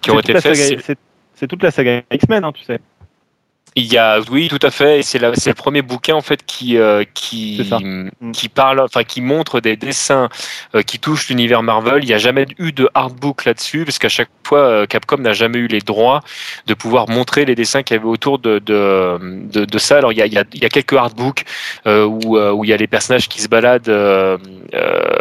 Qui 0.00 0.10
ont 0.10 0.18
été 0.18 0.40
faits, 0.40 0.96
c'est 1.34 1.46
toute 1.46 1.62
la 1.62 1.70
saga 1.70 2.00
X-Men, 2.10 2.42
hein, 2.44 2.52
tu 2.52 2.64
sais. 2.64 2.80
Il 3.76 3.84
y 3.92 3.96
a, 3.98 4.18
oui, 4.30 4.48
tout 4.48 4.58
à 4.62 4.70
fait. 4.70 5.02
C'est 5.02 5.18
le 5.20 5.52
premier 5.54 5.82
bouquin 5.82 6.14
en 6.14 6.20
fait 6.20 6.44
qui 6.44 6.76
euh, 6.78 7.04
qui 7.14 7.58
C'est 7.58 7.68
ça. 7.68 7.78
qui 8.32 8.48
parle, 8.48 8.80
enfin 8.80 9.04
qui 9.04 9.20
montre 9.20 9.60
des 9.60 9.76
dessins 9.76 10.28
euh, 10.74 10.82
qui 10.82 10.98
touchent 10.98 11.28
l'univers 11.28 11.62
Marvel. 11.62 12.02
Il 12.02 12.06
n'y 12.06 12.12
a 12.12 12.18
jamais 12.18 12.46
eu 12.58 12.72
de 12.72 12.88
artbook 12.94 13.44
là-dessus 13.44 13.84
parce 13.84 13.98
qu'à 13.98 14.08
chaque 14.08 14.30
fois 14.44 14.58
euh, 14.60 14.86
Capcom 14.86 15.18
n'a 15.18 15.32
jamais 15.32 15.58
eu 15.58 15.68
les 15.68 15.80
droits 15.80 16.22
de 16.66 16.74
pouvoir 16.74 17.08
montrer 17.08 17.44
les 17.44 17.54
dessins 17.54 17.82
qu'il 17.84 17.96
y 17.96 17.98
avait 18.00 18.08
autour 18.08 18.38
de 18.40 18.58
de, 18.58 19.18
de, 19.22 19.64
de 19.64 19.78
ça. 19.78 19.98
Alors 19.98 20.12
il 20.12 20.18
y 20.18 20.22
a, 20.22 20.26
il 20.26 20.32
y 20.32 20.38
a, 20.38 20.44
il 20.54 20.62
y 20.62 20.66
a 20.66 20.68
quelques 20.70 20.94
artbooks 20.94 21.44
euh, 21.86 22.04
où 22.04 22.36
où 22.38 22.64
il 22.64 22.70
y 22.70 22.72
a 22.72 22.76
les 22.76 22.88
personnages 22.88 23.28
qui 23.28 23.40
se 23.40 23.48
baladent. 23.48 23.88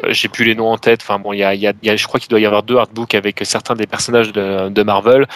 J'ai 0.10 0.30
plus 0.30 0.46
les 0.46 0.56
noms 0.56 0.72
en 0.72 0.78
tête. 0.78 1.02
Enfin 1.04 1.20
bon, 1.20 1.34
il 1.34 1.40
y 1.40 1.44
a, 1.44 1.54
il 1.54 1.62
y 1.62 1.68
a, 1.68 1.74
il 1.84 1.88
y 1.88 1.92
a- 1.92 1.96
je 1.96 2.08
crois 2.08 2.20
qu'il 2.20 2.30
doit 2.30 2.40
y 2.40 2.46
avoir 2.46 2.64
deux 2.64 2.78
artbooks 2.78 3.14
avec 3.14 3.40
certains 3.44 3.76
des 3.76 3.88
personnages 3.88 4.32
de, 4.32 4.70
de 4.70 4.84
Marvel. 4.84 5.28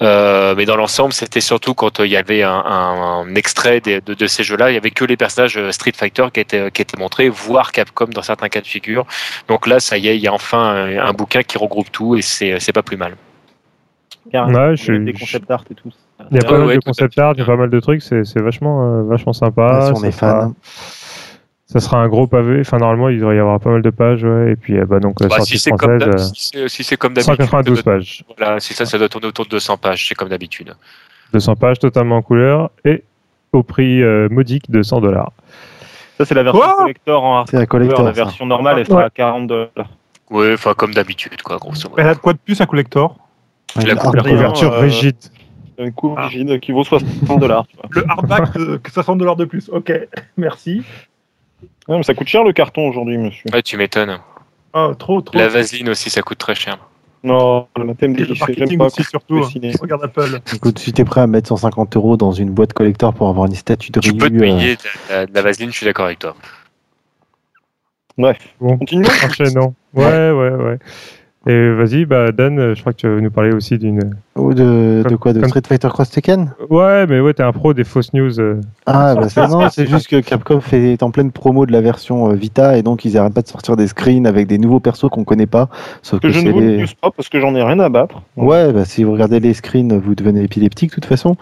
Mais 0.00 0.64
dans 0.66 0.76
l'ensemble, 0.76 1.12
c'était 1.12 1.40
surtout 1.40 1.74
quand 1.74 2.00
il 2.00 2.10
y 2.10 2.16
avait 2.16 2.42
un, 2.42 2.55
un- 2.64 3.20
un 3.26 3.34
extrait 3.34 3.80
de, 3.80 4.00
de 4.14 4.26
ces 4.26 4.42
jeux-là, 4.44 4.70
il 4.70 4.74
y 4.74 4.76
avait 4.76 4.90
que 4.90 5.04
les 5.04 5.16
personnages 5.16 5.56
euh, 5.58 5.72
Street 5.72 5.92
Fighter 5.94 6.26
qui 6.32 6.40
étaient, 6.40 6.70
qui 6.70 6.82
étaient 6.82 6.96
montrés, 6.98 7.28
voire 7.28 7.72
Capcom 7.72 8.06
dans 8.06 8.22
certains 8.22 8.48
cas 8.48 8.60
de 8.60 8.66
figure. 8.66 9.06
Donc 9.48 9.66
là, 9.66 9.80
ça 9.80 9.98
y 9.98 10.08
est, 10.08 10.16
il 10.16 10.22
y 10.22 10.28
a 10.28 10.32
enfin 10.32 10.58
un, 10.58 10.98
un 10.98 11.12
bouquin 11.12 11.42
qui 11.42 11.58
regroupe 11.58 11.90
tout 11.92 12.16
et 12.16 12.22
c'est 12.22 12.58
c'est 12.60 12.72
pas 12.72 12.82
plus 12.82 12.96
mal. 12.96 13.16
Ouais, 14.32 14.40
Il 14.42 14.72
y 14.72 14.76
je- 14.76 14.92
des 14.92 15.12
concept 15.12 15.50
art 15.50 15.64
et 15.70 15.74
tout. 15.74 15.90
Il 16.30 16.36
y 16.36 16.40
a 16.40 16.42
Ouais, 16.42 16.48
pas 16.48 16.58
mal 16.58 16.66
ouais, 16.66 16.76
de 16.76 16.80
concept 16.84 17.18
art, 17.18 17.34
il 17.36 17.38
y 17.38 17.42
a 17.42 17.46
pas 17.46 17.56
mal 17.56 17.70
de 17.70 17.78
trucs, 17.80 18.02
c'est 18.02 18.38
vachement, 18.40 19.00
euh, 19.00 19.02
vachement 19.04 19.32
sympa. 19.32 19.86
si 19.86 19.92
on 19.92 19.96
ça 19.96 20.06
est 20.08 20.10
sera- 20.10 20.40
fan. 20.40 20.54
Ça 21.68 21.80
sera 21.80 21.98
un 21.98 22.06
gros 22.08 22.28
pavé. 22.28 22.60
Enfin, 22.60 22.78
normalement, 22.78 23.08
il 23.08 23.18
devrait 23.18 23.36
y 23.36 23.38
avoir 23.40 23.58
pas 23.58 23.70
mal 23.70 23.82
de 23.82 23.90
pages, 23.90 24.22
ouais. 24.22 24.52
Et 24.52 24.56
puis, 24.56 24.78
euh, 24.78 24.86
bah, 24.86 25.00
donc, 25.00 25.20
la 25.20 25.26
Bah, 25.26 25.36
sortie 25.38 25.52
si 25.54 25.58
c'est 25.58 25.70
comme, 25.72 25.98
française, 25.98 26.08
d'hab- 26.08 26.14
euh, 26.20 26.32
si 26.34 26.50
c'est- 26.52 26.68
si 26.68 26.84
c'est 26.84 26.96
comme 26.96 27.12
d'habitude, 27.12 27.34
192 27.34 27.78
ça 27.78 27.82
doit- 27.82 27.92
pages. 27.94 28.24
Voilà, 28.38 28.60
c'est 28.60 28.72
ça, 28.74 28.86
ça 28.86 28.98
doit 28.98 29.08
tourner 29.08 29.26
autour 29.26 29.46
de 29.46 29.50
200 29.50 29.76
pages, 29.76 30.06
c'est 30.08 30.14
comme 30.14 30.28
d'habitude. 30.28 30.74
200 31.32 31.56
pages 31.56 31.78
totalement 31.78 32.16
en 32.16 32.22
couleur 32.22 32.70
et 32.84 33.02
au 33.52 33.62
prix 33.62 34.02
euh, 34.02 34.28
modique 34.30 34.70
de 34.70 34.82
100 34.82 35.00
dollars. 35.00 35.32
Ça, 36.18 36.24
c'est 36.24 36.34
la 36.34 36.42
version 36.42 36.60
Quoi 36.62 36.76
collector 36.76 37.24
en 37.24 37.36
hard. 37.38 37.48
C'est 37.50 37.58
la 37.58 37.66
collector. 37.66 38.02
La 38.04 38.14
ça. 38.14 38.24
version 38.24 38.46
normale, 38.46 38.78
elle 38.78 38.86
sera 38.86 39.04
à 39.04 39.10
40 39.10 39.46
dollars. 39.46 39.68
Ouais, 40.30 40.54
enfin 40.54 40.74
comme 40.74 40.92
d'habitude, 40.94 41.40
quoi, 41.42 41.56
grosso 41.58 41.88
modo. 41.88 42.00
Elle 42.00 42.08
a 42.08 42.14
de 42.14 42.18
quoi 42.20 42.32
de 42.32 42.38
plus 42.38 42.60
un 42.60 42.66
collector? 42.66 43.16
Ouais, 43.76 43.84
la 43.84 43.92
une 43.92 43.98
couverture. 43.98 44.18
hardcover. 44.18 44.32
Couverture 44.34 44.72
euh, 44.72 44.80
rigide. 44.80 45.16
Une 45.78 45.92
couve 45.92 46.18
rigide 46.18 46.58
qui 46.60 46.72
vaut 46.72 46.84
60 46.84 47.38
dollars. 47.38 47.66
Le 47.90 48.04
hardback, 48.08 48.56
de- 48.56 48.76
que 48.78 48.90
60 48.90 49.18
dollars 49.18 49.36
de 49.36 49.44
plus. 49.44 49.68
Ok, 49.68 49.92
merci. 50.36 50.82
Ouais, 51.86 51.96
mais 51.98 52.02
ça 52.02 52.14
coûte 52.14 52.26
cher 52.28 52.42
le 52.44 52.52
carton 52.52 52.88
aujourd'hui, 52.88 53.18
monsieur. 53.18 53.44
Ouais, 53.52 53.62
tu 53.62 53.76
m'étonnes. 53.76 54.18
Oh, 54.72 54.94
trop, 54.98 55.20
trop. 55.20 55.38
La 55.38 55.48
vaseline 55.48 55.88
aussi, 55.90 56.10
ça 56.10 56.22
coûte 56.22 56.38
très 56.38 56.54
cher. 56.54 56.78
Non, 57.26 57.66
le 57.76 57.92
thème 57.96 58.12
Et 58.12 58.14
des 58.14 58.24
le 58.24 58.34
j'aime 58.34 58.38
marketing 58.38 58.78
pas 58.78 58.84
aussi, 58.86 59.02
surtout. 59.02 59.40
dessiner. 59.40 59.72
Regarde 59.80 60.04
Apple. 60.04 60.40
Écoute, 60.54 60.78
si 60.78 60.92
t'es 60.92 61.04
prêt 61.04 61.22
à 61.22 61.26
mettre 61.26 61.48
150 61.48 61.96
euros 61.96 62.16
dans 62.16 62.30
une 62.30 62.50
boîte 62.50 62.72
collector 62.72 63.12
pour 63.12 63.28
avoir 63.28 63.46
une 63.46 63.54
statue 63.54 63.90
de 63.90 63.98
Tu 63.98 64.12
peux 64.12 64.30
te 64.30 64.34
Ryu, 64.34 64.36
euh, 64.36 64.40
payer 64.58 64.76
de 64.76 64.80
la, 65.10 65.26
de 65.26 65.34
la 65.34 65.42
vaseline, 65.42 65.72
je 65.72 65.76
suis 65.76 65.86
d'accord 65.86 66.06
avec 66.06 66.20
toi. 66.20 66.36
Bref, 68.16 68.38
Bon. 68.60 68.78
continuons. 68.78 69.08
Enchaînons. 69.24 69.74
Ouais, 69.92 70.30
ouais, 70.30 70.50
ouais. 70.50 70.78
Et 71.48 71.70
vas-y, 71.74 72.06
bah, 72.06 72.32
Dan, 72.32 72.58
euh, 72.58 72.74
je 72.74 72.80
crois 72.80 72.92
que 72.92 72.98
tu 72.98 73.08
vas 73.08 73.20
nous 73.20 73.30
parler 73.30 73.52
aussi 73.52 73.78
d'une. 73.78 74.16
ou 74.34 74.52
de, 74.52 75.04
de 75.08 75.14
quoi 75.14 75.32
De 75.32 75.38
Comme- 75.38 75.48
Street 75.48 75.62
Fighter 75.68 75.88
Cross 75.88 76.10
Tekken? 76.10 76.50
Ouais, 76.70 77.06
mais 77.06 77.20
ouais, 77.20 77.34
t'es 77.34 77.44
un 77.44 77.52
pro 77.52 77.72
des 77.72 77.84
fausses 77.84 78.12
news. 78.14 78.40
euh. 78.40 78.60
Ah, 78.84 79.14
bah 79.14 79.28
c'est 79.28 79.46
non, 79.46 79.68
c'est 79.70 79.86
juste 79.86 80.08
que 80.08 80.20
Capcom 80.20 80.60
fait, 80.60 80.94
est 80.94 81.04
en 81.04 81.12
pleine 81.12 81.30
promo 81.30 81.64
de 81.64 81.70
la 81.70 81.80
version 81.80 82.30
euh, 82.30 82.34
Vita 82.34 82.76
et 82.76 82.82
donc 82.82 83.04
ils 83.04 83.16
arrêtent 83.16 83.34
pas 83.34 83.42
de 83.42 83.46
sortir 83.48 83.76
des 83.76 83.86
screens 83.86 84.26
avec 84.26 84.48
des 84.48 84.58
nouveaux 84.58 84.80
persos 84.80 85.08
qu'on 85.08 85.22
connaît 85.22 85.46
pas. 85.46 85.68
Sauf 86.02 86.18
Que 86.18 86.26
que, 86.26 86.32
je 86.32 86.40
ne 86.40 86.50
vous 86.50 86.58
les... 86.58 86.78
news 86.78 86.86
pas 87.00 87.12
parce 87.12 87.28
que 87.28 87.38
j'en 87.40 87.54
ai 87.54 87.62
rien 87.62 87.78
à 87.78 87.88
battre. 87.90 88.22
Ouais, 88.36 88.72
bah, 88.72 88.84
si 88.84 89.04
vous 89.04 89.12
regardez 89.12 89.38
les 89.38 89.54
screens, 89.54 89.96
vous 89.98 90.16
devenez 90.16 90.42
épileptique 90.42 90.90
de 90.90 90.94
toute 90.96 91.04
façon. 91.06 91.36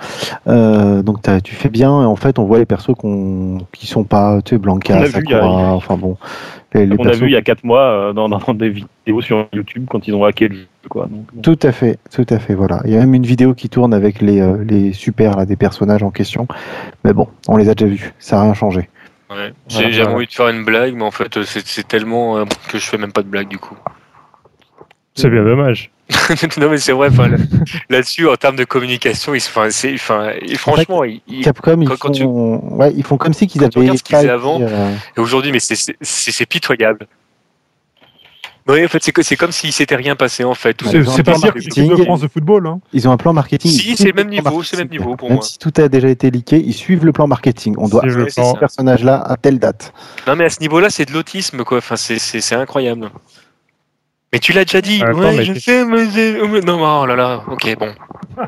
Euh, 0.48 1.02
donc 1.02 1.20
tu 1.42 1.54
fais 1.54 1.70
bien. 1.70 2.02
Et 2.02 2.04
en 2.04 2.16
fait, 2.16 2.38
on 2.38 2.44
voit 2.44 2.58
les 2.58 2.66
persos 2.66 2.94
qu'on, 2.98 3.56
qui 3.72 3.86
sont 3.86 4.04
pas, 4.04 4.42
tu 4.42 4.54
sais, 4.54 4.58
Blanca, 4.58 5.06
Sakura, 5.06 5.72
enfin 5.72 5.96
bon. 5.96 6.18
Les, 6.74 6.86
les 6.86 6.96
On 6.98 7.06
a 7.06 7.12
vu 7.12 7.26
il 7.26 7.32
y 7.32 7.36
a 7.36 7.42
4 7.42 7.64
mois 7.64 7.80
euh, 7.82 8.12
dans, 8.12 8.28
dans 8.28 8.52
des 8.54 8.68
vidéos 8.70 9.20
sur 9.22 9.46
YouTube 9.52 9.86
quand 9.88 10.06
ils 10.08 10.14
ont 10.14 10.24
hacké 10.24 10.48
le 10.48 10.56
jeu. 10.56 10.66
Quoi. 10.88 11.06
Donc. 11.06 11.26
Tout 11.42 11.58
à 11.66 11.72
fait, 11.72 11.98
tout 12.12 12.26
à 12.28 12.38
fait, 12.38 12.54
voilà. 12.54 12.80
Il 12.84 12.90
y 12.92 12.96
a 12.96 13.00
même 13.00 13.14
une 13.14 13.24
vidéo 13.24 13.54
qui 13.54 13.68
tourne 13.68 13.94
avec 13.94 14.20
les, 14.20 14.40
euh, 14.40 14.62
les 14.64 14.92
super 14.92 15.36
là, 15.36 15.46
des 15.46 15.56
personnages 15.56 16.02
en 16.02 16.10
question. 16.10 16.46
Mais 17.04 17.12
bon, 17.12 17.28
on 17.48 17.56
les 17.56 17.68
a 17.68 17.74
déjà 17.74 17.86
vus, 17.90 18.12
ça 18.18 18.36
n'a 18.36 18.42
rien 18.42 18.54
changé. 18.54 18.90
Ouais. 19.30 19.52
J'ai 19.68 19.76
Voilà, 19.76 19.90
j'avais 19.90 20.02
voilà. 20.02 20.16
envie 20.16 20.26
de 20.26 20.32
faire 20.32 20.48
une 20.48 20.64
blague, 20.64 20.94
mais 20.94 21.02
en 21.04 21.10
fait, 21.10 21.36
euh, 21.36 21.44
c'est 21.44 21.66
c'est 21.66 21.86
tellement 21.88 22.36
euh, 22.38 22.44
que 22.68 22.78
je 22.78 22.84
fais 22.86 22.98
même 22.98 23.12
pas 23.12 23.22
de 23.22 23.28
blague 23.28 23.48
du 23.48 23.58
coup. 23.58 23.76
C'est 25.14 25.30
bien 25.30 25.44
dommage. 25.44 25.90
non, 26.58 26.68
mais 26.70 26.78
c'est 26.78 26.92
vrai, 26.92 27.08
là-dessus, 27.88 28.28
en 28.28 28.36
termes 28.36 28.56
de 28.56 28.64
communication, 28.64 29.34
ils, 29.34 29.38
enfin, 29.38 29.68
c'est, 29.70 29.94
enfin, 29.94 30.32
et 30.42 30.56
franchement, 30.56 31.02
ils- 31.04 31.22
ils- 31.28 31.42
Capcom, 31.44 31.80
ils 31.80 31.88
quand- 31.88 31.96
quand 31.98 32.10
tu- 32.10 32.22
font, 32.24 32.58
ouais, 32.76 32.92
ils 32.94 33.04
font 33.04 33.16
comme 33.16 33.32
si 33.32 33.46
qu'ils 33.46 33.64
avaient 33.64 33.96
ce 33.96 34.02
qu'ils 34.02 34.16
avant, 34.16 34.60
euh, 34.60 34.92
et 35.16 35.20
aujourd'hui, 35.20 35.50
mais 35.52 35.60
c'est- 35.60 35.74
pitoyable. 36.46 37.06
Oui, 38.66 38.82
en 38.84 38.88
fait, 38.88 39.02
c'est 39.02 39.12
que- 39.12 39.22
c'est 39.22 39.36
comme 39.36 39.52
s'il 39.52 39.72
s'était 39.72 39.94
rien 39.96 40.16
passé, 40.16 40.42
en 40.42 40.54
fait. 40.54 40.76
C'est 40.84 40.98
ils 40.98 41.08
ont 41.08 41.12
c'est 41.12 41.20
un 41.20 41.24
pas 41.24 41.32
plan 41.32 41.40
dire 41.40 41.52
que 41.54 41.58
de 41.98 42.02
France 42.02 42.20
de 42.22 42.28
football. 42.28 42.66
Hein. 42.66 42.80
Ils 42.94 43.06
ont 43.06 43.12
un 43.12 43.16
plan 43.18 43.32
marketing. 43.34 43.70
Si, 43.70 43.78
c'est 43.78 43.88
le 43.88 43.94
suivent 43.96 44.14
même 44.16 44.28
niveau, 44.30 44.62
c'est 44.62 44.76
même 44.76 44.86
marketing. 44.86 45.00
niveau 45.00 45.16
pour 45.16 45.28
Même 45.28 45.36
moi. 45.36 45.44
si 45.46 45.58
tout 45.58 45.72
a 45.76 45.88
déjà 45.88 46.08
été 46.08 46.30
leaké, 46.30 46.56
ils 46.64 46.72
suivent 46.72 47.04
le 47.04 47.12
plan 47.12 47.26
marketing. 47.26 47.74
On 47.78 47.88
doit 47.88 48.00
ça. 48.30 48.52
ce 48.54 48.58
personnage-là 48.58 49.20
à 49.20 49.36
telle 49.36 49.58
date. 49.58 49.92
Non, 50.26 50.34
mais 50.34 50.44
à 50.46 50.50
ce 50.50 50.60
niveau-là, 50.60 50.88
c'est 50.88 51.04
de 51.04 51.12
l'autisme, 51.12 51.62
quoi. 51.64 51.78
Enfin, 51.78 51.96
c'est- 51.96 52.18
c'est 52.18 52.40
c'est 52.40 52.54
incroyable. 52.54 53.10
Mais 54.34 54.40
tu 54.40 54.52
l'as 54.52 54.64
déjà 54.64 54.80
dit. 54.80 55.00
Attends, 55.00 55.16
ouais, 55.16 55.36
mais 55.36 55.44
je 55.44 55.54
sais, 55.54 55.84
mais 55.84 56.06
oh, 56.42 56.48
mais 56.48 56.60
non, 56.60 56.80
oh 56.82 57.06
là 57.06 57.14
là. 57.14 57.44
Ok, 57.46 57.76
bon. 57.78 57.90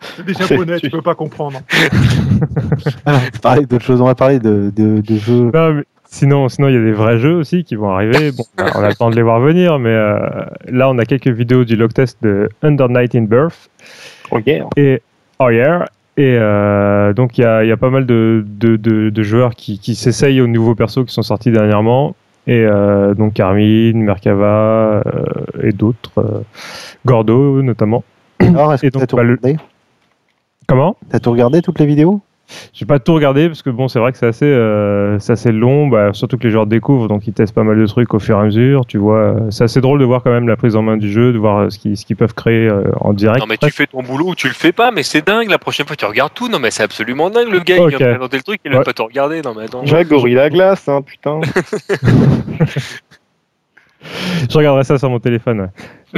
C'est 0.00 0.26
des 0.26 0.34
japonais, 0.34 0.80
tu 0.80 0.90
peux 0.90 1.02
pas 1.02 1.14
comprendre. 1.14 1.60
Alors, 3.06 3.20
on 3.20 3.22
va 3.22 3.30
parler 3.40 3.66
d'autre 3.66 3.84
chose. 3.84 4.00
On 4.00 4.06
va 4.06 4.16
parler 4.16 4.40
de, 4.40 4.72
de, 4.74 5.00
de 5.00 5.16
jeux. 5.16 5.52
Non, 5.54 5.74
mais 5.74 5.84
Sinon, 6.04 6.48
sinon 6.48 6.68
il 6.68 6.74
y 6.74 6.76
a 6.76 6.82
des 6.82 6.92
vrais 6.92 7.18
jeux 7.18 7.36
aussi 7.36 7.62
qui 7.62 7.76
vont 7.76 7.90
arriver. 7.90 8.32
Bon, 8.32 8.44
on 8.74 8.82
attend 8.82 9.10
de 9.10 9.14
les 9.14 9.22
voir 9.22 9.38
venir, 9.38 9.78
mais 9.78 9.90
euh, 9.90 10.18
là, 10.66 10.90
on 10.90 10.98
a 10.98 11.04
quelques 11.04 11.28
vidéos 11.28 11.64
du 11.64 11.76
log 11.76 11.92
test 11.92 12.18
de 12.20 12.48
Under 12.62 12.88
Night 12.88 13.14
in 13.14 13.22
Birth 13.22 13.70
Oh 14.32 14.40
yeah. 14.44 14.66
et 14.76 15.00
Oh 15.38 15.50
yeah. 15.50 15.86
Et 16.16 16.36
euh, 16.38 17.12
donc, 17.12 17.38
il 17.38 17.42
y 17.42 17.44
a, 17.44 17.64
y 17.64 17.70
a 17.70 17.76
pas 17.76 17.88
mal 17.88 18.04
de, 18.04 18.44
de, 18.44 18.74
de, 18.74 19.10
de 19.10 19.22
joueurs 19.22 19.54
qui, 19.54 19.78
qui 19.78 19.94
s'essayent 19.94 20.40
aux 20.40 20.48
nouveaux 20.48 20.74
persos 20.74 21.06
qui 21.06 21.14
sont 21.14 21.22
sortis 21.22 21.52
dernièrement. 21.52 22.16
Et 22.46 22.64
euh, 22.64 23.14
donc, 23.14 23.34
Carmine, 23.34 24.02
Merkava 24.02 25.02
euh, 25.06 25.32
et 25.62 25.72
d'autres. 25.72 26.18
euh, 26.18 26.40
Gordo, 27.06 27.62
notamment. 27.62 28.04
Alors, 28.40 28.72
est-ce 28.74 28.82
que 28.82 28.88
t'as 28.88 29.06
tout 29.06 29.16
bah, 29.16 29.22
regardé? 29.22 29.56
Comment? 30.66 30.96
T'as 31.08 31.20
tout 31.20 31.30
regardé, 31.30 31.62
toutes 31.62 31.78
les 31.78 31.86
vidéos? 31.86 32.20
J'ai 32.72 32.86
pas 32.86 32.98
tout 32.98 33.14
regardé 33.14 33.48
parce 33.48 33.62
que 33.62 33.70
bon, 33.70 33.88
c'est 33.88 33.98
vrai 33.98 34.12
que 34.12 34.18
c'est 34.18 34.26
assez, 34.26 34.44
euh, 34.46 35.18
c'est 35.18 35.32
assez 35.32 35.52
long, 35.52 35.88
bah, 35.88 36.10
surtout 36.12 36.36
que 36.38 36.44
les 36.44 36.50
joueurs 36.50 36.66
découvrent, 36.66 37.08
donc 37.08 37.26
ils 37.26 37.32
testent 37.32 37.54
pas 37.54 37.62
mal 37.64 37.78
de 37.78 37.86
trucs 37.86 38.12
au 38.14 38.18
fur 38.18 38.36
et 38.38 38.40
à 38.40 38.44
mesure. 38.44 38.86
Tu 38.86 38.98
vois, 38.98 39.18
euh, 39.18 39.50
c'est 39.50 39.64
assez 39.64 39.80
drôle 39.80 39.98
de 40.00 40.04
voir 40.04 40.22
quand 40.22 40.30
même 40.30 40.48
la 40.48 40.56
prise 40.56 40.76
en 40.76 40.82
main 40.82 40.96
du 40.96 41.10
jeu, 41.10 41.32
de 41.32 41.38
voir 41.38 41.58
euh, 41.58 41.70
ce 41.70 41.78
qu'ils, 41.78 41.96
ce 41.96 42.04
qu'ils 42.06 42.16
peuvent 42.16 42.34
créer 42.34 42.66
euh, 42.68 42.84
en 43.00 43.12
direct. 43.12 43.40
Non 43.40 43.46
mais 43.46 43.56
tu 43.56 43.70
fais 43.70 43.86
ton 43.86 44.02
boulot 44.02 44.28
ou 44.30 44.34
tu 44.34 44.48
le 44.48 44.54
fais 44.54 44.72
pas, 44.72 44.90
mais 44.90 45.02
c'est 45.02 45.26
dingue. 45.26 45.48
La 45.50 45.58
prochaine 45.58 45.86
fois 45.86 45.96
tu 45.96 46.04
regardes 46.04 46.34
tout. 46.34 46.48
Non 46.48 46.58
mais 46.58 46.70
c'est 46.70 46.82
absolument 46.82 47.30
dingue. 47.30 47.48
Le 47.50 47.60
gars 47.60 47.76
il 47.76 47.80
Ok. 47.82 47.88
vient 47.96 47.98
de 47.98 48.12
présenter 48.14 48.36
le 48.38 48.42
truc, 48.42 48.60
il 48.64 48.72
va 48.72 48.78
Ouais. 48.78 48.84
pas 48.84 48.92
tout 48.92 49.04
regarder. 49.04 49.42
Non 49.42 49.54
mais 49.56 49.64
attends. 49.64 49.82
Gorilla 50.08 50.48
Glace, 50.50 50.88
hein, 50.88 51.02
putain. 51.02 51.40
Je 54.50 54.58
regarderai 54.58 54.84
ça 54.84 54.98
sur 54.98 55.10
mon 55.10 55.20
téléphone. 55.20 55.60
ouais. 55.60 55.68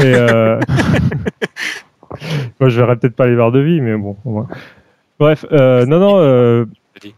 Et 0.04 0.14
euh... 0.14 0.58
moi, 2.60 2.68
je 2.68 2.80
verrai 2.80 2.96
peut-être 2.96 3.14
pas 3.16 3.26
les 3.26 3.36
barres 3.36 3.52
de 3.52 3.60
vie, 3.60 3.80
mais 3.80 3.94
bon. 3.96 4.16
au 4.24 4.30
moins. 4.30 4.48
Bref, 5.18 5.44
euh, 5.52 5.86
non, 5.86 5.98
non. 6.00 6.14
euh, 6.18 6.64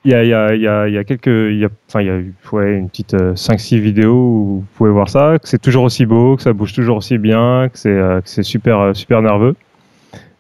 Il 0.05 0.11
y, 0.11 0.15
a, 0.15 0.23
il 0.25 0.29
y, 0.29 0.35
a, 0.35 0.55
il 0.55 0.61
y, 0.63 0.67
a, 0.69 0.89
il 0.89 0.95
y 0.95 0.99
a 0.99 1.05
quelques, 1.05 1.27
il 1.27 1.59
y 1.59 1.65
a, 1.65 1.69
enfin, 1.89 2.01
il 2.01 2.07
y 2.07 2.11
a 2.11 2.17
eu 2.17 2.35
ouais, 2.53 2.75
une 2.77 2.89
petite 2.89 3.15
euh, 3.15 3.35
5-6 3.35 3.79
vidéos 3.79 4.15
où 4.15 4.45
vous 4.61 4.65
pouvez 4.77 4.91
voir 4.91 5.09
ça, 5.09 5.39
que 5.39 5.49
c'est 5.49 5.61
toujours 5.61 5.85
aussi 5.85 6.07
beau, 6.07 6.37
que 6.37 6.43
ça 6.43 6.53
bouge 6.53 6.73
toujours 6.73 6.99
aussi 6.99 7.19
bien, 7.19 7.69
que 7.73 7.79
c'est, 7.79 7.89
euh, 7.91 8.21
que 8.21 8.29
c'est 8.29 8.43
super, 8.43 8.79
euh, 8.81 8.95
super 8.95 9.23
nerveux 9.23 9.55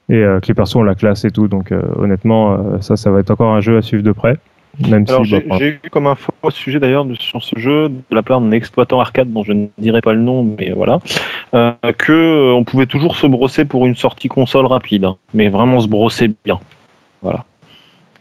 et 0.08 0.16
euh, 0.22 0.38
que 0.40 0.46
les 0.48 0.54
persos 0.54 0.76
ont 0.76 0.82
la 0.84 0.94
classe 0.94 1.24
et 1.24 1.30
tout. 1.30 1.48
Donc, 1.48 1.72
euh, 1.72 1.82
honnêtement, 1.96 2.52
euh, 2.54 2.80
ça, 2.80 2.96
ça 2.96 3.10
va 3.10 3.20
être 3.20 3.30
encore 3.30 3.52
un 3.52 3.60
jeu 3.60 3.76
à 3.76 3.82
suivre 3.82 4.02
de 4.02 4.12
près. 4.12 4.36
Même 4.88 5.04
Alors 5.08 5.24
si, 5.24 5.30
j'ai 5.30 5.40
bah, 5.40 5.56
j'ai 5.58 5.68
eu 5.68 5.90
comme 5.90 6.06
info 6.06 6.32
au 6.42 6.50
sujet 6.50 6.78
d'ailleurs 6.78 7.06
de- 7.06 7.14
sur 7.14 7.42
ce 7.42 7.58
jeu 7.58 7.88
de 7.88 7.94
la 8.10 8.22
part 8.22 8.42
d'un 8.42 8.50
exploitant 8.52 9.00
arcade 9.00 9.32
dont 9.32 9.42
je 9.42 9.52
ne 9.52 9.66
dirai 9.78 10.02
pas 10.02 10.12
le 10.12 10.20
nom, 10.20 10.42
mais 10.58 10.70
voilà, 10.72 10.98
euh, 11.54 11.72
que 11.96 12.12
euh, 12.12 12.52
on 12.52 12.62
pouvait 12.62 12.84
toujours 12.84 13.16
se 13.16 13.26
brosser 13.26 13.64
pour 13.64 13.86
une 13.86 13.96
sortie 13.96 14.28
console 14.28 14.66
rapide, 14.66 15.06
hein, 15.06 15.16
mais 15.32 15.48
vraiment 15.48 15.80
se 15.80 15.88
brosser 15.88 16.30
bien, 16.44 16.60
voilà. 17.26 17.44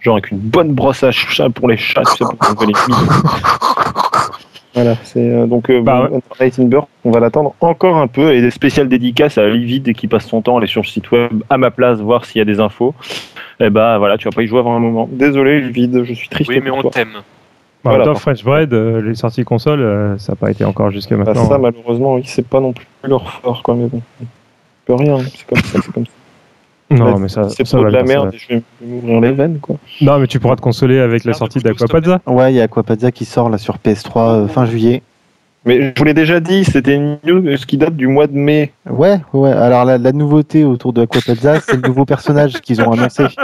Genre 0.01 0.15
avec 0.15 0.31
une 0.31 0.37
bonne 0.39 0.73
brosse 0.73 1.03
à 1.03 1.11
chat 1.11 1.49
pour 1.49 1.67
les 1.67 1.77
chats, 1.77 2.01
tu 2.15 2.23
sais, 2.25 2.25
pour 2.55 2.65
les. 2.65 2.73
Voilà, 4.73 4.95
c'est 5.03 5.19
euh, 5.21 5.45
donc 5.47 5.69
euh, 5.69 5.81
Bah 5.81 6.09
bon, 6.11 6.21
on 7.05 7.11
va 7.11 7.19
l'attendre 7.21 7.55
encore 7.61 7.95
un 7.95 8.07
peu 8.07 8.33
et 8.35 8.41
des 8.41 8.51
spéciales 8.51 8.89
dédicaces 8.89 9.37
à 9.37 9.47
Livid 9.47 9.93
qui 9.93 10.07
passe 10.09 10.27
son 10.27 10.41
temps 10.41 10.55
à 10.55 10.57
aller 10.57 10.67
sur 10.67 10.81
le 10.81 10.85
site 10.87 11.09
web 11.11 11.31
à 11.49 11.57
ma 11.57 11.71
place 11.71 11.99
voir 11.99 12.25
s'il 12.25 12.39
y 12.39 12.41
a 12.41 12.45
des 12.45 12.59
infos. 12.59 12.93
Et 13.61 13.69
bah 13.69 13.97
voilà, 13.99 14.17
tu 14.17 14.25
vas 14.27 14.33
pas 14.35 14.41
y 14.43 14.47
jouer 14.47 14.59
avant 14.59 14.75
un 14.75 14.79
moment. 14.79 15.07
Désolé 15.09 15.61
Livid, 15.61 16.03
je 16.03 16.13
suis 16.13 16.27
triste 16.27 16.49
Oui 16.49 16.59
mais 16.61 16.69
pour 16.71 16.79
on 16.79 16.81
toi. 16.81 16.91
t'aime. 16.91 17.13
bah, 17.13 17.21
voilà, 17.91 18.03
dans 18.03 18.15
French 18.15 18.43
Bread, 18.43 18.73
euh, 18.73 19.01
les 19.01 19.15
sorties 19.15 19.45
console, 19.45 19.79
euh, 19.79 20.17
ça 20.17 20.33
n'a 20.33 20.35
pas 20.35 20.51
été 20.51 20.65
encore 20.65 20.91
jusqu'à 20.91 21.15
Bah, 21.15 21.23
maintenant. 21.25 21.47
ça, 21.47 21.57
malheureusement, 21.57 22.15
oui, 22.15 22.23
c'est 22.25 22.45
pas 22.45 22.59
non 22.59 22.73
plus 22.73 22.85
leur 23.05 23.31
fort, 23.31 23.63
quoi, 23.63 23.75
mais 23.75 23.87
bon. 23.87 24.01
On 24.21 24.25
peut 24.85 24.95
rien, 24.95 25.19
c'est 25.19 25.45
comme 25.47 25.57
ça, 25.63 25.79
c'est 25.81 25.91
comme 25.93 26.05
ça. 26.05 26.11
Non, 26.91 27.17
mais 27.19 27.30
ça, 27.30 27.50
c'est 27.50 27.65
ça 27.65 27.78
de 27.80 27.84
la 27.86 28.04
merde, 28.04 28.32
je 28.38 28.56
vais 28.56 28.62
m'ouvrir 28.82 29.21
les 29.21 29.32
veines, 29.32 29.60
quoi. 29.60 29.78
Non, 30.02 30.19
mais 30.19 30.28
tu 30.28 30.39
pourras 30.39 30.56
te 30.56 30.62
consoler 30.62 31.00
avec 31.00 31.24
la 31.26 31.34
sortie 31.34 31.60
d'Aquapadza. 31.60 32.21
Ouais, 32.28 32.54
il 32.54 32.58
y 32.58 32.62
a 32.62 32.63
Aquapadza 32.63 33.12
qui 33.12 33.26
sort 33.26 33.50
là 33.50 33.58
sur 33.58 33.78
PS3 33.78 34.17
euh, 34.43 34.48
fin 34.48 34.65
juillet. 34.65 35.02
Mais 35.67 35.82
je 35.82 35.91
vous 35.98 36.04
l'ai 36.04 36.13
déjà 36.13 36.39
dit, 36.39 36.63
c'était 36.63 36.93
une 36.93 37.17
news 37.26 37.41
qui 37.67 37.78
date 37.78 37.95
du 37.95 38.08
mois 38.08 38.28
de 38.28 38.36
mai. 38.38 38.71
Ouais, 38.88 39.19
ouais. 39.34 39.50
Alors 39.52 39.84
la, 39.84 39.98
la 39.98 40.12
nouveauté 40.12 40.63
autour 40.63 40.93
de 40.93 41.02
Aquapadza, 41.02 41.60
c'est 41.62 41.76
le 41.78 41.88
nouveau 41.88 42.06
personnage 42.06 42.62
qu'ils 42.62 42.80
ont 42.84 42.91
annoncé. 42.91 43.24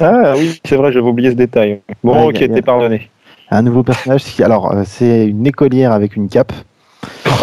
Ah 0.00 0.34
oui, 0.36 0.60
c'est 0.64 0.76
vrai, 0.76 0.92
j'avais 0.92 1.06
oublié 1.06 1.30
ce 1.30 1.36
détail. 1.36 1.80
Bon, 2.02 2.14
Ouais, 2.14 2.24
ok, 2.34 2.40
y 2.40 2.44
a- 2.44 2.48
t'es 2.48 2.62
pardonné. 2.62 3.10
Un 3.50 3.62
nouveau 3.62 3.82
personnage. 3.82 4.24
qui- 4.24 4.42
Alors 4.42 4.72
euh, 4.72 4.82
c'est 4.84 5.26
une 5.26 5.46
écolière 5.46 5.92
avec 5.92 6.16
une 6.16 6.28
cape. 6.28 6.52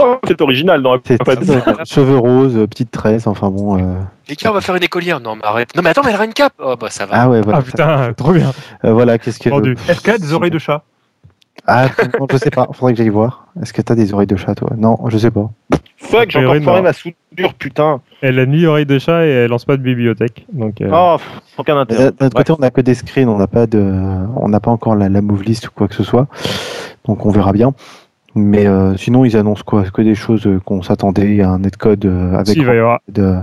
Oh, 0.01 0.17
c'est 0.27 0.41
original 0.41 0.83
C'est 1.05 1.23
pas 1.23 1.35
de 1.37 1.45
cheveux 1.85 2.17
roses, 2.17 2.55
euh, 2.57 2.67
petite 2.67 2.91
tresse. 2.91 3.27
Enfin 3.27 3.49
bon. 3.49 3.77
euh, 3.77 3.93
Les 4.29 4.35
gars 4.35 4.51
on 4.51 4.53
va 4.53 4.61
faire 4.61 4.75
une 4.75 4.83
écolière. 4.83 5.19
Non 5.19 5.35
mais 5.35 5.43
arrête. 5.45 5.75
Non 5.75 5.81
mais 5.83 5.89
attends 5.89 6.01
mais 6.03 6.11
elle 6.11 6.21
a 6.21 6.25
une 6.25 6.33
cape. 6.33 6.53
Oh 6.59 6.75
bah 6.79 6.89
ça 6.89 7.05
va. 7.05 7.15
Ah 7.15 7.29
ouais, 7.29 7.41
voilà. 7.41 7.59
Ah 7.59 7.61
putain, 7.61 8.13
trop 8.17 8.31
bien. 8.33 8.51
Euh, 8.85 8.93
voilà, 8.93 9.17
qu'est-ce 9.17 9.39
que. 9.39 9.49
Vendu. 9.49 9.75
Est-ce 9.87 10.01
qu'elle 10.01 10.15
a 10.15 10.19
des 10.19 10.33
oreilles 10.33 10.51
de 10.51 10.59
chat? 10.59 10.83
Ah, 11.67 11.89
non, 12.19 12.25
je 12.31 12.37
sais 12.37 12.49
pas. 12.49 12.67
Faudrait 12.73 12.93
que 12.93 12.97
j'aille 12.97 13.09
voir. 13.09 13.45
Est-ce 13.61 13.71
que 13.71 13.83
t'as 13.83 13.93
des 13.93 14.13
oreilles 14.15 14.25
de 14.25 14.35
chat, 14.35 14.55
toi? 14.55 14.71
Non, 14.77 14.97
je 15.09 15.17
sais 15.19 15.29
pas. 15.29 15.47
Fuck, 15.97 16.31
j'ai 16.31 16.39
encore 16.39 16.55
foiré 16.63 16.79
non. 16.79 16.83
ma 16.83 16.93
soudure, 16.93 17.53
putain. 17.59 17.99
Elle 18.21 18.39
a 18.39 18.47
ni 18.47 18.65
oreille 18.65 18.87
de 18.87 18.97
chat 18.97 19.25
et 19.27 19.29
elle 19.29 19.49
lance 19.51 19.65
pas 19.65 19.77
de 19.77 19.83
bibliothèque. 19.83 20.47
Donc, 20.51 20.81
euh, 20.81 20.89
Oh, 20.91 21.17
pff, 21.17 21.41
aucun 21.59 21.75
Mais 21.75 21.81
intérêt. 21.81 22.11
D'un 22.17 22.25
autre 22.27 22.35
côté, 22.37 22.53
on 22.53 22.57
n'a 22.61 22.71
que 22.71 22.81
des 22.81 22.95
screens, 22.95 23.29
on 23.29 23.37
n'a 23.37 23.45
pas 23.45 23.67
de, 23.67 23.79
on 24.37 24.49
n'a 24.49 24.59
pas 24.59 24.71
encore 24.71 24.95
la, 24.95 25.07
la 25.07 25.21
move 25.21 25.43
list 25.43 25.67
ou 25.67 25.71
quoi 25.75 25.87
que 25.87 25.93
ce 25.93 26.03
soit. 26.03 26.25
Donc 27.05 27.25
on 27.27 27.29
verra 27.29 27.51
bien. 27.51 27.73
Mais 28.35 28.65
euh, 28.67 28.95
sinon, 28.97 29.25
ils 29.25 29.35
annoncent 29.35 29.63
quoi? 29.65 29.83
Que 29.83 30.01
des 30.01 30.15
choses 30.15 30.47
euh, 30.47 30.59
qu'on 30.63 30.81
s'attendait? 30.81 31.29
Il 31.29 31.35
y 31.35 31.41
a 31.41 31.49
un 31.49 31.59
netcode 31.59 32.05
euh, 32.05 32.35
avec 32.35 32.47
si, 32.47 32.59
il 32.59 32.65
va 32.65 32.75
y 32.75 32.77
avoir 32.79 32.99
de... 33.09 33.35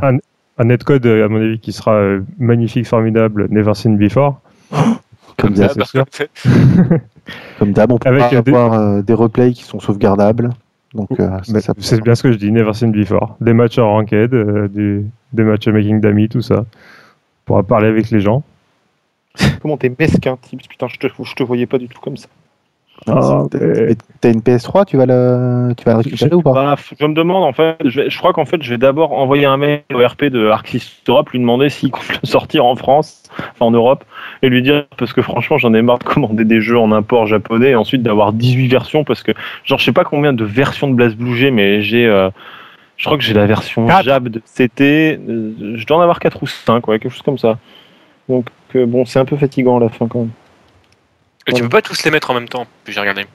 un 0.59 0.64
netcode, 0.64 1.05
à 1.07 1.29
mon 1.29 1.40
avis, 1.40 1.59
qui 1.61 1.72
sera 1.72 2.01
magnifique, 2.38 2.87
formidable, 2.87 3.48
never 3.51 3.74
seen 3.74 3.96
before. 3.96 4.40
comme 5.37 5.53
d'hab. 5.55 5.83
sûr. 5.85 6.05
Comme 7.59 7.72
d'hab, 7.72 7.92
on 7.92 7.98
peut 7.98 8.09
Avec, 8.09 8.31
des- 8.31 8.37
avoir 8.37 8.72
euh, 8.72 9.03
des 9.03 9.12
replays 9.14 9.53
qui 9.53 9.62
sont 9.62 9.81
sauvegardables. 9.81 10.51
Donc 10.94 11.09
euh, 11.20 11.29
ça- 11.42 11.53
Mais 11.53 11.61
ça- 11.61 11.74
C'est 11.79 12.03
bien 12.03 12.14
ce 12.14 12.22
que 12.22 12.33
je 12.33 12.38
dis, 12.38 12.51
never 12.51 12.72
seen 12.72 12.90
before. 12.90 13.37
Des 13.40 13.53
matchs 13.53 13.79
en 13.79 13.92
ranked, 13.92 14.33
euh, 14.35 14.68
du- 14.68 15.05
des 15.35 15.44
matchs 15.44 15.68
making 15.68 16.01
d'amis, 16.01 16.29
tout 16.29 16.40
ça. 16.40 16.61
On 16.61 16.64
pourra 17.44 17.62
parler 17.62 17.88
avec 17.88 18.11
les 18.11 18.20
gens. 18.20 18.42
Comment 19.61 19.77
t'es 19.77 19.92
mesquin, 19.96 20.37
Tips 20.40 20.66
Putain, 20.66 20.88
je 20.88 20.96
te, 20.96 21.07
je 21.22 21.35
te 21.35 21.42
voyais 21.42 21.66
pas 21.66 21.79
du 21.79 21.88
tout 21.88 22.01
comme 22.01 22.16
ça. 22.16 22.29
Ah, 23.07 23.45
T'as- 24.21 24.31
une 24.31 24.43
PS3, 24.43 24.85
tu 24.85 24.97
vas 24.97 25.07
la, 25.07 25.69
tu 25.77 25.85
vas 25.85 25.93
la 25.93 25.99
récupérer 25.99 26.35
ou 26.35 26.43
pas? 26.43 26.53
Bah, 26.53 26.77
je 26.99 27.07
me 27.07 27.15
demande 27.15 27.45
en 27.45 27.53
fait, 27.53 27.77
je, 27.85 28.19
crois 28.19 28.33
qu'en 28.33 28.45
fait 28.45 28.63
je 28.63 28.71
vais 28.71 28.79
d'abord 28.79 29.13
envoyer 29.13 29.47
un 29.47 29.57
mail 29.57 29.83
au 29.95 30.05
RP 30.05 30.25
de 30.25 30.49
Arc 30.49 30.69
System 30.69 31.15
Europe, 31.15 31.31
lui 31.31 31.39
demander 31.39 31.69
s'il 31.69 31.91
compte 31.91 32.21
le 32.23 32.29
sortir 32.29 32.65
en 32.65 32.77
France, 32.77 33.23
enfin 33.39 33.67
en 33.67 33.71
Europe, 33.71 34.05
et 34.43 34.49
lui 34.49 34.63
dire 34.63 34.85
parce 34.97 35.13
que 35.13 35.23
franchement 35.23 35.59
j'en 35.59 35.73
ai 35.75 35.83
marre 35.83 36.01
de 36.01 36.05
commander 36.05 36.45
des 36.45 36.61
jeux 36.61 36.79
en 36.79 36.93
import 36.93 37.27
japonais 37.27 37.71
et 37.71 37.75
ensuite 37.77 38.03
d'avoir 38.03 38.33
18 38.33 38.69
versions 38.69 39.05
parce 39.05 39.23
que 39.23 39.33
genre 39.65 39.79
je 39.79 39.85
sais 39.85 39.93
pas 39.93 40.05
combien 40.05 40.33
de 40.33 40.45
versions 40.45 40.89
de 40.89 40.95
Blaze 40.95 41.15
Blue 41.15 41.37
j'ai 41.37 41.51
mais 41.51 41.83
j'ai 41.83 42.07
euh, 42.07 42.31
je 42.97 43.05
crois 43.05 43.17
que 43.17 43.23
j'ai 43.23 43.35
la 43.35 43.47
version. 43.47 43.89
Jab 44.03 44.29
de 44.29 44.41
CT, 44.41 44.81
euh, 44.81 45.77
je 45.77 45.87
dois 45.87 45.99
en 45.99 46.01
avoir 46.01 46.19
4 46.19 46.43
ou 46.43 46.47
5 46.47 46.89
ouais, 46.89 46.99
quelque 46.99 47.13
chose 47.13 47.23
comme 47.23 47.39
ça. 47.39 47.59
Donc 48.29 48.47
euh, 48.75 48.87
bon, 48.87 49.05
c'est 49.05 49.21
un 49.21 49.25
peu 49.25 49.37
fatigant 49.37 49.77
à 49.79 49.81
la 49.81 49.89
fin 49.89 50.09
quand 50.09 50.21
même. 50.21 50.31
Tu 51.55 51.63
peux 51.63 51.69
pas 51.69 51.83
tous 51.83 52.03
les 52.05 52.11
mettre 52.11 52.31
en 52.31 52.35
même 52.35 52.49
temps. 52.49 52.67
Puis 52.85 52.93
j'ai 52.93 53.01
regardé. 53.01 53.27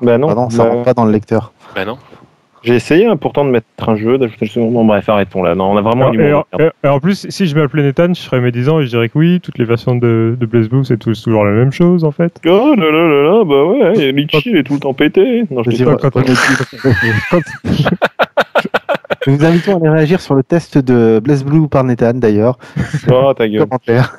Bah 0.00 0.18
non, 0.18 0.28
Ah 0.30 0.34
non, 0.34 0.50
ça 0.50 0.64
bah, 0.64 0.70
rentre 0.70 0.84
pas 0.84 0.94
dans 0.94 1.04
le 1.04 1.12
lecteur. 1.12 1.52
Bah 1.74 1.84
non. 1.84 1.96
j'ai 2.62 2.74
essayé 2.74 3.06
hein, 3.06 3.16
pourtant 3.16 3.44
de 3.44 3.50
mettre 3.50 3.66
un 3.88 3.96
jeu, 3.96 4.18
d'ajouter 4.18 4.44
le 4.46 4.50
second. 4.50 4.70
Bon 4.70 4.84
bref, 4.84 5.08
arrêtons 5.08 5.42
là. 5.42 5.54
Non, 5.54 5.70
on 5.72 5.76
a 5.76 5.80
vraiment 5.82 6.10
du 6.10 6.20
et, 6.22 6.32
monde. 6.32 6.44
en, 6.52 6.58
et- 6.58 6.70
et 6.84 6.88
en 6.88 7.00
plus, 7.00 7.26
si 7.30 7.46
je 7.46 7.56
m'appelais 7.56 7.82
Nathan, 7.82 8.12
je 8.12 8.50
10 8.50 8.68
ans 8.68 8.80
et 8.80 8.84
je 8.84 8.88
dirais 8.90 9.08
que 9.08 9.16
oui, 9.18 9.40
toutes 9.40 9.56
les 9.58 9.64
versions 9.64 9.94
de, 9.94 10.36
de 10.38 10.46
Blaze 10.46 10.68
Blue, 10.68 10.84
c'est 10.84 10.98
tous- 10.98 11.22
toujours 11.22 11.44
la 11.44 11.52
même 11.52 11.72
chose 11.72 12.04
en 12.04 12.10
fait. 12.10 12.40
Oh 12.46 12.74
là 12.76 12.90
là 12.90 13.08
là 13.08 13.22
là, 13.22 13.44
bah 13.44 13.64
ouais, 13.64 14.12
Litchi 14.12 14.42
il 14.50 14.56
est 14.58 14.62
tout 14.64 14.74
le 14.74 14.80
temps 14.80 14.92
pété. 14.94 15.44
Non, 15.50 15.62
je 15.62 15.70
dis 15.70 15.84
Quand- 15.84 15.92
re- 15.94 16.10
quand- 16.10 16.14
remets- 16.14 17.42
Nous 19.26 19.36
vous 19.36 19.44
invitons 19.44 19.74
à 19.74 19.76
aller 19.80 19.88
réagir 19.88 20.20
sur 20.20 20.34
le 20.34 20.42
test 20.42 20.78
de 20.78 21.20
Blaze 21.24 21.42
Blue 21.44 21.68
par 21.68 21.84
Nathan 21.84 22.12
d'ailleurs. 22.14 22.58
Oh 23.10 23.32
ta 23.34 23.48
gueule. 23.48 23.62
Commentaire. 23.64 24.14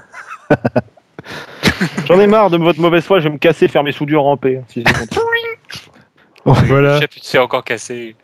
J'en 2.08 2.20
ai 2.20 2.28
marre 2.28 2.50
de 2.50 2.58
votre 2.58 2.80
mauvaise 2.80 3.04
foi, 3.06 3.20
je 3.20 3.26
vais 3.26 3.34
me 3.34 3.38
casser, 3.38 3.68
faire 3.68 3.84
mes 3.84 3.92
soudures 3.92 4.26
en 4.26 4.38
paix. 4.38 4.62
Si 4.68 4.84
c'est. 4.86 5.20
Voilà. 6.46 7.00
T'es 7.00 7.38
encore 7.40 7.64
cassé. 7.66 8.16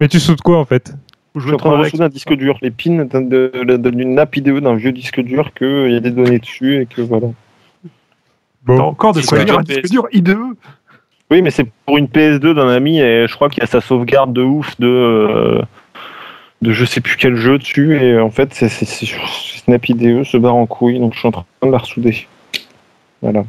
Mais 0.00 0.08
tu 0.08 0.18
sautes 0.18 0.42
quoi 0.42 0.58
en 0.58 0.64
fait? 0.64 0.92
Je 1.36 1.42
suis 1.42 1.52
en 1.52 1.56
train 1.58 1.70
de 1.70 1.76
ressouder 1.84 2.02
un 2.02 2.08
disque 2.08 2.32
dur, 2.34 2.58
les 2.60 2.70
pins 2.72 3.04
d'une 3.04 4.14
nappe 4.14 4.34
vidéo 4.34 4.58
d'un 4.60 4.74
vieux 4.74 4.90
disque 4.90 5.20
dur 5.20 5.52
qu'il 5.54 5.92
y 5.92 5.96
a 5.96 6.00
des 6.00 6.10
données 6.10 6.38
dessus 6.40 6.80
et 6.80 6.86
que 6.86 7.02
voilà. 7.02 7.28
T'as 8.66 8.74
Bon, 8.74 8.80
encore 8.80 9.12
de 9.12 9.20
quoi 9.20 9.38
c'est 9.38 9.44
dire 9.44 9.58
un 9.58 9.62
disque 9.62 9.90
dur 9.90 10.06
IDE. 10.12 10.36
Oui, 11.30 11.40
mais 11.42 11.50
c'est 11.52 11.66
pour 11.84 11.98
une 11.98 12.06
PS2 12.06 12.52
d'un 12.54 12.68
ami 12.68 12.98
et 12.98 13.26
je 13.28 13.34
crois 13.34 13.48
qu'il 13.48 13.60
y 13.60 13.64
a 13.64 13.66
sa 13.68 13.80
sauvegarde 13.80 14.32
de 14.32 14.42
ouf 14.42 14.78
de, 14.80 14.88
euh, 14.88 15.62
de 16.62 16.72
je 16.72 16.84
sais 16.84 17.00
plus 17.00 17.16
quel 17.16 17.36
jeu 17.36 17.58
dessus 17.58 17.96
et 18.02 18.18
en 18.18 18.30
fait 18.30 18.54
c'est 18.54 18.68
c'est- 18.68 18.86
c'est- 18.86 19.06
c'est 19.06 19.58
Snap 19.58 19.88
IDE 19.88 20.24
se 20.24 20.36
barre 20.36 20.54
en 20.56 20.66
couille 20.66 20.98
donc 20.98 21.14
je 21.14 21.18
suis 21.20 21.28
en 21.28 21.32
train 21.32 21.44
de 21.62 21.70
la 21.70 21.78
ressouder. 21.78 22.26
Voilà. 23.22 23.44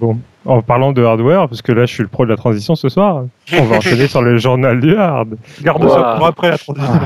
bon. 0.00 0.18
En 0.44 0.60
parlant 0.62 0.92
de 0.92 1.04
hardware, 1.04 1.48
parce 1.48 1.62
que 1.62 1.70
là 1.72 1.86
je 1.86 1.92
suis 1.94 2.02
le 2.02 2.08
pro 2.08 2.24
de 2.24 2.30
la 2.30 2.36
transition 2.36 2.74
ce 2.74 2.88
soir, 2.88 3.24
on 3.52 3.64
va 3.64 3.76
enchaîner 3.78 4.08
sur 4.08 4.22
le 4.22 4.38
journal 4.38 4.80
du 4.80 4.96
hard. 4.96 5.36
Garde 5.62 5.84
Ouah. 5.84 5.90
ça 5.94 6.14
pour 6.16 6.26
après 6.26 6.50
la 6.50 6.58
transition. 6.58 7.00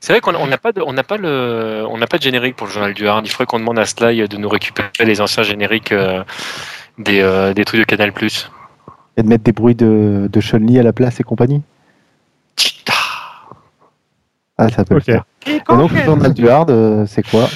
C'est 0.00 0.12
vrai 0.12 0.20
qu'on 0.20 0.34
on 0.34 0.46
n'a 0.48 0.58
pas 0.58 0.72
de, 0.72 0.82
on 0.84 0.92
n'a 0.92 1.04
pas 1.04 1.16
le, 1.16 1.86
on 1.88 1.96
n'a 1.96 2.06
pas 2.06 2.18
de 2.18 2.22
générique 2.22 2.56
pour 2.56 2.66
le 2.66 2.72
journal 2.72 2.92
du 2.92 3.06
hard. 3.08 3.24
Il 3.24 3.30
faudrait 3.30 3.46
qu'on 3.46 3.60
demande 3.60 3.78
à 3.78 3.86
Sly 3.86 4.26
de 4.28 4.36
nous 4.36 4.48
récupérer 4.48 4.90
les 5.04 5.20
anciens 5.20 5.44
génériques. 5.44 5.92
euh, 5.92 6.24
des, 6.98 7.20
euh, 7.22 7.54
des 7.54 7.64
trucs 7.64 7.80
de 7.80 7.84
Canal 7.86 8.12
Plus. 8.12 8.50
Et 9.16 9.22
de 9.22 9.28
mettre 9.28 9.44
des 9.44 9.52
bruits 9.52 9.74
de, 9.74 10.28
de 10.30 10.40
Chun-Li 10.40 10.78
à 10.78 10.82
la 10.82 10.92
place 10.92 11.20
et 11.20 11.22
compagnie 11.22 11.62
Ah, 14.58 14.68
ça 14.68 14.84
peut 14.84 14.94
Ok. 14.96 15.06
le 15.06 15.12
faire. 15.12 15.24
Et 15.46 15.60
donc, 15.74 15.90
le 15.92 16.02
journal 16.04 16.34
du 16.34 16.48
hard, 16.48 16.70
euh, 16.70 17.06
c'est 17.06 17.26
quoi? 17.28 17.48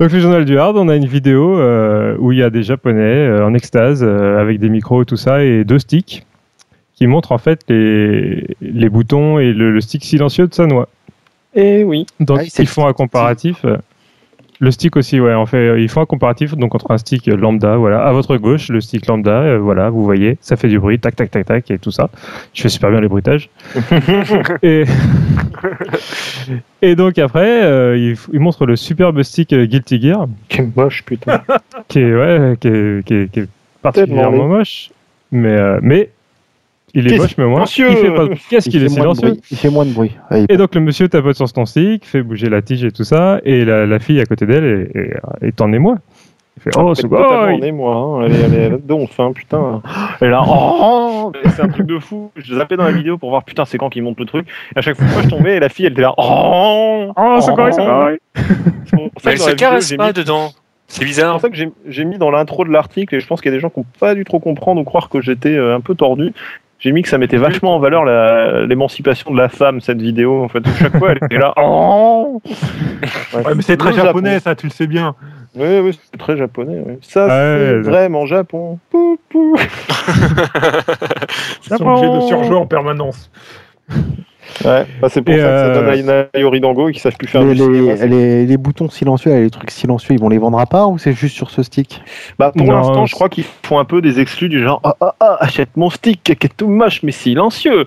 Donc 0.00 0.12
le 0.12 0.20
journal 0.20 0.44
du 0.44 0.56
hard, 0.56 0.76
on 0.76 0.88
a 0.88 0.94
une 0.94 1.06
vidéo 1.06 1.58
euh, 1.58 2.16
où 2.20 2.30
il 2.30 2.38
y 2.38 2.42
a 2.44 2.50
des 2.50 2.62
japonais 2.62 3.00
euh, 3.00 3.44
en 3.44 3.52
extase 3.52 4.04
euh, 4.04 4.40
avec 4.40 4.60
des 4.60 4.68
micros 4.68 5.02
et 5.02 5.04
tout 5.04 5.16
ça 5.16 5.42
et 5.42 5.64
deux 5.64 5.80
sticks 5.80 6.24
qui 6.94 7.08
montrent 7.08 7.32
en 7.32 7.38
fait 7.38 7.62
les, 7.68 8.46
les 8.60 8.88
boutons 8.88 9.40
et 9.40 9.52
le, 9.52 9.72
le 9.72 9.80
stick 9.80 10.04
silencieux 10.04 10.46
de 10.46 10.54
Sanoa. 10.54 10.88
Et 11.54 11.82
oui. 11.82 12.06
Donc 12.20 12.38
Ah 12.42 12.44
ils 12.60 12.68
font 12.68 12.86
un 12.86 12.92
comparatif. 12.92 13.64
Euh, 14.60 14.64
Le 14.64 14.70
stick 14.70 14.96
aussi, 14.96 15.20
ouais, 15.20 15.34
en 15.34 15.46
fait, 15.46 15.80
ils 15.80 15.88
font 15.88 16.00
un 16.02 16.06
comparatif 16.06 16.54
donc 16.56 16.74
entre 16.74 16.90
un 16.90 16.98
stick 16.98 17.26
lambda, 17.26 17.76
voilà, 17.76 18.02
à 18.04 18.12
votre 18.12 18.36
gauche, 18.36 18.68
le 18.68 18.80
stick 18.80 19.06
lambda, 19.06 19.30
euh, 19.42 19.58
voilà, 19.58 19.90
vous 19.90 20.04
voyez, 20.04 20.36
ça 20.40 20.56
fait 20.56 20.68
du 20.68 20.78
bruit, 20.78 20.98
tac, 20.98 21.16
tac, 21.16 21.30
tac, 21.30 21.46
tac, 21.46 21.70
et 21.70 21.78
tout 21.78 21.90
ça. 21.90 22.10
Je 22.54 22.62
fais 22.62 22.68
super 22.68 22.90
bien 22.90 23.00
les 23.00 23.08
bruitages. 23.08 23.48
et, 24.62 24.84
et 26.82 26.94
donc 26.94 27.18
après, 27.18 27.62
euh, 27.64 27.96
ils, 27.96 28.16
ils 28.32 28.40
montrent 28.40 28.66
le 28.66 28.76
superbe 28.76 29.22
stick 29.22 29.52
euh, 29.52 29.66
Guilty 29.66 30.00
Gear, 30.00 30.26
Quel 30.48 30.70
moche, 30.76 31.04
putain. 31.04 31.42
qui 31.88 32.00
est, 32.00 32.14
ouais, 32.14 32.56
qui 32.60 32.68
est, 32.68 33.04
qui 33.06 33.14
est- 33.14 33.32
qui 33.32 33.40
est 33.40 33.48
particulièrement 33.82 34.48
moche, 34.48 34.90
mais, 35.30 35.50
euh, 35.56 35.78
mais 35.82 36.10
il 36.94 37.12
est 37.12 37.16
moche, 37.18 37.36
mais 37.38 37.44
Silencieux 37.44 37.88
il 37.90 37.96
fait 37.96 38.10
pas, 38.14 38.28
qu'est-ce 38.50 38.68
qu'il 38.70 38.82
est 38.82 38.88
fait 38.88 39.00
moins 39.00 39.12
de 39.12 39.16
silencieux 39.16 39.28
bruit. 39.30 39.42
Il 39.50 39.56
fait 39.56 39.70
moins 39.70 39.84
de 39.86 39.92
bruit. 39.92 40.12
Ouais, 40.30 40.42
il- 40.48 40.52
et 40.52 40.56
donc 40.56 40.74
le 40.74 40.80
monsieur 40.80 41.08
tapote 41.08 41.36
sur 41.36 41.48
son 41.48 41.66
stick, 41.66 42.06
fait 42.06 42.22
bouger 42.22 42.48
la 42.48 42.62
tige 42.62 42.84
et 42.84 42.92
tout 42.92 43.04
ça, 43.04 43.40
et 43.44 43.64
la, 43.64 43.86
la 43.86 43.98
fille 43.98 44.20
à 44.20 44.24
côté 44.26 44.46
d'elle 44.46 44.90
est, 44.94 44.98
est, 44.98 45.46
est 45.48 45.60
en 45.60 45.72
émoi. 45.72 45.96
Il 46.56 46.62
fait 46.62 46.70
Oh, 46.76 46.92
C'est 46.94 47.02
c'est 47.02 47.08
quoi 47.08 47.46
en 47.52 47.62
émoi, 47.62 47.94
hein. 47.94 48.22
Elle 48.26 48.32
est, 48.32 48.40
elle 48.40 48.54
est 48.54 48.68
là-dedans, 48.70 49.00
enfin, 49.02 49.30
putain. 49.32 49.80
Elle 50.20 50.26
est 50.28 50.30
là, 50.32 50.42
oh, 50.44 51.30
c'est 51.54 51.62
un 51.62 51.68
truc 51.68 51.86
de 51.86 51.98
fou. 52.00 52.32
Je 52.36 52.54
zappais 52.56 52.76
dans 52.76 52.84
la 52.84 52.90
vidéo 52.90 53.16
pour 53.16 53.30
voir, 53.30 53.44
putain, 53.44 53.64
c'est 53.64 53.78
quand 53.78 53.90
qu'il 53.90 54.02
monte 54.02 54.18
le 54.18 54.26
truc. 54.26 54.48
Et 54.74 54.78
à 54.78 54.82
chaque 54.82 54.96
fois, 54.96 55.22
je 55.22 55.28
tombais 55.28 55.56
et 55.56 55.60
la 55.60 55.68
fille, 55.68 55.86
elle 55.86 55.92
était 55.92 56.02
là, 56.02 56.14
oh, 56.16 57.12
Oh, 57.16 57.38
c'est 57.40 57.52
quoi, 57.54 57.70
c'est 57.70 57.84
quoi 57.84 58.10
C'est 58.34 58.96
Mais 58.96 59.08
que 59.22 59.28
elle 59.30 59.38
se 59.38 59.50
caresse 59.52 59.92
pas 59.94 60.08
mis- 60.08 60.12
dedans. 60.14 60.48
C'est 60.90 61.00
C'est 61.00 61.04
bizarre. 61.04 61.32
pour 61.34 61.42
ça 61.42 61.50
que 61.50 61.54
j'ai- 61.54 61.70
j'ai 61.86 62.04
mis 62.06 62.16
dans 62.16 62.30
l'intro 62.30 62.64
de 62.64 62.70
l'article, 62.70 63.14
et 63.14 63.20
je 63.20 63.26
pense 63.26 63.40
qu'il 63.42 63.50
y 63.52 63.54
a 63.54 63.56
des 63.56 63.60
gens 63.60 63.68
qui 63.68 63.78
n'ont 63.80 63.86
pas 64.00 64.14
dû 64.14 64.24
trop 64.24 64.40
comprendre 64.40 64.80
ou 64.80 64.84
croire 64.84 65.10
que 65.10 65.20
j'étais 65.20 65.54
euh, 65.54 65.76
un 65.76 65.80
peu 65.80 65.94
tordu. 65.94 66.32
J'ai 66.80 66.92
mis 66.92 67.02
que 67.02 67.08
ça 67.08 67.18
mettait 67.18 67.38
vachement 67.38 67.74
en 67.74 67.80
valeur 67.80 68.04
l'émancipation 68.66 69.32
de 69.32 69.36
la 69.36 69.48
femme, 69.48 69.80
cette 69.80 70.00
vidéo. 70.00 70.44
En 70.44 70.48
fait, 70.48 70.62
chaque 70.78 70.96
fois, 70.96 71.10
elle 71.12 71.18
était 71.22 71.38
là. 71.38 71.52
Oh 71.56 72.40
Ouais, 73.34 73.54
mais 73.56 73.62
c'est 73.62 73.76
très 73.76 73.92
japonais, 73.92 74.34
Japon. 74.34 74.42
ça, 74.44 74.54
tu 74.54 74.66
le 74.66 74.72
sais 74.72 74.86
bien. 74.86 75.14
Oui, 75.56 75.80
oui, 75.82 75.98
c'est 76.12 76.18
très 76.18 76.36
japonais. 76.36 76.80
oui. 76.86 76.94
Ça, 77.02 77.26
Ouais, 77.26 77.30
c'est 77.30 77.74
ouais. 77.76 77.80
vraiment 77.80 78.26
Japon. 78.26 78.78
Pou, 78.90 79.18
pou. 79.28 79.56
Ils 79.58 79.68
sont 81.76 81.84
obligés 81.86 82.14
de 82.14 82.20
surjouer 82.28 82.56
en 82.56 82.66
permanence. 82.66 83.28
Ouais, 84.64 84.86
bah, 85.00 85.08
c'est 85.08 85.22
pour 85.22 85.34
Et, 85.34 85.38
ça 85.38 85.44
que 85.44 85.48
ça 85.48 85.64
euh, 85.66 85.74
donne 85.74 85.88
à 86.54 86.60
Dango 86.60 86.88
et 86.88 86.92
qu'ils 86.92 87.00
savent 87.02 87.16
plus 87.16 87.28
faire 87.28 87.42
les, 87.42 87.54
du 87.54 87.60
cinéma. 87.60 87.94
les, 87.94 88.06
les- 88.08 88.46
les 88.46 88.56
boutons 88.56 88.88
silencieux, 88.88 89.32
les 89.34 89.50
trucs 89.50 89.70
silencieux, 89.70 90.14
ils 90.14 90.20
vont 90.20 90.28
les 90.28 90.38
vendre 90.38 90.58
à 90.58 90.66
part 90.66 90.90
ou 90.90 90.98
c'est 90.98 91.12
juste 91.12 91.36
sur 91.36 91.50
ce 91.50 91.62
stick? 91.62 92.02
Bah, 92.38 92.52
pour 92.56 92.72
l'instant, 92.72 93.06
je 93.06 93.10
c'est- 93.10 93.14
crois 93.16 93.28
qu'ils 93.28 93.44
font 93.62 93.78
un 93.78 93.84
peu 93.84 94.00
des 94.00 94.20
exclus 94.20 94.48
du 94.48 94.62
genre 94.62 94.80
Ah 94.84 94.94
ah 95.00 95.14
ah, 95.20 95.36
achète 95.40 95.70
mon 95.76 95.90
stick 95.90 96.22
qui 96.24 96.32
est 96.32 96.56
tout 96.56 96.68
moche 96.68 97.02
mais 97.02 97.12
silencieux. 97.12 97.84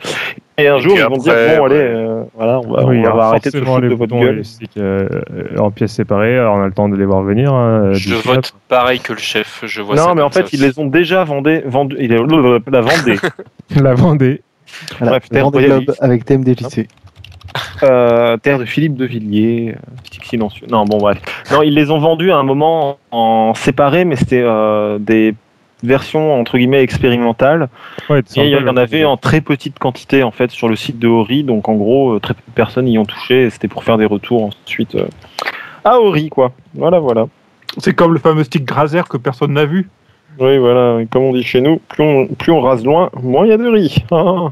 Et 0.57 0.67
un 0.67 0.77
jour, 0.77 0.93
ils 0.95 1.01
vont 1.01 1.15
après, 1.15 1.19
dire 1.19 1.57
Bon, 1.57 1.65
allez, 1.65 1.75
euh, 1.75 2.23
voilà, 2.35 2.59
on 2.59 2.71
va, 2.71 2.85
Oui, 2.85 2.99
on 2.99 3.03
va 3.03 3.09
alors 3.09 3.21
arrêter 3.23 3.49
de 3.49 3.57
se 3.57 3.63
foutre 3.63 3.81
de 3.81 3.95
votre 3.95 4.15
gueule. 4.15 4.35
les 4.37 4.43
sticks 4.43 4.77
euh, 4.77 5.07
en 5.57 5.71
pièces 5.71 5.93
séparées, 5.93 6.37
alors 6.37 6.55
on 6.55 6.61
a 6.61 6.67
le 6.67 6.73
temps 6.73 6.87
de 6.89 6.95
les 6.95 7.05
voir 7.05 7.23
venir. 7.23 7.51
hein, 7.53 7.93
Je 7.93 8.13
vote 8.15 8.53
pareil 8.67 8.99
que 8.99 9.13
le 9.13 9.19
chef. 9.19 9.63
Je 9.65 9.81
vois 9.81 9.97
ça 9.97 10.05
Non, 10.07 10.13
mais 10.15 10.21
en 10.21 10.29
fait, 10.29 10.53
ils 10.53 10.61
les 10.61 10.77
ont 10.77 10.85
déjà 10.85 11.23
vendés. 11.23 11.63
Vendu, 11.65 11.95
il 11.99 12.13
est, 12.13 12.17
la 12.71 12.81
vendée. 12.81 13.17
La 13.81 13.93
Vendée. 13.95 14.41
Voilà, 14.99 15.11
Bref, 15.11 15.29
Terre 15.29 15.51
Globe 15.51 15.93
avec 15.99 16.25
TMDJC. 16.25 16.87
Euh, 17.83 18.37
terre 18.37 18.59
de 18.59 18.65
Philippe 18.65 18.95
de 18.95 19.05
Villiers, 19.05 19.75
euh, 19.75 19.95
stick 20.05 20.23
silencieux. 20.23 20.67
Non, 20.69 20.85
bon, 20.85 20.97
bref. 20.97 21.19
Non, 21.51 21.63
ils 21.63 21.73
les 21.73 21.91
ont 21.91 21.99
vendus 21.99 22.31
à 22.31 22.37
un 22.37 22.43
moment 22.43 22.99
en 23.11 23.53
séparé, 23.55 24.05
mais 24.05 24.15
c'était 24.15 24.43
euh, 24.43 24.99
des 24.99 25.35
versions 25.83 26.39
entre 26.39 26.57
guillemets 26.57 26.81
expérimentales. 26.83 27.69
Ouais, 28.09 28.19
Et 28.35 28.43
il 28.43 28.49
y 28.49 28.55
en 28.55 28.77
avait 28.77 29.05
en 29.05 29.17
très 29.17 29.41
petite 29.41 29.79
quantité 29.79 30.23
en 30.23 30.31
fait 30.31 30.51
sur 30.51 30.69
le 30.69 30.75
site 30.75 30.99
de 30.99 31.07
Ori, 31.07 31.43
donc 31.43 31.69
en 31.69 31.75
gros 31.75 32.15
euh, 32.15 32.19
très 32.19 32.33
peu 32.33 32.41
de 32.47 32.53
personnes 32.53 32.87
y 32.87 32.97
ont 32.97 33.05
touché. 33.05 33.49
C'était 33.49 33.67
pour 33.67 33.83
faire 33.83 33.97
des 33.97 34.05
retours 34.05 34.51
ensuite 34.65 34.95
euh, 34.95 35.07
à 35.83 35.99
Ori, 35.99 36.29
quoi. 36.29 36.53
Voilà, 36.75 36.99
voilà. 36.99 37.27
C'est 37.77 37.93
comme 37.93 38.13
le 38.13 38.19
fameux 38.19 38.43
stick 38.43 38.65
Grazer 38.65 39.07
que 39.07 39.17
personne 39.17 39.53
n'a 39.53 39.65
vu. 39.65 39.89
Oui, 40.39 40.57
voilà. 40.57 41.03
Comme 41.11 41.23
on 41.23 41.33
dit 41.33 41.43
chez 41.43 41.61
nous, 41.61 41.77
plus 41.89 42.03
on, 42.03 42.27
plus 42.27 42.51
on 42.51 42.61
rase 42.61 42.83
loin, 42.83 43.09
moins 43.21 43.45
il 43.45 43.49
y 43.49 43.53
a 43.53 43.57
de 43.57 43.67
riz. 43.67 44.03
Ah. 44.11 44.15
Oh 44.17 44.51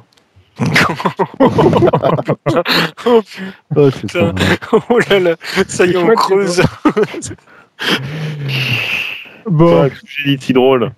Oh, 3.75 3.89
putain. 3.91 4.33
Oh 4.89 4.99
là 5.09 5.19
là. 5.19 5.35
Ça 5.67 5.85
y 5.85 5.91
est, 5.91 5.97
on 5.97 6.07
creuse. 6.15 6.61
Bon, 9.45 9.83
Ouais, 9.83 9.91
j'ai 10.05 10.35
dit 10.37 10.45
si 10.45 10.53
drôle. 10.53 10.91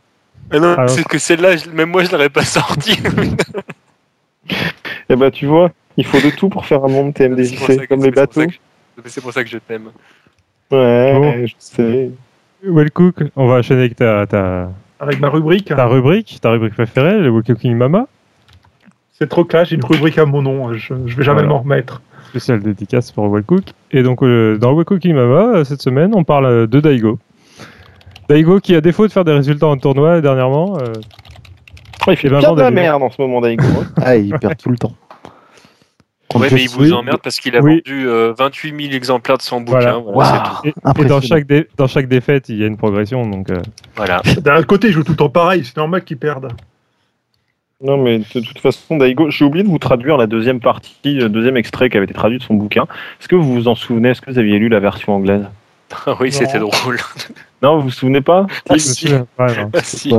Ah 0.52 0.60
non, 0.60 0.74
Alors- 0.74 0.90
c'est 0.90 1.04
que 1.06 1.18
celle-là, 1.18 1.52
même 1.74 1.90
moi, 1.92 2.04
je 2.04 2.12
l'aurais 2.12 2.30
pas 2.30 2.44
sortie. 2.44 3.00
Eh 5.10 5.16
ben, 5.16 5.30
tu 5.30 5.46
vois, 5.46 5.70
il 5.98 6.06
faut 6.06 6.20
de 6.20 6.30
tout 6.36 6.50
pour 6.50 6.66
faire 6.66 6.84
un 6.84 6.88
monde 6.88 7.14
TMDJC, 7.14 7.88
comme 7.88 8.04
les 8.04 8.12
bateaux. 8.12 8.42
C'est 9.06 9.22
pour 9.22 9.32
ça 9.32 9.44
que 9.44 9.50
je 9.50 9.58
t'aime. 9.60 9.92
Ouais, 10.72 11.14
Bon. 11.14 11.46
je 11.46 11.54
sais. 11.60 12.10
Wellcook, 12.64 13.16
on 13.36 13.48
va 13.48 13.56
enchaîner 13.56 13.82
avec 13.82 13.96
ta, 13.96 14.26
ta, 14.28 14.70
Avec 15.00 15.20
ma 15.20 15.30
rubrique. 15.30 15.66
ta 15.76 15.86
rubrique, 15.88 16.40
ta 16.42 16.52
rubrique 16.52 16.74
préférée, 16.74 17.20
le 17.20 17.32
Cooking 17.42 17.76
Mama, 17.76 18.08
C'est 19.14 19.28
trop 19.30 19.44
clash, 19.46 19.70
j'ai 19.70 19.76
une 19.76 19.86
rubrique 19.86 20.18
à 20.18 20.26
mon 20.26 20.42
nom. 20.42 20.74
Je, 20.74 20.94
je 21.06 21.16
vais 21.16 21.24
jamais 21.24 21.42
Voilà. 21.42 21.48
m'en 21.50 21.60
remettre. 21.60 22.02
spéciale 22.30 22.62
dédicace 22.62 23.12
pour 23.12 23.30
Wellcook. 23.30 23.64
Et 23.92 24.04
donc, 24.04 24.22
euh, 24.24 24.58
dans 24.58 24.74
le 24.78 24.84
Cooking 24.84 25.16
Mama, 25.16 25.58
euh, 25.58 25.64
cette 25.64 25.82
semaine, 25.82 26.12
on 26.16 26.24
parle 26.24 26.46
euh, 26.46 26.68
de 26.68 26.80
Daigo. 26.80 27.18
Daigo 28.30 28.60
qui, 28.60 28.76
à 28.76 28.82
défaut 28.82 29.08
de 29.08 29.12
faire 29.12 29.26
des 29.26 29.34
résultats 29.34 29.68
en 29.68 29.78
tournoi 29.78 30.22
dernièrement, 30.22 30.78
euh, 30.78 30.94
Ouais, 32.08 32.14
il 32.14 32.18
fait 32.18 32.28
Eh 32.28 32.32
ben, 32.32 32.40
bien 32.40 32.54
de 32.54 32.62
la 32.62 32.72
merde 32.72 33.04
en 33.04 33.10
ce 33.12 33.22
moment, 33.22 33.42
Daigo. 33.42 33.64
Ah, 34.02 34.16
il 34.16 34.34
perd 34.40 34.58
tout 34.58 34.70
le 34.70 34.78
temps. 34.78 34.94
Ouais, 36.40 36.50
Je 36.50 36.56
mais 36.56 36.64
il 36.64 36.70
vous 36.70 36.94
emmerde 36.94 37.20
parce 37.24 37.40
qu'il 37.40 37.56
a 37.56 37.62
Oui. 37.62 37.82
vendu 37.86 38.08
euh, 38.08 38.34
28 38.38 38.82
000 38.84 38.94
exemplaires 38.94 39.38
de 39.38 39.42
son 39.42 39.64
Voilà. 39.64 39.94
bouquin. 40.00 40.12
Voilà, 40.14 40.62
et, 40.64 41.06
dans, 41.06 41.22
chaque 41.22 41.46
dé- 41.46 41.68
dans 41.78 41.88
chaque 41.88 42.08
défaite, 42.08 42.50
il 42.50 42.58
y 42.58 42.64
a 42.64 42.68
une 42.68 42.78
progression. 42.78 43.26
Donc, 43.28 43.50
euh, 43.50 43.62
Voilà. 43.96 44.22
D'un 44.42 44.62
côté, 44.64 44.88
il 44.88 44.94
joue 44.94 45.04
tout 45.04 45.12
le 45.14 45.18
temps 45.18 45.30
pareil, 45.30 45.64
c'est 45.66 45.78
normal 45.78 46.04
qu'il 46.04 46.18
perde. 46.18 46.54
Non, 47.84 47.98
mais 47.98 48.20
de 48.20 48.40
toute 48.42 48.60
façon, 48.60 48.98
Daigo, 48.98 49.32
j'ai 49.32 49.44
oublié 49.44 49.64
de 49.64 49.70
vous 49.70 49.80
traduire 49.80 50.16
la 50.16 50.28
deuxième 50.28 50.60
partie, 50.60 51.16
le 51.16 51.30
deuxième 51.30 51.58
extrait 51.58 51.90
qui 51.90 51.98
avait 51.98 52.04
été 52.04 52.14
traduit 52.14 52.38
de 52.38 52.44
son 52.44 52.54
bouquin. 52.54 52.84
Est-ce 53.20 53.28
que 53.28 53.36
vous 53.36 53.52
vous 53.54 53.68
en 53.68 53.74
souvenez? 53.74 54.10
Est-ce 54.10 54.22
que 54.22 54.30
vous 54.30 54.38
aviez 54.38 54.60
lu 54.60 54.70
la 54.70 54.80
version 54.80 55.14
anglaise? 55.16 55.46
Ah 56.06 56.16
oui, 56.20 56.32
c'était 56.32 56.60
drôle. 56.60 56.98
Non, 57.62 57.76
vous 57.78 57.84
vous 57.84 57.90
souvenez 57.92 58.22
pas 58.22 58.48
Ah, 58.70 58.78
si. 58.80 59.08
si. 59.84 60.14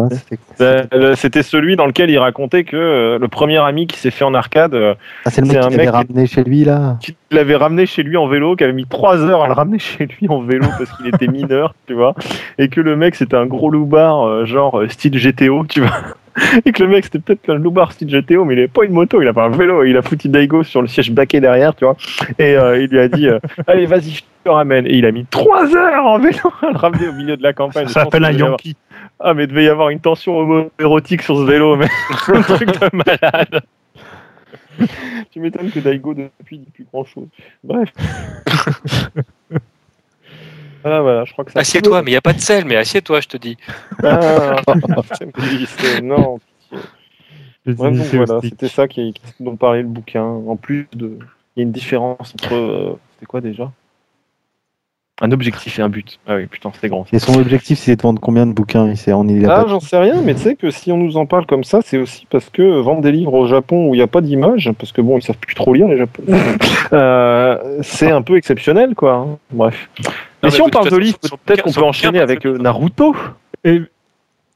C'était 1.16 1.42
celui 1.42 1.76
dans 1.76 1.86
lequel 1.86 2.10
il 2.10 2.18
racontait 2.18 2.64
que 2.64 2.76
euh, 2.76 3.18
le 3.18 3.28
premier 3.28 3.58
ami 3.58 3.86
qui 3.86 3.98
s'est 3.98 4.10
fait 4.10 4.24
en 4.24 4.34
arcade, 4.34 4.74
euh, 4.74 4.94
Ah, 5.24 5.30
c'est 5.30 5.40
le 5.40 5.48
mec 5.48 5.56
un 5.56 5.68
qui 5.68 5.76
mec 5.76 5.90
ramené 5.90 6.26
chez 6.26 6.44
lui, 6.44 6.64
là. 6.64 6.98
qui 7.00 7.16
l'avait 7.30 7.56
ramené 7.56 7.86
chez 7.86 8.02
lui 8.02 8.16
en 8.16 8.28
vélo, 8.28 8.54
qui 8.56 8.64
avait 8.64 8.72
mis 8.72 8.86
trois 8.86 9.18
heures 9.22 9.42
à 9.42 9.46
le 9.48 9.54
ramener 9.54 9.78
chez 9.78 10.06
lui 10.06 10.28
en 10.28 10.40
vélo 10.40 10.66
parce 10.78 10.92
qu'il 10.96 11.06
était 11.08 11.26
mineur, 11.26 11.74
tu 11.86 11.94
vois, 11.94 12.14
et 12.58 12.68
que 12.68 12.80
le 12.80 12.96
mec 12.96 13.14
c'était 13.16 13.36
un 13.36 13.46
gros 13.46 13.70
loupard, 13.70 14.22
euh, 14.26 14.44
genre 14.44 14.82
style 14.88 15.18
GTO, 15.18 15.66
tu 15.68 15.80
vois, 15.80 15.90
et 16.64 16.72
que 16.72 16.82
le 16.82 16.88
mec 16.88 17.04
c'était 17.04 17.18
peut-être 17.18 17.50
un 17.50 17.56
loupard 17.58 17.92
style 17.92 18.08
GTO, 18.08 18.44
mais 18.44 18.54
il 18.54 18.58
avait 18.58 18.68
pas 18.68 18.84
une 18.84 18.92
moto, 18.92 19.20
il 19.20 19.28
a 19.28 19.32
pas 19.32 19.44
un 19.44 19.50
vélo, 19.50 19.84
il 19.84 19.96
a 19.96 20.02
foutu 20.02 20.28
Daigo 20.28 20.62
sur 20.62 20.80
le 20.82 20.88
siège 20.88 21.10
baquet 21.12 21.40
derrière, 21.40 21.74
tu 21.74 21.84
vois, 21.84 21.96
et 22.38 22.56
euh, 22.56 22.82
il 22.82 22.88
lui 22.90 22.98
a 23.00 23.08
dit, 23.08 23.28
euh, 23.28 23.38
allez 23.66 23.86
vas-y, 23.86 24.10
je 24.10 24.22
te 24.44 24.48
ramène, 24.50 24.86
et 24.86 24.94
il 24.96 25.04
a 25.06 25.12
mis 25.12 25.24
trois 25.26 25.74
heures 25.76 26.04
en 26.06 26.18
vélo 26.18 26.38
à 26.62 26.70
le 26.70 26.76
ramener 26.76 27.08
au 27.08 27.12
milieu 27.12 27.36
de 27.36 27.42
la 27.42 27.52
campagne. 27.52 27.86
Ça 27.88 28.04
s'appelle 28.04 28.24
un 28.24 28.28
avoir- 28.34 28.50
Yankee. 28.50 28.76
Ah, 29.20 29.34
mais 29.34 29.44
il 29.44 29.48
devait 29.48 29.64
y 29.64 29.68
avoir 29.68 29.90
une 29.90 30.00
tension 30.00 30.36
homo-érotique 30.38 31.22
sur 31.22 31.36
ce 31.36 31.42
vélo, 31.44 31.76
mais 31.76 31.86
un 32.34 32.42
truc 32.42 32.68
de 32.68 32.96
malade. 32.96 33.62
tu 35.30 35.38
m'étonnes 35.38 35.70
que 35.70 35.78
Daigo 35.80 36.14
depuis 36.14 36.58
dit 36.58 36.70
plus 36.72 36.84
grand 36.92 37.04
chose. 37.04 37.28
Bref. 37.62 37.88
voilà, 40.82 41.00
voilà, 41.02 41.24
je 41.24 41.32
crois 41.32 41.44
que 41.44 41.52
ça. 41.52 41.60
Assieds-toi, 41.60 42.02
mais 42.02 42.10
il 42.10 42.14
n'y 42.14 42.18
a 42.18 42.20
pas 42.22 42.32
de 42.32 42.40
sel, 42.40 42.64
mais 42.64 42.76
assieds-toi, 42.76 43.20
je 43.20 43.28
te 43.28 43.36
dis. 43.36 43.56
Ah, 44.02 44.56
c'est- 45.14 46.00
non. 46.02 46.38
Bref, 47.64 47.76
donc 47.96 48.06
voilà, 48.14 48.40
c'était 48.42 48.68
ça 48.68 48.88
qui, 48.88 49.14
dont 49.38 49.56
parlait 49.56 49.82
le 49.82 49.88
bouquin. 49.88 50.24
En 50.24 50.56
plus 50.56 50.88
de, 50.94 51.18
il 51.56 51.60
y 51.60 51.60
a 51.60 51.62
une 51.62 51.72
différence 51.72 52.34
entre. 52.34 52.54
euh, 52.54 52.98
c'était 53.14 53.26
quoi 53.26 53.40
déjà? 53.40 53.70
Un 55.20 55.30
objectif 55.30 55.78
et 55.78 55.82
un 55.82 55.88
but. 55.88 56.18
Ah 56.26 56.34
oui, 56.34 56.46
putain, 56.46 56.72
c'était 56.74 56.88
grand. 56.88 57.06
Et 57.12 57.20
son 57.20 57.34
objectif, 57.38 57.78
c'est 57.78 57.94
de 57.94 58.02
vendre 58.02 58.20
combien 58.20 58.44
de 58.44 58.52
bouquins 58.52 58.92
Il 58.92 59.46
Ah, 59.48 59.66
j'en 59.68 59.78
sais 59.78 59.96
rien, 59.98 60.20
mais 60.22 60.34
tu 60.34 60.40
sais 60.40 60.56
que 60.56 60.70
si 60.72 60.90
on 60.90 60.96
nous 60.96 61.16
en 61.16 61.26
parle 61.26 61.46
comme 61.46 61.62
ça, 61.62 61.78
c'est 61.84 61.98
aussi 61.98 62.26
parce 62.28 62.50
que 62.50 62.80
vendre 62.80 63.02
des 63.02 63.12
livres 63.12 63.34
au 63.34 63.46
Japon 63.46 63.88
où 63.88 63.94
il 63.94 63.98
n'y 63.98 64.02
a 64.02 64.08
pas 64.08 64.20
d'image, 64.20 64.72
parce 64.76 64.90
que 64.90 65.00
bon, 65.00 65.18
ils 65.18 65.22
savent 65.22 65.36
plus 65.38 65.54
trop 65.54 65.74
lire 65.74 65.86
les 65.86 65.98
Japonais, 65.98 66.32
euh, 66.92 67.78
c'est 67.82 68.10
un 68.10 68.22
peu 68.22 68.36
exceptionnel, 68.36 68.96
quoi. 68.96 69.14
hein. 69.14 69.38
Bref. 69.52 69.88
Mais 70.42 70.48
mais 70.48 70.50
si 70.50 70.62
on 70.62 70.68
parle 70.68 70.90
de 70.90 71.04
son 71.22 71.36
peut-être 71.44 71.62
qu'on 71.62 71.72
peut 71.72 71.82
enchaîner 71.82 72.20
avec 72.20 72.44
euh. 72.46 72.58
Naruto. 72.58 73.14
Et 73.64 73.82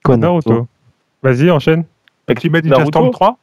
Quoi, 0.03 0.17
Naruto. 0.17 0.67
Vas-y, 1.23 1.51
enchaîne. 1.51 1.85
Ultimate 2.29 2.65
Ninja 2.65 2.79
Naruto 2.79 2.91
Storm 2.91 3.11
3 3.11 3.39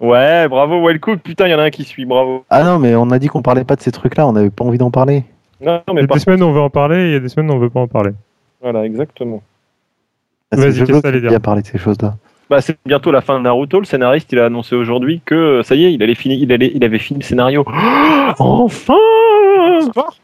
Ouais, 0.00 0.48
bravo 0.48 0.84
Wellcook, 0.84 1.20
putain, 1.20 1.46
il 1.46 1.52
y 1.52 1.54
en 1.54 1.60
a 1.60 1.62
un 1.62 1.70
qui 1.70 1.84
suit, 1.84 2.04
bravo. 2.04 2.44
Ah 2.50 2.64
non, 2.64 2.80
mais 2.80 2.96
on 2.96 3.10
a 3.10 3.20
dit 3.20 3.28
qu'on 3.28 3.42
parlait 3.42 3.62
pas 3.64 3.76
de 3.76 3.82
ces 3.82 3.92
trucs-là, 3.92 4.26
on 4.26 4.32
n'avait 4.32 4.50
pas 4.50 4.64
envie 4.64 4.78
d'en 4.78 4.90
parler. 4.90 5.22
Non, 5.60 5.80
Il 5.86 5.92
y 5.92 5.94
mais 5.94 6.02
a 6.02 6.06
des 6.06 6.18
semaines 6.18 6.42
où 6.42 6.46
on 6.46 6.52
veut 6.52 6.60
en 6.60 6.70
parler, 6.70 7.06
il 7.06 7.12
y 7.12 7.14
a 7.14 7.20
des 7.20 7.28
semaines 7.28 7.50
où 7.50 7.54
on 7.54 7.58
veut 7.58 7.70
pas 7.70 7.80
en 7.80 7.86
parler. 7.86 8.10
voilà, 8.60 8.84
exactement. 8.84 9.42
Ah, 10.50 10.56
Vas-y, 10.56 10.84
qu'est-ce 10.84 11.00
que 11.00 11.28
bien 11.28 11.38
parler 11.38 11.62
de 11.62 11.68
ces 11.68 11.78
choses-là. 11.78 12.16
Bah, 12.50 12.60
c'est 12.60 12.76
bientôt 12.84 13.12
la 13.12 13.20
fin 13.20 13.38
de 13.38 13.44
Naruto. 13.44 13.78
Le 13.78 13.86
scénariste, 13.86 14.32
il 14.32 14.40
a 14.40 14.46
annoncé 14.46 14.74
aujourd'hui 14.74 15.22
que 15.24 15.62
ça 15.62 15.76
y 15.76 15.84
est, 15.84 15.92
il 15.94 16.02
allait 16.02 16.16
fini, 16.16 16.36
il 16.38 16.52
allait, 16.52 16.72
il 16.74 16.82
avait 16.84 16.98
fini 16.98 17.20
le 17.20 17.24
scénario. 17.24 17.64
enfin 18.38 18.94
Histoire 19.80 20.14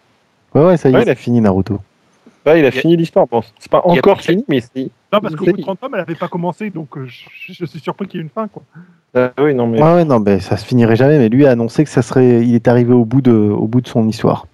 Ouais, 0.59 0.67
ouais, 0.67 0.77
ça 0.77 0.89
y 0.89 0.93
est, 0.93 0.97
Ouais, 0.97 1.03
il 1.05 1.11
a- 1.11 1.15
fini 1.15 1.41
Naruto. 1.41 1.79
Ouais, 2.47 2.61
il 2.61 2.67
a 2.67 2.71
fini 2.71 2.97
l'histoire. 2.97 3.27
Bon, 3.27 3.43
c'est 3.59 3.71
pas 3.71 3.79
a 3.79 3.89
encore 3.89 4.21
fini, 4.23 4.45
mais 4.49 4.61
si. 4.61 4.91
Non, 5.13 5.21
parce 5.21 5.35
qu'au 5.37 5.45
bout 5.45 5.53
de 5.53 5.63
30 5.63 5.81
tomes, 5.81 5.95
elle 5.95 6.01
avait 6.01 6.15
pas 6.15 6.29
commencé, 6.29 6.71
donc 6.71 6.97
euh, 6.97 7.07
je, 7.07 7.53
je 7.53 7.65
suis 7.67 7.81
surpris 7.81 8.07
qu'il 8.07 8.19
y 8.19 8.21
ait 8.21 8.25
une 8.25 8.31
fin, 8.31 8.49
quoi. 8.49 8.63
Ah 9.15 9.31
oui, 9.43 9.55
non 9.55 9.67
mais. 9.67 9.83
Ouais, 9.83 9.95
ouais, 9.95 10.05
non, 10.05 10.21
mais 10.21 10.39
ça 10.41 10.57
se 10.57 10.65
finirait 10.65 10.97
jamais, 10.97 11.19
mais 11.19 11.29
lui 11.29 11.47
a 11.47 11.51
annoncé 11.51 11.85
que 11.85 11.91
ça 11.91 12.03
serait, 12.03 12.43
il 12.47 12.55
est 12.55 12.69
arrivé 12.69 12.93
au 12.93 13.05
bout 13.05 13.21
de, 13.21 13.33
au 13.33 13.67
bout 13.67 13.81
de 13.81 13.89
son 13.89 14.07
histoire. 14.09 14.47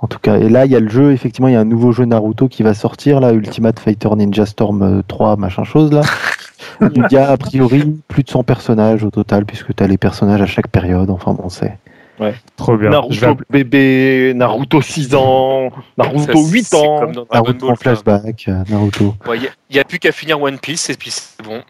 En 0.00 0.06
tout 0.06 0.18
cas, 0.18 0.36
et 0.36 0.48
là, 0.50 0.66
il 0.66 0.72
y 0.72 0.76
a 0.76 0.80
le 0.80 0.88
jeu, 0.88 1.12
effectivement, 1.12 1.48
il 1.48 1.52
y 1.54 1.56
a 1.56 1.60
un 1.60 1.64
nouveau 1.64 1.92
jeu 1.92 2.04
Naruto 2.04 2.48
qui 2.48 2.62
va 2.62 2.74
sortir, 2.74 3.20
là, 3.20 3.32
Ultimate 3.32 3.78
Fighter 3.78 4.10
Ninja 4.16 4.44
Storm 4.44 4.82
euh, 4.82 5.02
3, 5.08 5.36
machin 5.36 5.64
chose, 5.64 5.92
là. 5.92 6.02
Il 6.80 7.06
y 7.10 7.16
a, 7.16 7.30
a 7.30 7.36
priori, 7.36 7.84
plus 8.08 8.22
de 8.24 8.28
100 8.30 8.42
personnages 8.42 9.04
au 9.04 9.10
total, 9.10 9.44
puisque 9.46 9.74
tu 9.74 9.82
as 9.82 9.86
les 9.86 9.96
personnages 9.96 10.42
à 10.42 10.46
chaque 10.46 10.68
période, 10.68 11.08
enfin 11.08 11.32
bon, 11.32 11.48
c'est... 11.48 11.78
Trop 12.56 12.76
bien. 12.76 12.90
Naruto 12.90 13.36
bébé, 13.50 14.32
Naruto 14.34 14.80
6 14.80 15.14
ans, 15.14 15.70
Naruto 15.98 16.32
Ça, 16.46 16.52
8 16.52 16.64
c'est 16.64 16.76
ans. 16.76 16.98
comme 17.00 17.12
dans 17.12 17.24
Dragon 17.24 17.46
Naruto 17.46 17.70
en 17.70 17.76
flashback, 17.76 18.44
euh, 18.48 18.62
Naruto. 18.68 19.14
Ouais, 19.26 19.38
Il 19.38 19.74
n'y 19.74 19.78
a, 19.80 19.84
plus 19.84 19.98
qu'à 19.98 20.12
finir 20.12 20.40
One 20.40 20.58
Piece 20.58 20.90
et 20.90 20.94
puis 20.96 21.10
c'est 21.10 21.42
bon. 21.42 21.62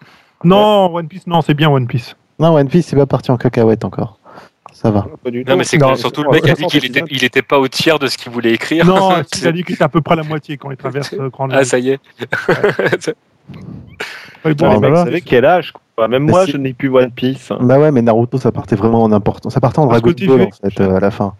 Non, 0.44 0.94
One 0.94 1.08
Piece, 1.08 1.26
non, 1.26 1.40
c'est 1.40 1.54
bien 1.54 1.70
One 1.70 1.86
Piece. 1.86 2.14
Non, 2.38 2.54
One 2.54 2.68
Piece, 2.68 2.86
c'est 2.88 2.96
pas 2.96 3.06
parti 3.06 3.30
en 3.30 3.36
cacahuète 3.36 3.84
encore. 3.84 4.18
Ça 4.72 4.90
va. 4.90 5.06
Non, 5.46 5.56
mais 5.56 5.64
c'est 5.64 5.78
surtout 5.96 6.24
le 6.24 6.28
c'est- 6.32 6.42
mec 6.42 6.48
a 6.50 6.54
dit 6.54 6.66
qu'il 6.66 6.80
c'est- 6.80 6.86
était, 6.88 7.02
il 7.08 7.24
était 7.24 7.42
pas 7.42 7.58
au 7.58 7.68
tiers 7.68 7.98
de 7.98 8.06
ce 8.08 8.18
qu'il 8.18 8.30
voulait 8.32 8.52
écrire. 8.52 8.84
Non, 8.84 9.18
il 9.20 9.24
C'est- 9.38 9.46
a 9.46 9.52
dit 9.52 9.62
que 9.62 9.72
c'était 9.72 9.84
à 9.84 9.88
peu 9.88 10.00
près 10.02 10.16
la 10.16 10.24
moitié 10.24 10.56
quand 10.58 10.70
il 10.70 10.76
traverse 10.76 11.14
euh, 11.14 11.30
Grand 11.30 11.48
ah, 11.50 11.64
ça 11.64 11.78
y 11.78 11.90
est. 11.90 12.00
Ouais, 14.44 14.54
bon, 14.54 14.66
Ah, 14.68 14.74
les 14.74 14.80
mecs, 14.80 14.90
vous 14.90 14.96
savez 14.96 15.20
quel 15.20 15.44
âge 15.44 15.72
quoi. 15.72 16.08
Même 16.08 16.24
moi, 16.24 16.46
je 16.46 16.56
n'ai 16.56 16.72
plus 16.72 16.88
One 16.88 17.10
Piece. 17.10 17.52
Bah 17.60 17.78
ouais, 17.78 17.90
mais 17.90 18.02
Naruto, 18.02 18.38
ça 18.38 18.52
partait 18.52 18.76
vraiment 18.76 19.02
en 19.02 19.12
important. 19.12 19.50
Ça 19.50 19.60
partait 19.60 19.78
en 19.78 19.86
Dragon 19.86 20.12
Ball, 20.26 20.42
en 20.42 20.50
fait, 20.50 20.80
euh, 20.80 20.96
à 20.96 21.00
la 21.00 21.10
fin. 21.10 21.34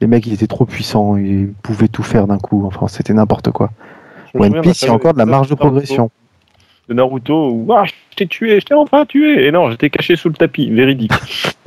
Les 0.00 0.06
mecs, 0.06 0.26
ils 0.26 0.32
étaient 0.32 0.46
trop 0.46 0.64
puissants, 0.64 1.16
ils 1.16 1.52
pouvaient 1.62 1.88
tout 1.88 2.02
faire 2.02 2.26
d'un 2.26 2.38
coup. 2.38 2.64
Enfin, 2.66 2.88
c'était 2.88 3.12
n'importe 3.12 3.50
quoi. 3.50 3.70
Je 4.34 4.40
One 4.40 4.60
Piece, 4.60 4.82
il 4.82 4.86
y 4.86 4.88
a 4.88 4.92
encore 4.92 5.14
de 5.14 5.18
la 5.18 5.26
marge 5.26 5.48
de 5.48 5.54
progression. 5.54 6.10
De 6.88 6.94
Naruto 6.94 7.50
où 7.50 7.72
ah, 7.72 7.84
je 7.84 7.92
t'ai 8.14 8.28
tué, 8.28 8.60
je 8.60 8.66
t'ai 8.66 8.74
enfin 8.74 9.04
tué. 9.06 9.46
Et 9.46 9.50
non, 9.50 9.70
j'étais 9.70 9.90
caché 9.90 10.14
sous 10.14 10.28
le 10.28 10.36
tapis, 10.36 10.70
véridique. 10.70 11.12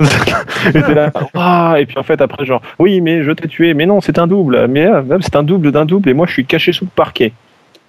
et 0.00 0.72
t'es 0.72 0.94
là, 0.94 1.12
ah, 1.34 1.74
et 1.78 1.84
puis 1.84 1.98
en 1.98 2.02
fait, 2.02 2.22
après, 2.22 2.46
genre, 2.46 2.62
oui, 2.78 3.02
mais 3.02 3.22
je 3.22 3.30
t'ai 3.32 3.46
tué, 3.46 3.74
mais 3.74 3.84
non, 3.84 4.00
c'est 4.00 4.18
un 4.18 4.26
double. 4.26 4.66
Mais 4.68 4.86
ah, 4.86 5.04
c'est 5.20 5.36
un 5.36 5.42
double 5.42 5.72
d'un 5.72 5.84
double, 5.84 6.08
et 6.08 6.14
moi, 6.14 6.26
je 6.26 6.32
suis 6.32 6.46
caché 6.46 6.72
sous 6.72 6.86
le 6.86 6.90
parquet. 6.90 7.32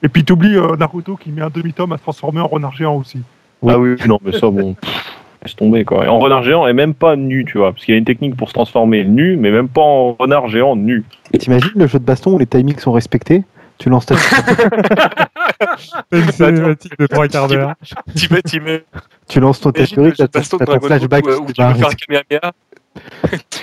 Et 0.04 0.10
puis 0.10 0.24
t'oublies 0.24 0.56
euh, 0.56 0.76
Naruto 0.78 1.16
qui 1.16 1.32
met 1.32 1.42
un 1.42 1.50
demi-tome 1.50 1.92
à 1.94 1.98
se 1.98 2.04
transformer 2.04 2.42
en 2.42 2.48
renard 2.48 2.74
géant 2.74 2.96
aussi. 2.96 3.22
Oui. 3.62 3.74
Ah 3.74 3.80
oui, 3.80 3.96
non, 4.08 4.20
mais 4.24 4.32
ça, 4.32 4.50
bon, 4.50 4.74
pff, 4.74 5.12
laisse 5.44 5.56
tomber, 5.56 5.86
quoi. 5.86 6.06
Et 6.06 6.08
en 6.08 6.20
renard 6.20 6.44
géant, 6.44 6.68
et 6.68 6.74
même 6.74 6.96
pas 6.96 7.16
nu, 7.16 7.46
tu 7.46 7.60
vois, 7.60 7.72
parce 7.72 7.86
qu'il 7.86 7.94
y 7.94 7.96
a 7.96 8.00
une 8.00 8.06
technique 8.06 8.36
pour 8.36 8.50
se 8.50 8.54
transformer 8.54 9.04
nu, 9.04 9.38
mais 9.38 9.52
même 9.52 9.70
pas 9.70 9.82
en 9.82 10.14
renard 10.14 10.48
géant 10.48 10.76
nu. 10.76 11.04
T'imagines 11.38 11.72
le 11.76 11.88
jeu 11.88 12.00
de 12.00 12.06
baston 12.06 12.34
où 12.34 12.40
les 12.40 12.48
timings 12.48 12.80
sont 12.80 12.92
respectés? 12.92 13.44
Tu 13.78 13.90
lances 13.90 14.06
ta 14.06 14.14
une 16.12 16.32
cinématique 16.32 17.00
de 17.00 17.08
trois 17.08 17.28
quarts 17.28 17.48
d'heure. 17.48 17.74
Tu 18.16 18.32
mets, 18.32 18.44
tu 18.44 18.62
mets. 18.62 18.84
tu 19.28 19.40
lances 19.40 19.60
ton 19.60 19.72
jeu 19.74 20.14
t'as 20.16 20.28
ton 20.28 20.80
flashback. 20.80 21.26
où, 21.26 21.30
euh, 21.30 21.38
où 21.40 21.46
qui 21.46 21.54
tu 21.54 21.62
peux 21.62 21.68
va 21.68 21.74
faire 21.74 21.88
un 21.88 21.94
Kamehameha. 21.94 22.52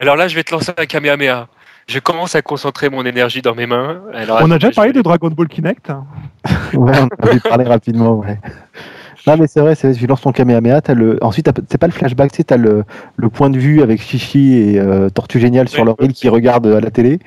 Alors 0.01 0.17
là, 0.17 0.27
je 0.27 0.35
vais 0.35 0.43
te 0.43 0.53
lancer 0.53 0.73
un 0.77 0.87
Kamehameha. 0.87 1.47
Je 1.89 1.99
commence 2.01 2.35
à 2.35 2.43
concentrer 2.43 2.89
mon 2.91 3.05
énergie 3.05 3.43
dans 3.43 3.55
mes 3.55 3.67
mains. 3.67 4.01
Alors, 4.13 4.41
On 4.43 4.51
a 4.51 4.59
déjà 4.59 4.73
parlé 4.73 4.91
vais- 4.91 4.99
de 4.99 5.03
Dragon 5.03 5.29
Ball 5.31 5.47
Kinect. 5.47 5.91
Ouais, 6.75 6.93
on 6.99 7.27
avait 7.27 7.41
parlé 7.41 7.65
rapidement, 7.69 8.15
ouais. 8.15 8.41
Non, 9.27 9.37
mais 9.37 9.47
c'est 9.47 9.61
vrai, 9.61 9.75
c'est 9.75 9.89
vrai, 9.89 9.97
tu 9.97 10.07
lances 10.07 10.21
ton 10.21 10.33
Kamehameha, 10.33 10.81
t'as 10.81 10.95
le... 10.95 11.19
ensuite, 11.23 11.49
c'est 11.69 11.79
pas 11.79 11.87
le 11.87 11.93
flashback, 11.93 12.31
tu 12.33 12.45
t'as 12.45 12.57
le... 12.57 12.85
le 13.17 13.29
point 13.29 13.51
de 13.51 13.59
vue 13.59 13.83
avec 13.83 14.01
Chichi 14.01 14.55
et 14.55 14.79
euh, 14.81 15.11
Tortue 15.11 15.41
Géniale 15.41 15.69
sur 15.69 15.85
leur 15.85 15.97
île 16.01 16.13
qui 16.13 16.29
regardent 16.29 16.67
à 16.69 16.81
la 16.81 16.91
télé, 16.91 17.19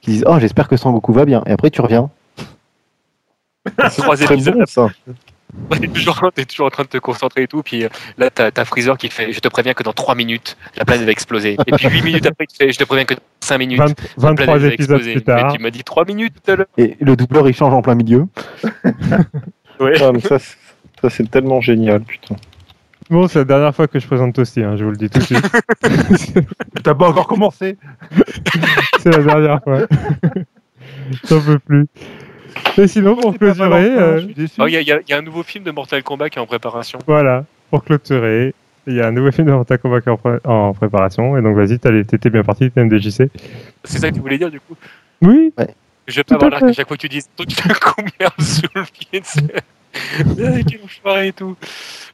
qui 0.00 0.10
disent 0.12 0.24
Oh, 0.26 0.38
j'espère 0.38 0.68
que 0.68 0.76
Sangoku 0.76 1.12
va 1.12 1.24
bien. 1.24 1.42
Et 1.46 1.52
après, 1.52 1.70
tu 1.70 1.80
reviens. 1.82 2.10
Trois 3.98 4.20
épisodes. 4.22 4.54
bon, 4.58 4.66
ça. 4.66 4.88
T'es 5.80 5.88
toujours, 5.88 6.30
t'es 6.34 6.44
toujours 6.44 6.66
en 6.66 6.70
train 6.70 6.82
de 6.84 6.88
te 6.88 6.98
concentrer 6.98 7.42
et 7.42 7.46
tout. 7.48 7.62
Puis 7.62 7.84
euh, 7.84 7.88
là, 8.18 8.30
t'as, 8.30 8.50
t'as 8.50 8.64
Freezer 8.64 8.96
qui 8.96 9.08
fait 9.08 9.32
Je 9.32 9.40
te 9.40 9.48
préviens 9.48 9.74
que 9.74 9.82
dans 9.82 9.92
3 9.92 10.14
minutes, 10.14 10.56
la 10.76 10.84
planète 10.84 11.06
va 11.06 11.12
exploser. 11.12 11.56
Et 11.66 11.72
puis 11.72 11.88
8 11.88 12.02
minutes 12.02 12.26
après, 12.26 12.46
tu 12.46 12.56
fais 12.56 12.70
Je 12.72 12.78
te 12.78 12.84
préviens 12.84 13.04
que 13.04 13.14
dans 13.14 13.20
5 13.40 13.58
minutes, 13.58 13.78
20 13.80 13.86
la 13.86 13.94
23 14.16 14.34
planète 14.34 14.60
va 14.62 14.74
épisodes 14.74 14.96
exploser. 14.98 15.12
plus 15.14 15.22
tard. 15.24 15.46
Mais 15.50 15.56
tu 15.56 15.62
m'as 15.62 15.70
dit 15.70 15.82
3 15.84 16.04
minutes 16.04 16.34
tout 16.44 16.50
à 16.52 16.56
l'heure. 16.56 16.66
Et 16.78 16.96
le 17.00 17.16
doubleur, 17.16 17.48
il 17.48 17.54
change 17.54 17.72
en 17.74 17.82
plein 17.82 17.94
milieu. 17.94 18.26
Ouais. 19.78 19.92
Ah, 20.00 20.10
mais 20.12 20.20
ça, 20.20 20.38
c'est- 20.38 20.56
ça, 21.02 21.10
c'est 21.10 21.30
tellement 21.30 21.60
génial, 21.60 22.00
putain. 22.00 22.36
Bon, 23.10 23.28
c'est 23.28 23.40
la 23.40 23.44
dernière 23.44 23.74
fois 23.74 23.86
que 23.88 23.98
je 24.00 24.06
présente 24.06 24.34
Toasty, 24.34 24.62
hein, 24.62 24.76
je 24.78 24.84
vous 24.84 24.90
le 24.90 24.96
dis 24.96 25.10
tout 25.10 25.18
de 25.18 25.24
suite. 25.24 25.46
T'as 26.82 26.94
pas 26.94 27.08
encore 27.10 27.26
commencé. 27.28 27.76
c'est 29.00 29.10
la 29.10 29.22
dernière 29.22 29.62
fois. 29.62 29.80
J'en 31.28 31.40
peux 31.42 31.58
plus. 31.58 31.86
Et 32.78 32.88
sinon, 32.88 33.16
pour 33.16 33.36
clôturer, 33.36 33.90
euh. 33.98 34.20
Oh, 34.58 34.66
Il 34.66 34.72
y, 34.74 34.76
a- 34.76 34.80
il 34.80 34.86
y 34.88 34.92
a- 34.92 35.00
il 35.00 35.10
y 35.10 35.12
a 35.12 35.18
un 35.18 35.22
nouveau 35.22 35.42
film 35.42 35.64
de 35.64 35.70
Mortal 35.70 36.02
Kombat 36.02 36.30
qui 36.30 36.38
est 36.38 36.42
en 36.42 36.46
préparation. 36.46 36.98
voilà, 37.06 37.44
pour 37.70 37.84
clôturer, 37.84 38.54
il 38.86 38.94
y 38.94 39.00
a 39.00 39.08
un 39.08 39.12
nouveau 39.12 39.32
film 39.32 39.46
de 39.48 39.52
Mortal 39.52 39.78
Kombat 39.78 40.00
qui 40.02 40.08
est 40.08 40.12
en, 40.12 40.16
pré- 40.16 40.38
en 40.44 40.72
préparation. 40.74 41.36
Et 41.38 41.42
donc, 41.42 41.56
vas-y, 41.56 41.78
t'étais 41.78 42.30
bien 42.30 42.42
parti, 42.44 42.70
t'es 42.70 42.80
MDJC. 42.84 43.30
C'est 43.84 43.98
ça 43.98 44.10
que 44.10 44.14
tu 44.14 44.20
voulais 44.20 44.38
dire 44.38 44.50
du 44.50 44.60
coup? 44.60 44.74
Oui, 45.22 45.52
Je 46.06 46.16
vais 46.16 46.24
pas 46.24 46.34
avoir 46.36 46.50
l'air 46.50 46.60
qu'à 46.60 46.72
chaque 46.72 46.86
fois 46.88 46.96
que 46.96 47.02
tu 47.02 47.08
dis 47.08 47.22
truc, 47.36 47.48
tu 47.48 47.56
combien 47.80 48.30
sous 48.38 48.62
le 48.74 48.82
pied. 48.84 49.20
sais. 49.24 49.40
Ah, 51.06 51.24
et 51.24 51.32
tout. 51.32 51.56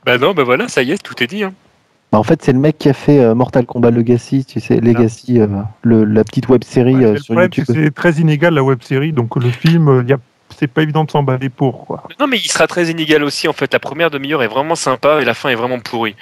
Bah 0.06 0.16
non, 0.16 0.34
bah 0.34 0.44
voilà, 0.44 0.68
ça 0.68 0.82
y 0.84 0.92
est, 0.92 1.02
tout 1.02 1.20
est 1.20 1.26
dit. 1.26 1.42
Hein. 1.42 1.52
Bah, 2.12 2.18
en 2.18 2.22
fait, 2.22 2.40
c'est 2.42 2.52
le 2.52 2.60
mec 2.60 2.78
qui 2.78 2.88
a 2.88 2.92
fait 2.92 3.18
euh, 3.18 3.34
Mortal 3.34 3.66
Kombat 3.66 3.90
Legacy, 3.90 4.44
tu 4.44 4.60
sais, 4.60 4.78
Legacy, 4.80 5.40
euh, 5.40 5.48
le, 5.82 6.04
la 6.04 6.22
petite 6.22 6.48
web 6.48 6.62
série 6.62 6.94
Ouais, 6.94 7.04
euh, 7.04 7.06
mais 7.08 7.12
le 7.14 7.18
sur 7.18 7.34
problème, 7.34 7.50
c'est 7.52 7.60
YouTube. 7.62 7.76
c'est 7.86 7.90
très 7.94 8.12
inégal 8.20 8.54
la 8.54 8.62
web 8.62 8.82
série, 8.82 9.12
donc 9.12 9.34
le 9.34 9.50
film, 9.50 9.88
euh, 9.88 10.04
y 10.06 10.12
a... 10.12 10.18
c'est 10.58 10.66
pas 10.66 10.82
évident 10.82 11.04
de 11.04 11.10
s'emballer 11.10 11.48
pour. 11.48 11.86
Quoi. 11.86 12.04
Non, 12.20 12.26
mais 12.26 12.38
il 12.38 12.48
sera 12.50 12.66
très 12.66 12.86
inégal 12.86 13.22
aussi. 13.24 13.48
En 13.48 13.52
fait, 13.52 13.72
la 13.72 13.78
première 13.78 14.10
demi-heure 14.10 14.42
est 14.42 14.48
vraiment 14.48 14.74
sympa 14.74 15.20
et 15.20 15.24
la 15.24 15.34
fin 15.34 15.48
est 15.48 15.54
vraiment 15.54 15.78
pourrie. 15.80 16.16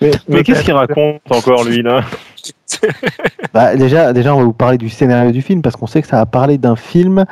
Mais, 0.00 0.10
mais 0.28 0.42
qu'est-ce 0.42 0.64
qu'il 0.64 0.72
raconte 0.72 1.20
encore, 1.30 1.64
lui, 1.64 1.82
là? 1.82 2.04
Bah, 3.52 3.76
déjà, 3.76 4.12
déjà, 4.12 4.34
on 4.34 4.38
va 4.38 4.44
vous 4.44 4.52
parler 4.52 4.78
du 4.78 4.88
scénario 4.88 5.30
du 5.30 5.42
film 5.42 5.62
parce 5.62 5.76
qu'on 5.76 5.86
sait 5.86 6.00
que 6.02 6.08
ça 6.08 6.16
va 6.16 6.26
parler 6.26 6.56
d'un 6.58 6.74
film 6.74 7.26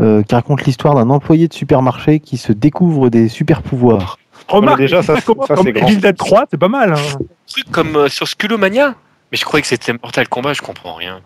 euh, 0.00 0.22
qui 0.22 0.34
raconte 0.34 0.64
l'histoire 0.64 0.94
d'un 0.94 1.10
employé 1.10 1.48
de 1.48 1.52
supermarché 1.52 2.20
qui 2.20 2.36
se 2.36 2.52
découvre 2.52 3.10
des 3.10 3.28
super 3.28 3.60
pouvoirs. 3.60 4.18
Remarque, 4.48 4.78
déjà, 4.78 5.02
ça, 5.02 5.16
ça 5.16 5.20
commence 5.22 5.48
ça, 5.48 5.54
comme 5.56 5.66
c'est 5.66 5.72
grand. 5.72 5.90
Dead 5.90 6.16
3, 6.16 6.44
c'est 6.50 6.56
pas 6.58 6.68
mal. 6.68 6.92
hein. 6.92 7.18
truc 7.46 7.70
comme 7.72 7.96
euh, 7.96 8.08
sur 8.08 8.28
Sculomania? 8.28 8.94
Mais 9.32 9.38
je 9.38 9.44
croyais 9.44 9.62
que 9.62 9.68
c'était 9.68 9.92
Mortal 9.92 10.28
Kombat, 10.28 10.52
je 10.54 10.62
comprends 10.62 10.94
rien. 10.94 11.20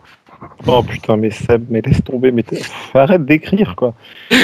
Oh 0.67 0.83
putain, 0.83 1.17
mais 1.17 1.31
Seb, 1.31 1.65
mais 1.71 1.81
laisse 1.81 2.03
tomber, 2.03 2.31
mais 2.33 2.45
arrête 2.95 3.25
d'écrire, 3.25 3.75
quoi. 3.77 3.95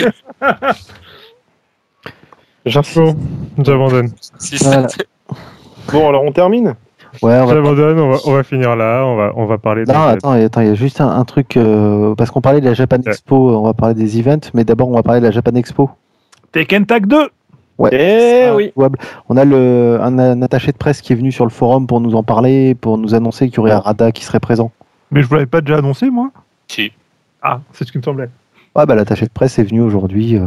J'insiste. 2.66 2.98
bon, 2.98 3.16
j'abandonne. 3.64 4.10
Voilà. 4.62 4.86
Bon, 5.92 6.08
alors 6.08 6.24
on 6.24 6.32
termine? 6.32 6.74
Ouais, 7.22 7.38
on 7.38 7.46
va 7.46 7.54
J'abandonne, 7.54 8.00
on 8.00 8.10
va, 8.10 8.18
on 8.24 8.32
va 8.32 8.42
finir 8.42 8.74
là, 8.74 9.04
on 9.06 9.16
va, 9.16 9.32
on 9.36 9.46
va 9.46 9.58
parler 9.58 9.84
de... 9.84 9.92
Non, 9.92 10.00
attends, 10.00 10.32
attends, 10.32 10.60
il 10.62 10.66
y 10.68 10.70
a 10.70 10.74
juste 10.74 11.00
un, 11.00 11.08
un 11.10 11.24
truc 11.24 11.56
euh, 11.56 12.14
parce 12.16 12.30
qu'on 12.30 12.40
parlait 12.40 12.60
de 12.60 12.64
la 12.66 12.74
Japan 12.74 12.96
Ouais. 13.04 13.12
Expo, 13.12 13.36
on 13.56 13.62
va 13.62 13.72
parler 13.74 13.94
des 13.94 14.18
events, 14.18 14.50
mais 14.52 14.64
d'abord 14.64 14.88
on 14.88 14.94
va 14.94 15.02
parler 15.04 15.20
de 15.20 15.26
la 15.26 15.30
Japan 15.30 15.54
Expo. 15.54 15.90
Tekken 16.52 16.86
Tag 16.86 17.06
2 17.06 17.30
Ouais. 17.76 17.90
Eh 17.92 18.50
oui. 18.54 18.72
jouable. 18.76 18.98
On 19.28 19.36
a 19.36 19.44
le, 19.44 19.98
un, 20.00 20.16
un 20.18 20.42
attaché 20.42 20.70
de 20.70 20.76
presse 20.76 21.00
qui 21.00 21.12
est 21.12 21.16
venu 21.16 21.32
sur 21.32 21.44
le 21.44 21.50
forum 21.50 21.86
pour 21.88 22.00
nous 22.00 22.14
en 22.14 22.22
parler, 22.22 22.74
pour 22.76 22.98
nous 22.98 23.14
annoncer 23.14 23.48
qu'il 23.48 23.56
y 23.56 23.60
aurait 23.60 23.72
un 23.72 23.80
Rada 23.80 24.12
qui 24.12 24.24
serait 24.24 24.40
présent. 24.40 24.70
Mais 25.14 25.22
je 25.22 25.26
vous 25.28 25.34
l'avais 25.34 25.46
pas 25.46 25.60
déjà 25.60 25.78
annoncé, 25.78 26.10
moi 26.10 26.30
Si. 26.68 26.92
Ah, 27.42 27.60
c'est 27.72 27.86
ce 27.86 27.92
qui 27.92 27.98
me 27.98 28.02
semblait. 28.02 28.28
Ouais, 28.74 28.84
bah 28.86 28.94
l'attaché 28.94 29.24
de 29.26 29.30
presse 29.30 29.58
est 29.58 29.64
venu 29.64 29.80
aujourd'hui. 29.80 30.36
euh. 30.36 30.46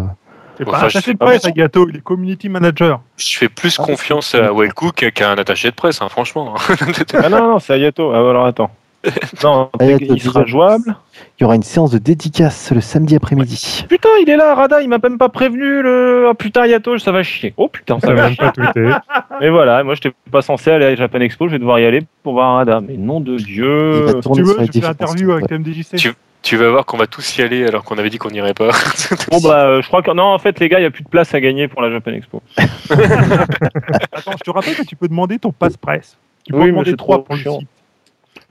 C'est 0.58 0.66
Bon, 0.66 0.72
pas 0.72 0.78
enfin, 0.78 0.86
un 0.88 0.90
je 0.90 0.98
attaché 0.98 1.06
sais 1.06 1.14
de 1.14 1.18
pas, 1.20 1.26
presse, 1.28 1.44
mais- 1.46 1.52
Agato, 1.52 1.88
il 1.90 1.98
est 1.98 2.02
community 2.02 2.50
manager. 2.50 3.00
Je 3.18 3.38
fais 3.38 3.48
plus 3.50 3.78
Ah, 3.80 3.84
confiance 3.84 4.34
à 4.36 4.52
Wellcook 4.52 5.12
qu'à 5.12 5.32
un 5.32 5.38
attaché 5.38 5.70
de 5.70 5.76
presse, 5.76 6.02
hein, 6.02 6.10
franchement. 6.10 6.56
Ah 7.14 7.30
non, 7.30 7.48
non, 7.52 7.60
c'est 7.60 7.74
Ayato. 7.74 8.12
Ah, 8.12 8.18
alors 8.18 8.46
attends. 8.46 8.72
Non, 9.44 9.70
il 9.80 10.22
sera 10.22 10.46
jouable. 10.46 10.96
Il 11.40 11.44
y 11.44 11.46
aura 11.46 11.56
une 11.56 11.64
séance 11.64 11.92
de 11.92 11.98
dédicace 11.98 12.72
le 12.72 12.82
samedi 12.82 13.16
après-midi. 13.16 13.86
Putain, 13.88 14.10
il 14.22 14.30
est 14.30 14.36
là, 14.38 14.56
Rada, 14.56 14.82
il 14.82 14.90
m'a 14.90 14.98
même 14.98 15.18
pas 15.18 15.30
prévenu 15.30 15.82
le. 15.82 16.28
Oh 16.30 16.34
putain, 16.34 16.62
Ayato, 16.64 16.98
ça 16.98 17.12
va 17.12 17.24
chier. 17.24 17.54
Oh 17.58 17.68
putain, 17.70 18.00
ça 18.00 18.08
va 18.14 18.24
même 18.24 18.30
chier. 18.34 18.38
pas 18.38 18.52
tweeter. 18.52 18.90
Mais 19.42 19.50
voilà, 19.50 19.84
moi 19.84 19.94
j'étais 19.96 20.12
pas 20.32 20.42
censé 20.42 20.72
aller 20.72 20.86
à 20.86 20.96
Japan 20.96 21.20
Expo, 21.20 21.48
je 21.48 21.54
vais 21.54 21.60
devoir 21.60 21.80
y 21.80 21.86
aller 21.86 22.02
pour 22.24 22.34
voir 22.34 22.56
Rada. 22.58 22.82
Mais 22.82 22.98
nom 22.98 23.20
de 23.22 23.38
Dieu. 23.38 24.06
tu 24.34 24.42
veux, 24.44 24.56
je 24.66 24.72
fais 24.72 24.80
l'interview 24.82 25.32
avec 25.32 25.50
ouais. 25.52 25.58
MDJC. 25.60 25.96
Tu- 25.98 26.14
Tu 26.44 26.56
vas 26.58 26.70
voir 26.70 26.86
qu'on 26.86 26.98
va 26.98 27.08
tous 27.08 27.38
y 27.38 27.42
aller 27.42 27.66
alors 27.66 27.84
qu'on 27.84 27.98
avait 27.98 28.10
dit 28.10 28.18
qu'on 28.18 28.30
n'irait 28.30 28.54
pas. 28.54 28.70
Bon 29.32 29.40
bah 29.42 29.66
euh, 29.68 29.82
je 29.82 29.88
crois 29.88 30.02
que 30.02 30.12
non 30.12 30.24
en 30.24 30.40
fait 30.40 30.60
les 30.60 30.70
gars 30.70 30.80
il 30.80 30.84
y 30.84 30.86
a 30.86 30.92
plus 30.92 31.04
de 31.04 31.10
place 31.10 31.34
à 31.34 31.40
gagner 31.42 31.68
pour 31.68 31.82
la 31.82 31.90
Japan 31.92 32.12
Expo. 32.12 32.42
Attends, 34.12 34.32
je 34.32 34.44
te 34.44 34.50
rappelle 34.52 34.76
que 34.76 34.84
tu 34.84 34.96
peux 34.96 35.08
demander 35.08 35.40
ton 35.40 35.52
passe 35.52 35.78
presse. 35.78 36.18
Tu 36.46 36.54
peux 36.54 36.60
Oui, 36.60 36.68
demander 36.68 36.96
trois 36.96 37.24
pour 37.24 37.36
le 37.36 37.42
site. 37.42 37.68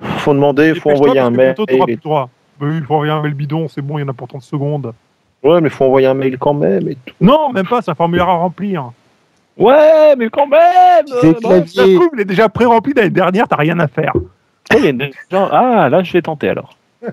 Faut 0.01 0.35
demander, 0.35 0.75
faut 0.75 0.91
envoyer 0.91 1.19
un 1.21 1.31
mail. 1.31 1.55
droit. 2.03 2.29
Bah 2.59 2.67
oui, 2.69 2.77
il 2.79 2.85
faut 2.85 2.95
envoyer 2.95 3.13
un 3.13 3.23
mail 3.23 3.35
bidon, 3.35 3.69
c'est 3.69 3.83
bon, 3.83 3.99
il 3.99 4.03
y 4.03 4.05
en 4.05 4.09
a 4.09 4.13
pour 4.13 4.29
30 4.29 4.43
secondes. 4.43 4.93
Ouais 5.43 5.61
mais 5.61 5.69
faut 5.69 5.85
envoyer 5.85 6.07
un 6.07 6.15
mail 6.15 6.39
quand 6.39 6.55
même 6.55 6.89
et 6.89 6.95
tout. 6.97 7.15
Non, 7.21 7.53
même 7.53 7.67
pas, 7.67 7.83
c'est 7.83 7.91
un 7.91 7.95
formulaire 7.95 8.29
à 8.29 8.35
remplir. 8.35 8.91
Ouais 9.57 10.15
mais 10.17 10.29
quand 10.29 10.47
même. 10.47 11.07
C'est 11.07 11.27
euh, 11.29 11.33
Ça 11.35 11.67
se 11.67 11.73
clavier. 11.75 11.95
trouve, 11.97 12.11
il 12.15 12.21
est 12.21 12.25
déjà 12.25 12.49
pré-rempli 12.49 12.93
l'année 12.95 13.11
dernière, 13.11 13.47
t'as 13.47 13.57
rien 13.57 13.79
à 13.79 13.87
faire. 13.89 14.13
bon, 14.15 14.23
il 14.79 14.85
y 14.85 14.89
a 14.89 14.93
des 14.93 15.13
gens- 15.31 15.49
Ah 15.53 15.89
là 15.89 16.03
je 16.03 16.13
vais 16.13 16.23
tenter 16.23 16.49
alors. 16.49 16.77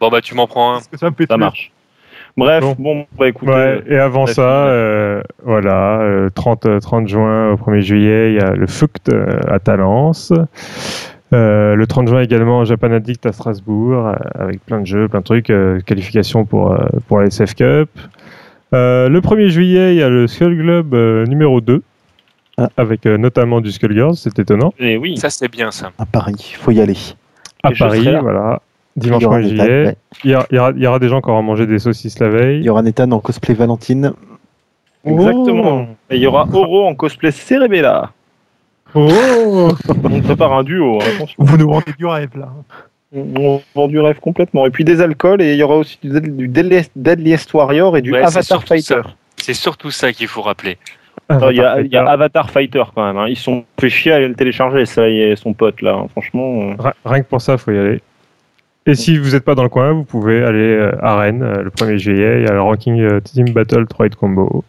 Bon 0.00 0.08
bah 0.08 0.20
tu 0.20 0.34
m'en 0.34 0.46
prends 0.48 0.72
un. 0.72 0.74
Parce 0.74 0.88
que 0.88 0.96
ça 0.98 1.10
me 1.10 1.14
fait 1.14 1.26
Ça 1.26 1.34
tuer. 1.34 1.40
marche. 1.44 1.72
Bref 2.36 2.60
Bon. 2.64 2.74
bon, 2.78 3.06
bah 3.16 3.28
écoutez. 3.28 3.52
Ouais, 3.52 3.82
et 3.86 3.98
avant 3.98 4.24
bref, 4.24 4.34
ça, 4.34 4.42
euh, 4.42 5.18
euh, 5.20 5.22
voilà, 5.44 6.00
euh, 6.00 6.28
30, 6.34 6.66
euh, 6.66 6.80
30 6.80 7.06
juin 7.06 7.52
au 7.52 7.56
1er 7.56 7.80
juillet, 7.82 8.32
il 8.32 8.34
y 8.36 8.40
a 8.40 8.50
le 8.52 8.66
FUCT 8.66 9.10
euh, 9.12 9.38
à 9.48 9.58
Talence. 9.60 10.32
Euh, 11.32 11.74
le 11.76 11.86
30 11.86 12.08
juin 12.08 12.20
également, 12.20 12.64
Japan 12.64 12.92
Addict 12.92 13.24
à 13.26 13.32
Strasbourg, 13.32 14.06
euh, 14.08 14.14
avec 14.38 14.64
plein 14.66 14.80
de 14.80 14.86
jeux, 14.86 15.08
plein 15.08 15.20
de 15.20 15.24
trucs, 15.24 15.48
euh, 15.50 15.80
qualification 15.80 16.44
pour, 16.44 16.72
euh, 16.72 16.78
pour 17.08 17.20
la 17.20 17.26
SF 17.26 17.54
Cup. 17.54 17.88
Euh, 18.74 19.08
le 19.08 19.20
1er 19.20 19.48
juillet, 19.48 19.94
il 19.94 19.98
y 19.98 20.02
a 20.02 20.08
le 20.08 20.26
Skull 20.26 20.56
Club 20.58 20.94
euh, 20.94 21.24
numéro 21.26 21.60
2, 21.60 21.82
Ah. 22.58 22.68
avec 22.76 23.06
euh, 23.06 23.16
notamment 23.16 23.62
du 23.62 23.72
Skull 23.72 23.94
Girls, 23.94 24.14
c'est 24.16 24.38
étonnant. 24.38 24.74
Et 24.78 24.98
oui. 24.98 25.16
Ça 25.16 25.30
c'est 25.30 25.50
bien 25.50 25.70
ça. 25.70 25.90
À 25.98 26.04
Paris, 26.04 26.54
faut 26.58 26.70
y 26.70 26.80
aller. 26.82 26.96
À 27.62 27.70
Et 27.70 27.74
Paris, 27.78 28.06
voilà. 28.20 28.60
Il 28.96 29.02
Dimanche 29.04 29.22
y 29.22 29.26
aura 29.26 29.38
1er 29.38 29.42
Nathan, 29.42 29.64
juillet. 29.64 29.84
ouais. 29.86 29.96
Il 30.24 30.30
y, 30.30 30.34
a- 30.34 30.46
il 30.50 30.56
y 30.56 30.58
aura, 30.58 30.70
il 30.76 30.82
y 30.82 30.86
aura 30.86 30.98
des 30.98 31.08
gens 31.08 31.22
qui 31.22 31.30
auront 31.30 31.42
mangé 31.42 31.66
des 31.66 31.78
saucisses 31.78 32.18
la 32.18 32.26
Il 32.26 32.32
veille. 32.32 32.62
y 32.62 32.68
aura 32.68 32.82
Nathan 32.82 33.10
en 33.12 33.20
cosplay 33.20 33.54
Valentine. 33.54 34.12
Exactement. 35.04 35.86
Et 36.10 36.16
il 36.16 36.22
y 36.22 36.26
aura 36.26 36.46
Oro 36.52 36.86
en 36.86 36.94
cosplay 36.94 37.30
Cerebella. 37.30 38.10
Oh 38.94 39.70
On 39.88 40.20
prépare 40.20 40.52
un 40.52 40.62
duo, 40.64 40.98
hein, 41.00 41.04
attention. 41.16 41.36
Vous 41.44 41.56
nous 41.56 41.68
vendez 41.68 41.92
du 41.98 42.06
rêve 42.06 42.30
là. 42.36 42.48
On 43.14 43.60
vend 43.74 43.88
du 43.88 44.00
rêve 44.00 44.18
complètement. 44.20 44.66
Et 44.66 44.70
puis 44.70 44.84
des 44.84 45.00
alcools, 45.00 45.42
et 45.42 45.52
il 45.52 45.58
y 45.58 45.62
aura 45.62 45.76
aussi 45.76 45.98
du, 46.02 46.48
Deadliest, 46.48 47.52
Warrior 47.54 47.96
et 47.96 48.02
du 48.02 48.12
Ouais, 48.12 48.22
Avatar 48.22 48.64
Fighter. 48.64 49.02
C'est 49.36 49.54
surtout 49.54 49.90
ça 49.90 50.12
qu'il 50.12 50.28
faut 50.28 50.42
rappeler. 50.42 50.78
Il 51.30 51.56
y, 51.56 51.60
a, 51.60 51.80
il 51.80 51.90
y 51.92 51.96
a 51.96 52.04
Avatar 52.08 52.50
Fighter 52.50 52.82
quand 52.94 53.04
même. 53.06 53.16
hein. 53.16 53.26
Ils 53.28 53.36
se 53.36 53.44
sont 53.44 53.64
fait 53.80 53.88
chier 53.90 54.12
à 54.12 54.18
le 54.20 54.34
télécharger, 54.34 54.84
ça 54.86 55.08
y 55.08 55.20
est, 55.20 55.36
son 55.36 55.52
pote 55.54 55.80
là. 55.82 55.94
hein. 55.94 56.06
Franchement. 56.10 56.62
euh. 56.62 56.74
Ri- 56.78 56.92
Rien 57.04 57.22
que 57.22 57.28
pour 57.28 57.40
ça, 57.40 57.56
faut 57.58 57.70
y 57.70 57.78
aller. 57.78 58.00
Et 58.86 58.94
si 58.94 59.16
vous 59.16 59.30
n'êtes 59.30 59.44
pas 59.44 59.54
dans 59.54 59.62
le 59.62 59.68
coin, 59.68 59.92
vous 59.92 60.04
pouvez 60.04 60.42
aller 60.42 60.58
euh, 60.76 60.92
à 61.02 61.16
Rennes 61.16 61.42
euh, 61.42 61.62
le 61.62 61.70
1er 61.70 61.96
juillet. 61.98 62.40
Il 62.40 62.44
y 62.44 62.48
a 62.48 62.52
le 62.52 62.60
ranking 62.62 63.20
Team 63.20 63.46
Battle 63.52 63.86
3 63.86 64.06
hit 64.06 64.14
combo. 64.16 64.64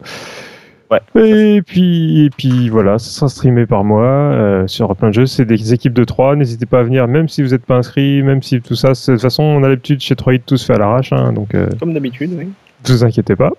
Ouais. 1.16 1.56
Et 1.58 1.62
puis, 1.62 2.26
et 2.26 2.30
puis 2.30 2.70
voilà, 2.70 3.00
ça 3.00 3.10
sera 3.10 3.28
streamé 3.30 3.66
par 3.66 3.84
moi 3.84 4.04
euh, 4.04 4.68
sur 4.68 4.96
plein 4.96 5.10
de 5.10 5.14
jeux. 5.14 5.26
C'est 5.26 5.46
des 5.46 5.74
équipes 5.74 5.94
de 5.94 6.04
3. 6.04 6.36
N'hésitez 6.36 6.66
pas 6.66 6.80
à 6.80 6.84
venir, 6.84 7.08
même 7.08 7.28
si 7.30 7.42
vous 7.42 7.50
n'êtes 7.50 7.66
pas 7.66 7.76
inscrit, 7.78 8.22
même 8.24 8.42
si 8.44 8.62
tout 8.62 8.76
ça. 8.76 8.90
De 8.90 9.06
toute 9.14 9.22
façon, 9.22 9.44
on 9.44 9.64
a 9.64 9.70
l'habitude 9.70 10.02
chez 10.02 10.16
3 10.16 10.36
hit, 10.36 10.46
tout 10.46 10.58
se 10.58 10.66
fait 10.66 10.74
à 10.74 10.78
l'arrache. 10.78 11.12
hein, 11.14 11.34
donc, 11.34 11.56
euh, 11.56 11.68
Comme 11.80 11.94
d'habitude, 11.94 12.32
oui. 12.38 12.46
ne 12.46 12.94
vous 12.94 13.04
inquiétez 13.04 13.36
pas. 13.36 13.52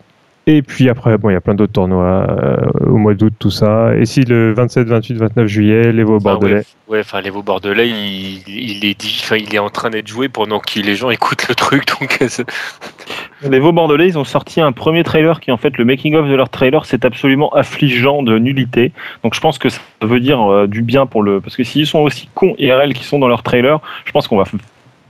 Et 0.47 0.61
puis 0.61 0.91
après, 0.91 1.17
bon, 1.17 1.31
il 1.31 1.33
y 1.33 1.37
a 1.37 1.41
plein 1.41 1.55
d'autres 1.55 1.73
tournois 1.73 2.27
euh, 2.29 2.57
au 2.87 2.99
mois 2.99 3.15
d'août, 3.15 3.33
tout 3.39 3.51
ça. 3.51 3.95
Et 3.97 4.05
si 4.05 4.25
le 4.25 4.53
27, 4.53 4.87
28, 4.87 5.15
29 5.17 5.47
juillet, 5.47 5.91
les 5.91 6.05
Vaux 6.05 6.17
Enfin, 6.17 6.33
Bordelais. 6.33 6.55
ouais, 6.57 6.65
ouais, 6.89 7.01
enfin 7.01 7.23
les 7.23 7.31
Vaux 7.31 7.43
Bordelais, 7.43 7.89
il, 7.89 8.43
il 8.47 8.85
est 8.85 9.01
dit, 9.01 9.23
il 9.39 9.55
est 9.55 9.59
en 9.59 9.71
train 9.71 9.89
d'être 9.89 10.07
joué 10.07 10.29
pendant 10.29 10.61
que 10.61 10.81
les 10.81 10.97
gens 10.97 11.09
écoutent 11.09 11.49
le 11.49 11.55
truc, 11.55 11.85
donc 11.99 12.19
Les 13.43 13.59
Vaux 13.59 13.73
Bordelais, 13.73 14.07
ils 14.09 14.19
ont 14.19 14.25
sorti 14.25 14.61
un 14.61 14.73
premier 14.73 15.03
trailer 15.03 15.41
qui, 15.41 15.51
en 15.51 15.57
fait, 15.57 15.77
le 15.79 15.85
making-of 15.87 16.29
de 16.29 16.35
leur 16.35 16.51
trailer, 16.51 16.85
c'est 16.85 17.05
absolument 17.07 17.51
affligeant 17.55 18.23
de 18.23 18.39
nullité. 18.39 18.93
Donc 19.23 19.35
je 19.35 19.41
pense 19.41 19.59
que 19.59 19.71
ça 19.71 19.81
veut 20.03 20.21
dire 20.21 20.41
euh, 20.43 20.67
du 20.67 20.83
bien 20.83 21.07
pour 21.07 21.23
le. 21.23 21.41
Parce 21.41 21.57
que 21.57 21.65
s'ils 21.65 21.87
sont 21.87 22.01
aussi 22.01 22.29
cons 22.35 22.55
IRL 22.59 22.93
qui 22.93 23.05
sont 23.05 23.19
dans 23.19 23.29
leur 23.29 23.43
trailer, 23.43 23.81
je 24.05 24.13
pense 24.13 24.29
qu'on 24.29 24.37
va 24.37 24.45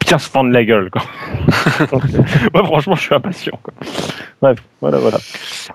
bien 0.07 0.19
se 0.19 0.29
fendre 0.31 0.51
la 0.51 0.65
gueule. 0.65 0.91
Quoi. 0.91 1.03
Moi, 2.55 2.65
franchement, 2.65 2.95
je 2.95 3.03
suis 3.03 3.15
impatient. 3.15 3.59
Quoi. 3.63 3.73
Bref, 4.43 4.59
voilà, 4.81 4.99
voilà. 4.99 5.19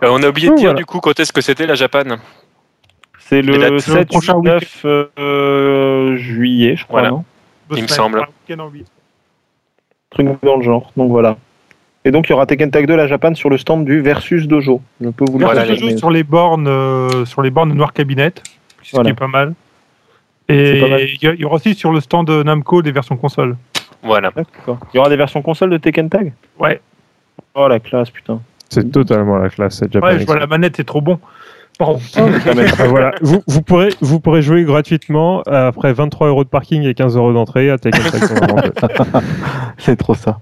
Euh, 0.04 0.10
on 0.12 0.22
a 0.24 0.28
oublié 0.30 0.50
de 0.50 0.56
dire 0.56 0.66
voilà. 0.70 0.78
du 0.80 0.86
coup 0.86 1.00
quand 1.00 1.20
est-ce 1.20 1.34
que 1.34 1.42
c'était 1.42 1.66
la 1.66 1.76
Japan? 1.76 2.18
C'est 3.20 3.42
le 3.42 3.58
dates. 3.58 3.80
7, 3.80 4.08
prochain 4.08 4.38
8, 4.40 4.44
9 4.44 4.86
euh, 5.20 6.16
juillet, 6.18 6.76
je 6.76 6.86
crois, 6.86 7.02
Voilà. 7.02 7.16
non? 7.16 7.24
Il 7.76 7.84
me 7.84 7.88
semble. 7.88 8.26
truc 10.10 10.28
dans 10.44 10.58
le 10.58 10.64
genre. 10.64 10.92
Donc 10.98 11.12
voilà. 11.12 11.38
Et 12.06 12.12
donc 12.12 12.28
il 12.28 12.32
y 12.32 12.34
aura 12.34 12.46
Tekken 12.46 12.72
Tag 12.72 12.88
2 12.88 12.96
la 12.96 13.08
Japan 13.08 13.36
sur 13.36 13.50
le 13.50 13.58
stand 13.58 13.86
du 13.86 14.02
Versus 14.02 14.48
Dojo. 14.48 14.82
Je 15.02 15.10
peux 15.10 15.26
vous 15.30 15.38
le 15.38 15.46
Voilà. 15.46 15.66
Dojo 15.68 15.96
sur 15.98 16.10
les 16.10 16.24
bornes, 16.24 16.68
euh, 16.68 17.26
sur 17.26 17.42
les 17.44 17.52
bornes 17.52 17.74
Noir 17.74 17.94
Cabinet, 17.94 18.34
ce 18.82 18.92
Voilà. 18.96 19.10
qui 19.10 19.12
est 19.12 19.20
pas 19.20 19.28
mal. 19.28 19.54
Et 20.48 20.80
il 20.80 21.18
y, 21.22 21.42
y 21.42 21.46
aura 21.46 21.58
aussi 21.58 21.76
sur 21.76 21.92
le 21.92 22.00
stand 22.00 22.26
de 22.26 22.42
Namco 22.42 22.82
des 22.82 22.92
versions 22.92 23.18
console. 23.18 23.56
Voilà. 24.04 24.32
D'accord. 24.36 24.78
Il 24.94 24.98
y 24.98 25.00
aura 25.00 25.10
des 25.10 25.16
versions 25.18 25.42
console 25.42 25.70
de 25.72 25.78
Tekken 25.78 26.10
Tag? 26.10 26.34
Ouais. 26.58 26.82
Oh 27.56 27.68
la 27.68 27.80
classe, 27.80 28.10
putain. 28.10 28.40
C'est 28.70 28.92
totalement 28.92 29.38
la 29.38 29.50
classe, 29.50 29.78
cette 29.78 29.96
Ouais, 29.96 30.20
je 30.20 30.26
vois 30.26 30.38
la 30.40 30.48
manette, 30.48 30.76
c'est 30.78 30.86
trop 30.86 31.02
bon. 31.02 31.20
Pardon. 31.78 32.00
Ah, 32.78 32.88
voilà. 32.88 33.12
vous, 33.22 33.42
vous, 33.48 33.62
pourrez, 33.62 33.90
vous 34.02 34.20
pourrez 34.20 34.42
jouer 34.42 34.64
gratuitement 34.64 35.42
euh, 35.48 35.70
après 35.70 35.94
23 35.94 36.28
euros 36.28 36.44
de 36.44 36.50
parking 36.50 36.84
et 36.84 36.94
15 36.94 37.16
euros 37.16 37.34
d'entrée 37.34 37.70
à 37.72 37.78
Tekken 37.78 38.04
Tag 38.04 38.28
Tournament 38.28 38.62
2. 38.62 39.20
C'est 39.78 39.96
trop 39.96 40.14
ça. 40.14 40.40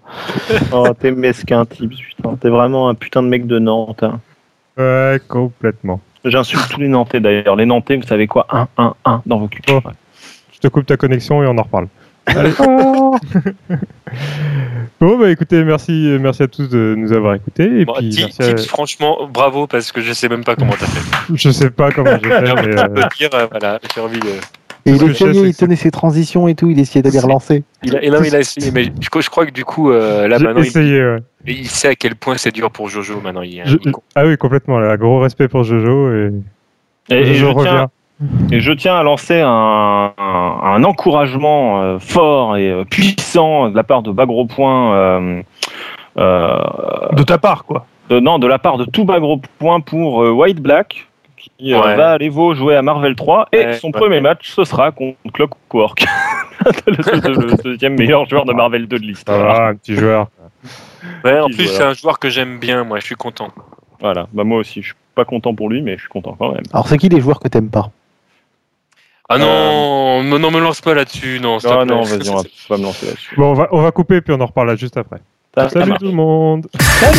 Oh, 0.73 0.87
t'es 0.99 1.11
mesquin, 1.11 1.65
Tips, 1.65 1.95
putain. 2.01 2.35
T'es 2.41 2.49
vraiment 2.49 2.89
un 2.89 2.95
putain 2.95 3.21
de 3.21 3.27
mec 3.27 3.45
de 3.47 3.59
Nantes. 3.59 4.01
hein. 4.03 4.19
Ouais, 4.77 5.19
complètement. 5.27 6.01
J'insulte 6.25 6.69
tous 6.69 6.79
les 6.81 6.87
Nantais 6.87 7.19
d'ailleurs. 7.19 7.55
Les 7.55 7.65
Nantais, 7.65 7.95
vous 7.97 8.03
savez 8.03 8.27
quoi? 8.27 8.47
1, 8.49 8.67
1, 8.77 8.95
1 9.05 9.21
dans 9.25 9.37
vos 9.39 9.47
culs. 9.47 9.61
Oh. 9.71 9.79
Je 10.53 10.59
te 10.59 10.67
coupe 10.67 10.85
ta 10.87 10.97
connexion 10.97 11.43
et 11.43 11.47
on 11.47 11.57
en 11.57 11.63
reparle. 11.63 11.87
Bon, 14.99 15.19
bah 15.19 15.29
écoutez, 15.29 15.63
merci, 15.63 16.17
merci 16.19 16.41
à 16.43 16.47
tous 16.47 16.67
de 16.69 16.95
nous 16.97 17.13
avoir 17.13 17.35
écoutés. 17.35 17.81
Et 17.81 17.85
Bon, 17.85 17.93
puis, 17.97 18.09
Ti- 18.09 18.21
merci 18.23 18.41
à- 18.41 18.53
Tips, 18.53 18.65
franchement, 18.67 19.27
bravo 19.31 19.67
parce 19.67 19.91
que 19.91 20.01
je 20.01 20.11
sais 20.11 20.27
même 20.27 20.43
pas 20.43 20.55
comment 20.55 20.73
t'as 20.79 20.87
fait. 20.87 21.33
Je 21.35 21.49
sais 21.51 21.69
pas 21.69 21.91
comment 21.91 22.17
j'ai 22.23 22.29
fait, 22.29 22.41
mais 22.41 22.79
euh, 22.79 22.87
dire, 23.17 23.29
euh, 23.33 23.45
voilà, 23.51 23.79
j'ai 23.93 24.01
envie 24.01 24.19
de. 24.19 24.27
Et 24.85 24.91
il 24.91 24.99
sais, 24.99 25.05
essayait, 25.07 25.49
il 25.49 25.55
tenait 25.55 25.75
ses 25.75 25.91
transitions 25.91 26.47
et 26.47 26.55
tout, 26.55 26.69
il 26.69 26.79
essayait 26.79 27.03
de 27.03 27.09
les 27.09 27.19
relancer. 27.19 27.63
Il 27.83 27.95
a, 27.97 28.03
et 28.03 28.09
non, 28.09 28.23
il 28.23 28.33
a 28.35 28.39
essayé, 28.39 28.71
mais 28.71 28.85
je, 28.85 29.21
je 29.21 29.29
crois 29.29 29.45
que 29.45 29.51
du 29.51 29.65
coup, 29.65 29.91
euh, 29.91 30.27
là 30.29 30.37
il, 30.39 30.47
ouais. 30.47 31.17
il 31.45 31.67
sait 31.67 31.89
à 31.89 31.95
quel 31.95 32.15
point 32.15 32.37
c'est 32.37 32.51
dur 32.53 32.71
pour 32.71 32.87
Jojo 32.87 33.19
maintenant. 33.21 33.41
Il, 33.41 33.61
Je- 33.65 33.77
il- 33.83 33.91
ah 34.15 34.25
oui, 34.25 34.37
complètement. 34.37 34.79
Là, 34.79 34.95
gros 34.95 35.19
respect 35.19 35.49
pour 35.49 35.63
Jojo 35.65 36.11
et, 36.13 36.31
Et, 37.09 37.15
et 37.19 37.33
je 37.35 37.45
tiens, 37.45 37.53
reviens. 37.53 37.89
Et 38.51 38.59
je 38.59 38.71
tiens 38.71 38.95
à 38.97 39.03
lancer 39.03 39.41
un, 39.41 40.13
un, 40.17 40.59
un 40.63 40.83
encouragement 40.83 41.81
euh, 41.81 41.99
fort 41.99 42.57
et 42.57 42.69
euh, 42.71 42.83
puissant 42.83 43.69
de 43.69 43.75
la 43.75 43.83
part 43.83 44.01
de 44.01 44.11
Bagro 44.11 44.45
Point. 44.45 44.93
euh, 44.95 45.41
euh, 46.17 46.57
De 47.15 47.23
ta 47.23 47.37
part, 47.37 47.65
quoi. 47.65 47.85
de- 48.09 48.19
non, 48.19 48.39
de 48.39 48.47
la 48.47 48.59
part 48.59 48.77
de 48.77 48.85
tout 48.85 49.05
Bagro 49.05 49.39
Point 49.59 49.81
pour 49.81 50.23
euh, 50.23 50.31
White 50.31 50.59
Black, 50.61 51.07
qui 51.37 51.73
euh, 51.73 51.79
Ouais. 51.81 51.95
va 51.95 52.11
à 52.13 52.17
l'Evo 52.17 52.55
jouer 52.55 52.75
à 52.75 52.81
Marvel 52.81 53.15
3. 53.15 53.49
Et 53.51 53.57
Ouais, 53.57 53.73
son 53.73 53.87
ouais. 53.87 53.93
premier 53.93 54.19
match, 54.21 54.49
ce 54.49 54.63
sera 54.63 54.91
contre 54.91 55.17
Clockwork, 55.33 56.05
le, 56.87 57.61
deuxième 57.63 57.95
meilleur 57.97 58.27
joueur 58.27 58.45
de 58.45 58.53
Marvel 58.53 58.87
2 58.87 58.97
de 58.99 59.03
l'histoire. 59.05 59.55
Ah, 59.61 59.67
un 59.69 59.75
petit 59.75 59.95
joueur. 59.95 60.27
Ouais, 61.23 61.39
en 61.39 61.47
Petit 61.47 61.57
plus, 61.57 61.67
c'est 61.67 61.83
un 61.83 61.93
joueur 61.93 62.17
que 62.19 62.29
j'aime 62.29 62.57
bien, 62.57 62.83
moi, 62.83 62.99
je 62.99 63.05
suis 63.05 63.15
content. 63.15 63.49
Voilà, 63.99 64.27
bah 64.33 64.43
moi 64.43 64.59
aussi, 64.59 64.81
je 64.81 64.87
suis 64.87 64.95
pas 65.15 65.25
content 65.25 65.53
pour 65.55 65.69
lui, 65.69 65.81
mais 65.81 65.95
je 65.95 66.01
suis 66.01 66.09
content 66.09 66.35
quand 66.37 66.51
même. 66.51 66.63
Alors, 66.73 66.87
c'est 66.87 66.97
qui 66.97 67.09
les 67.09 67.19
joueurs 67.21 67.39
que 67.39 67.47
t'aimes 67.47 67.69
pas? 67.69 67.89
Ah 69.29 69.35
euh, 69.35 70.23
non, 70.23 70.39
non, 70.39 70.51
me 70.51 70.61
lance 70.61 70.79
pas 70.79 70.93
là-dessus, 70.93 71.39
non. 71.41 71.57
Non, 71.61 71.79
ah 71.81 71.83
non, 71.83 72.01
vas-y, 72.03 72.29
on 72.29 72.37
va 72.37 72.43
pas 72.69 72.77
me 72.77 72.83
lancer 72.83 73.07
là-dessus. 73.07 73.35
Bon, 73.35 73.51
on 73.51 73.53
va, 73.55 73.67
on 73.71 73.81
va 73.81 73.91
couper 73.91 74.21
puis 74.21 74.33
on 74.33 74.39
en 74.39 74.45
reparle 74.45 74.77
juste 74.77 74.95
après. 74.95 75.19
Ah, 75.57 75.67
Salut 75.67 75.91
tout 75.99 76.05
le 76.05 76.11
monde. 76.13 76.67
Salut. 76.99 77.17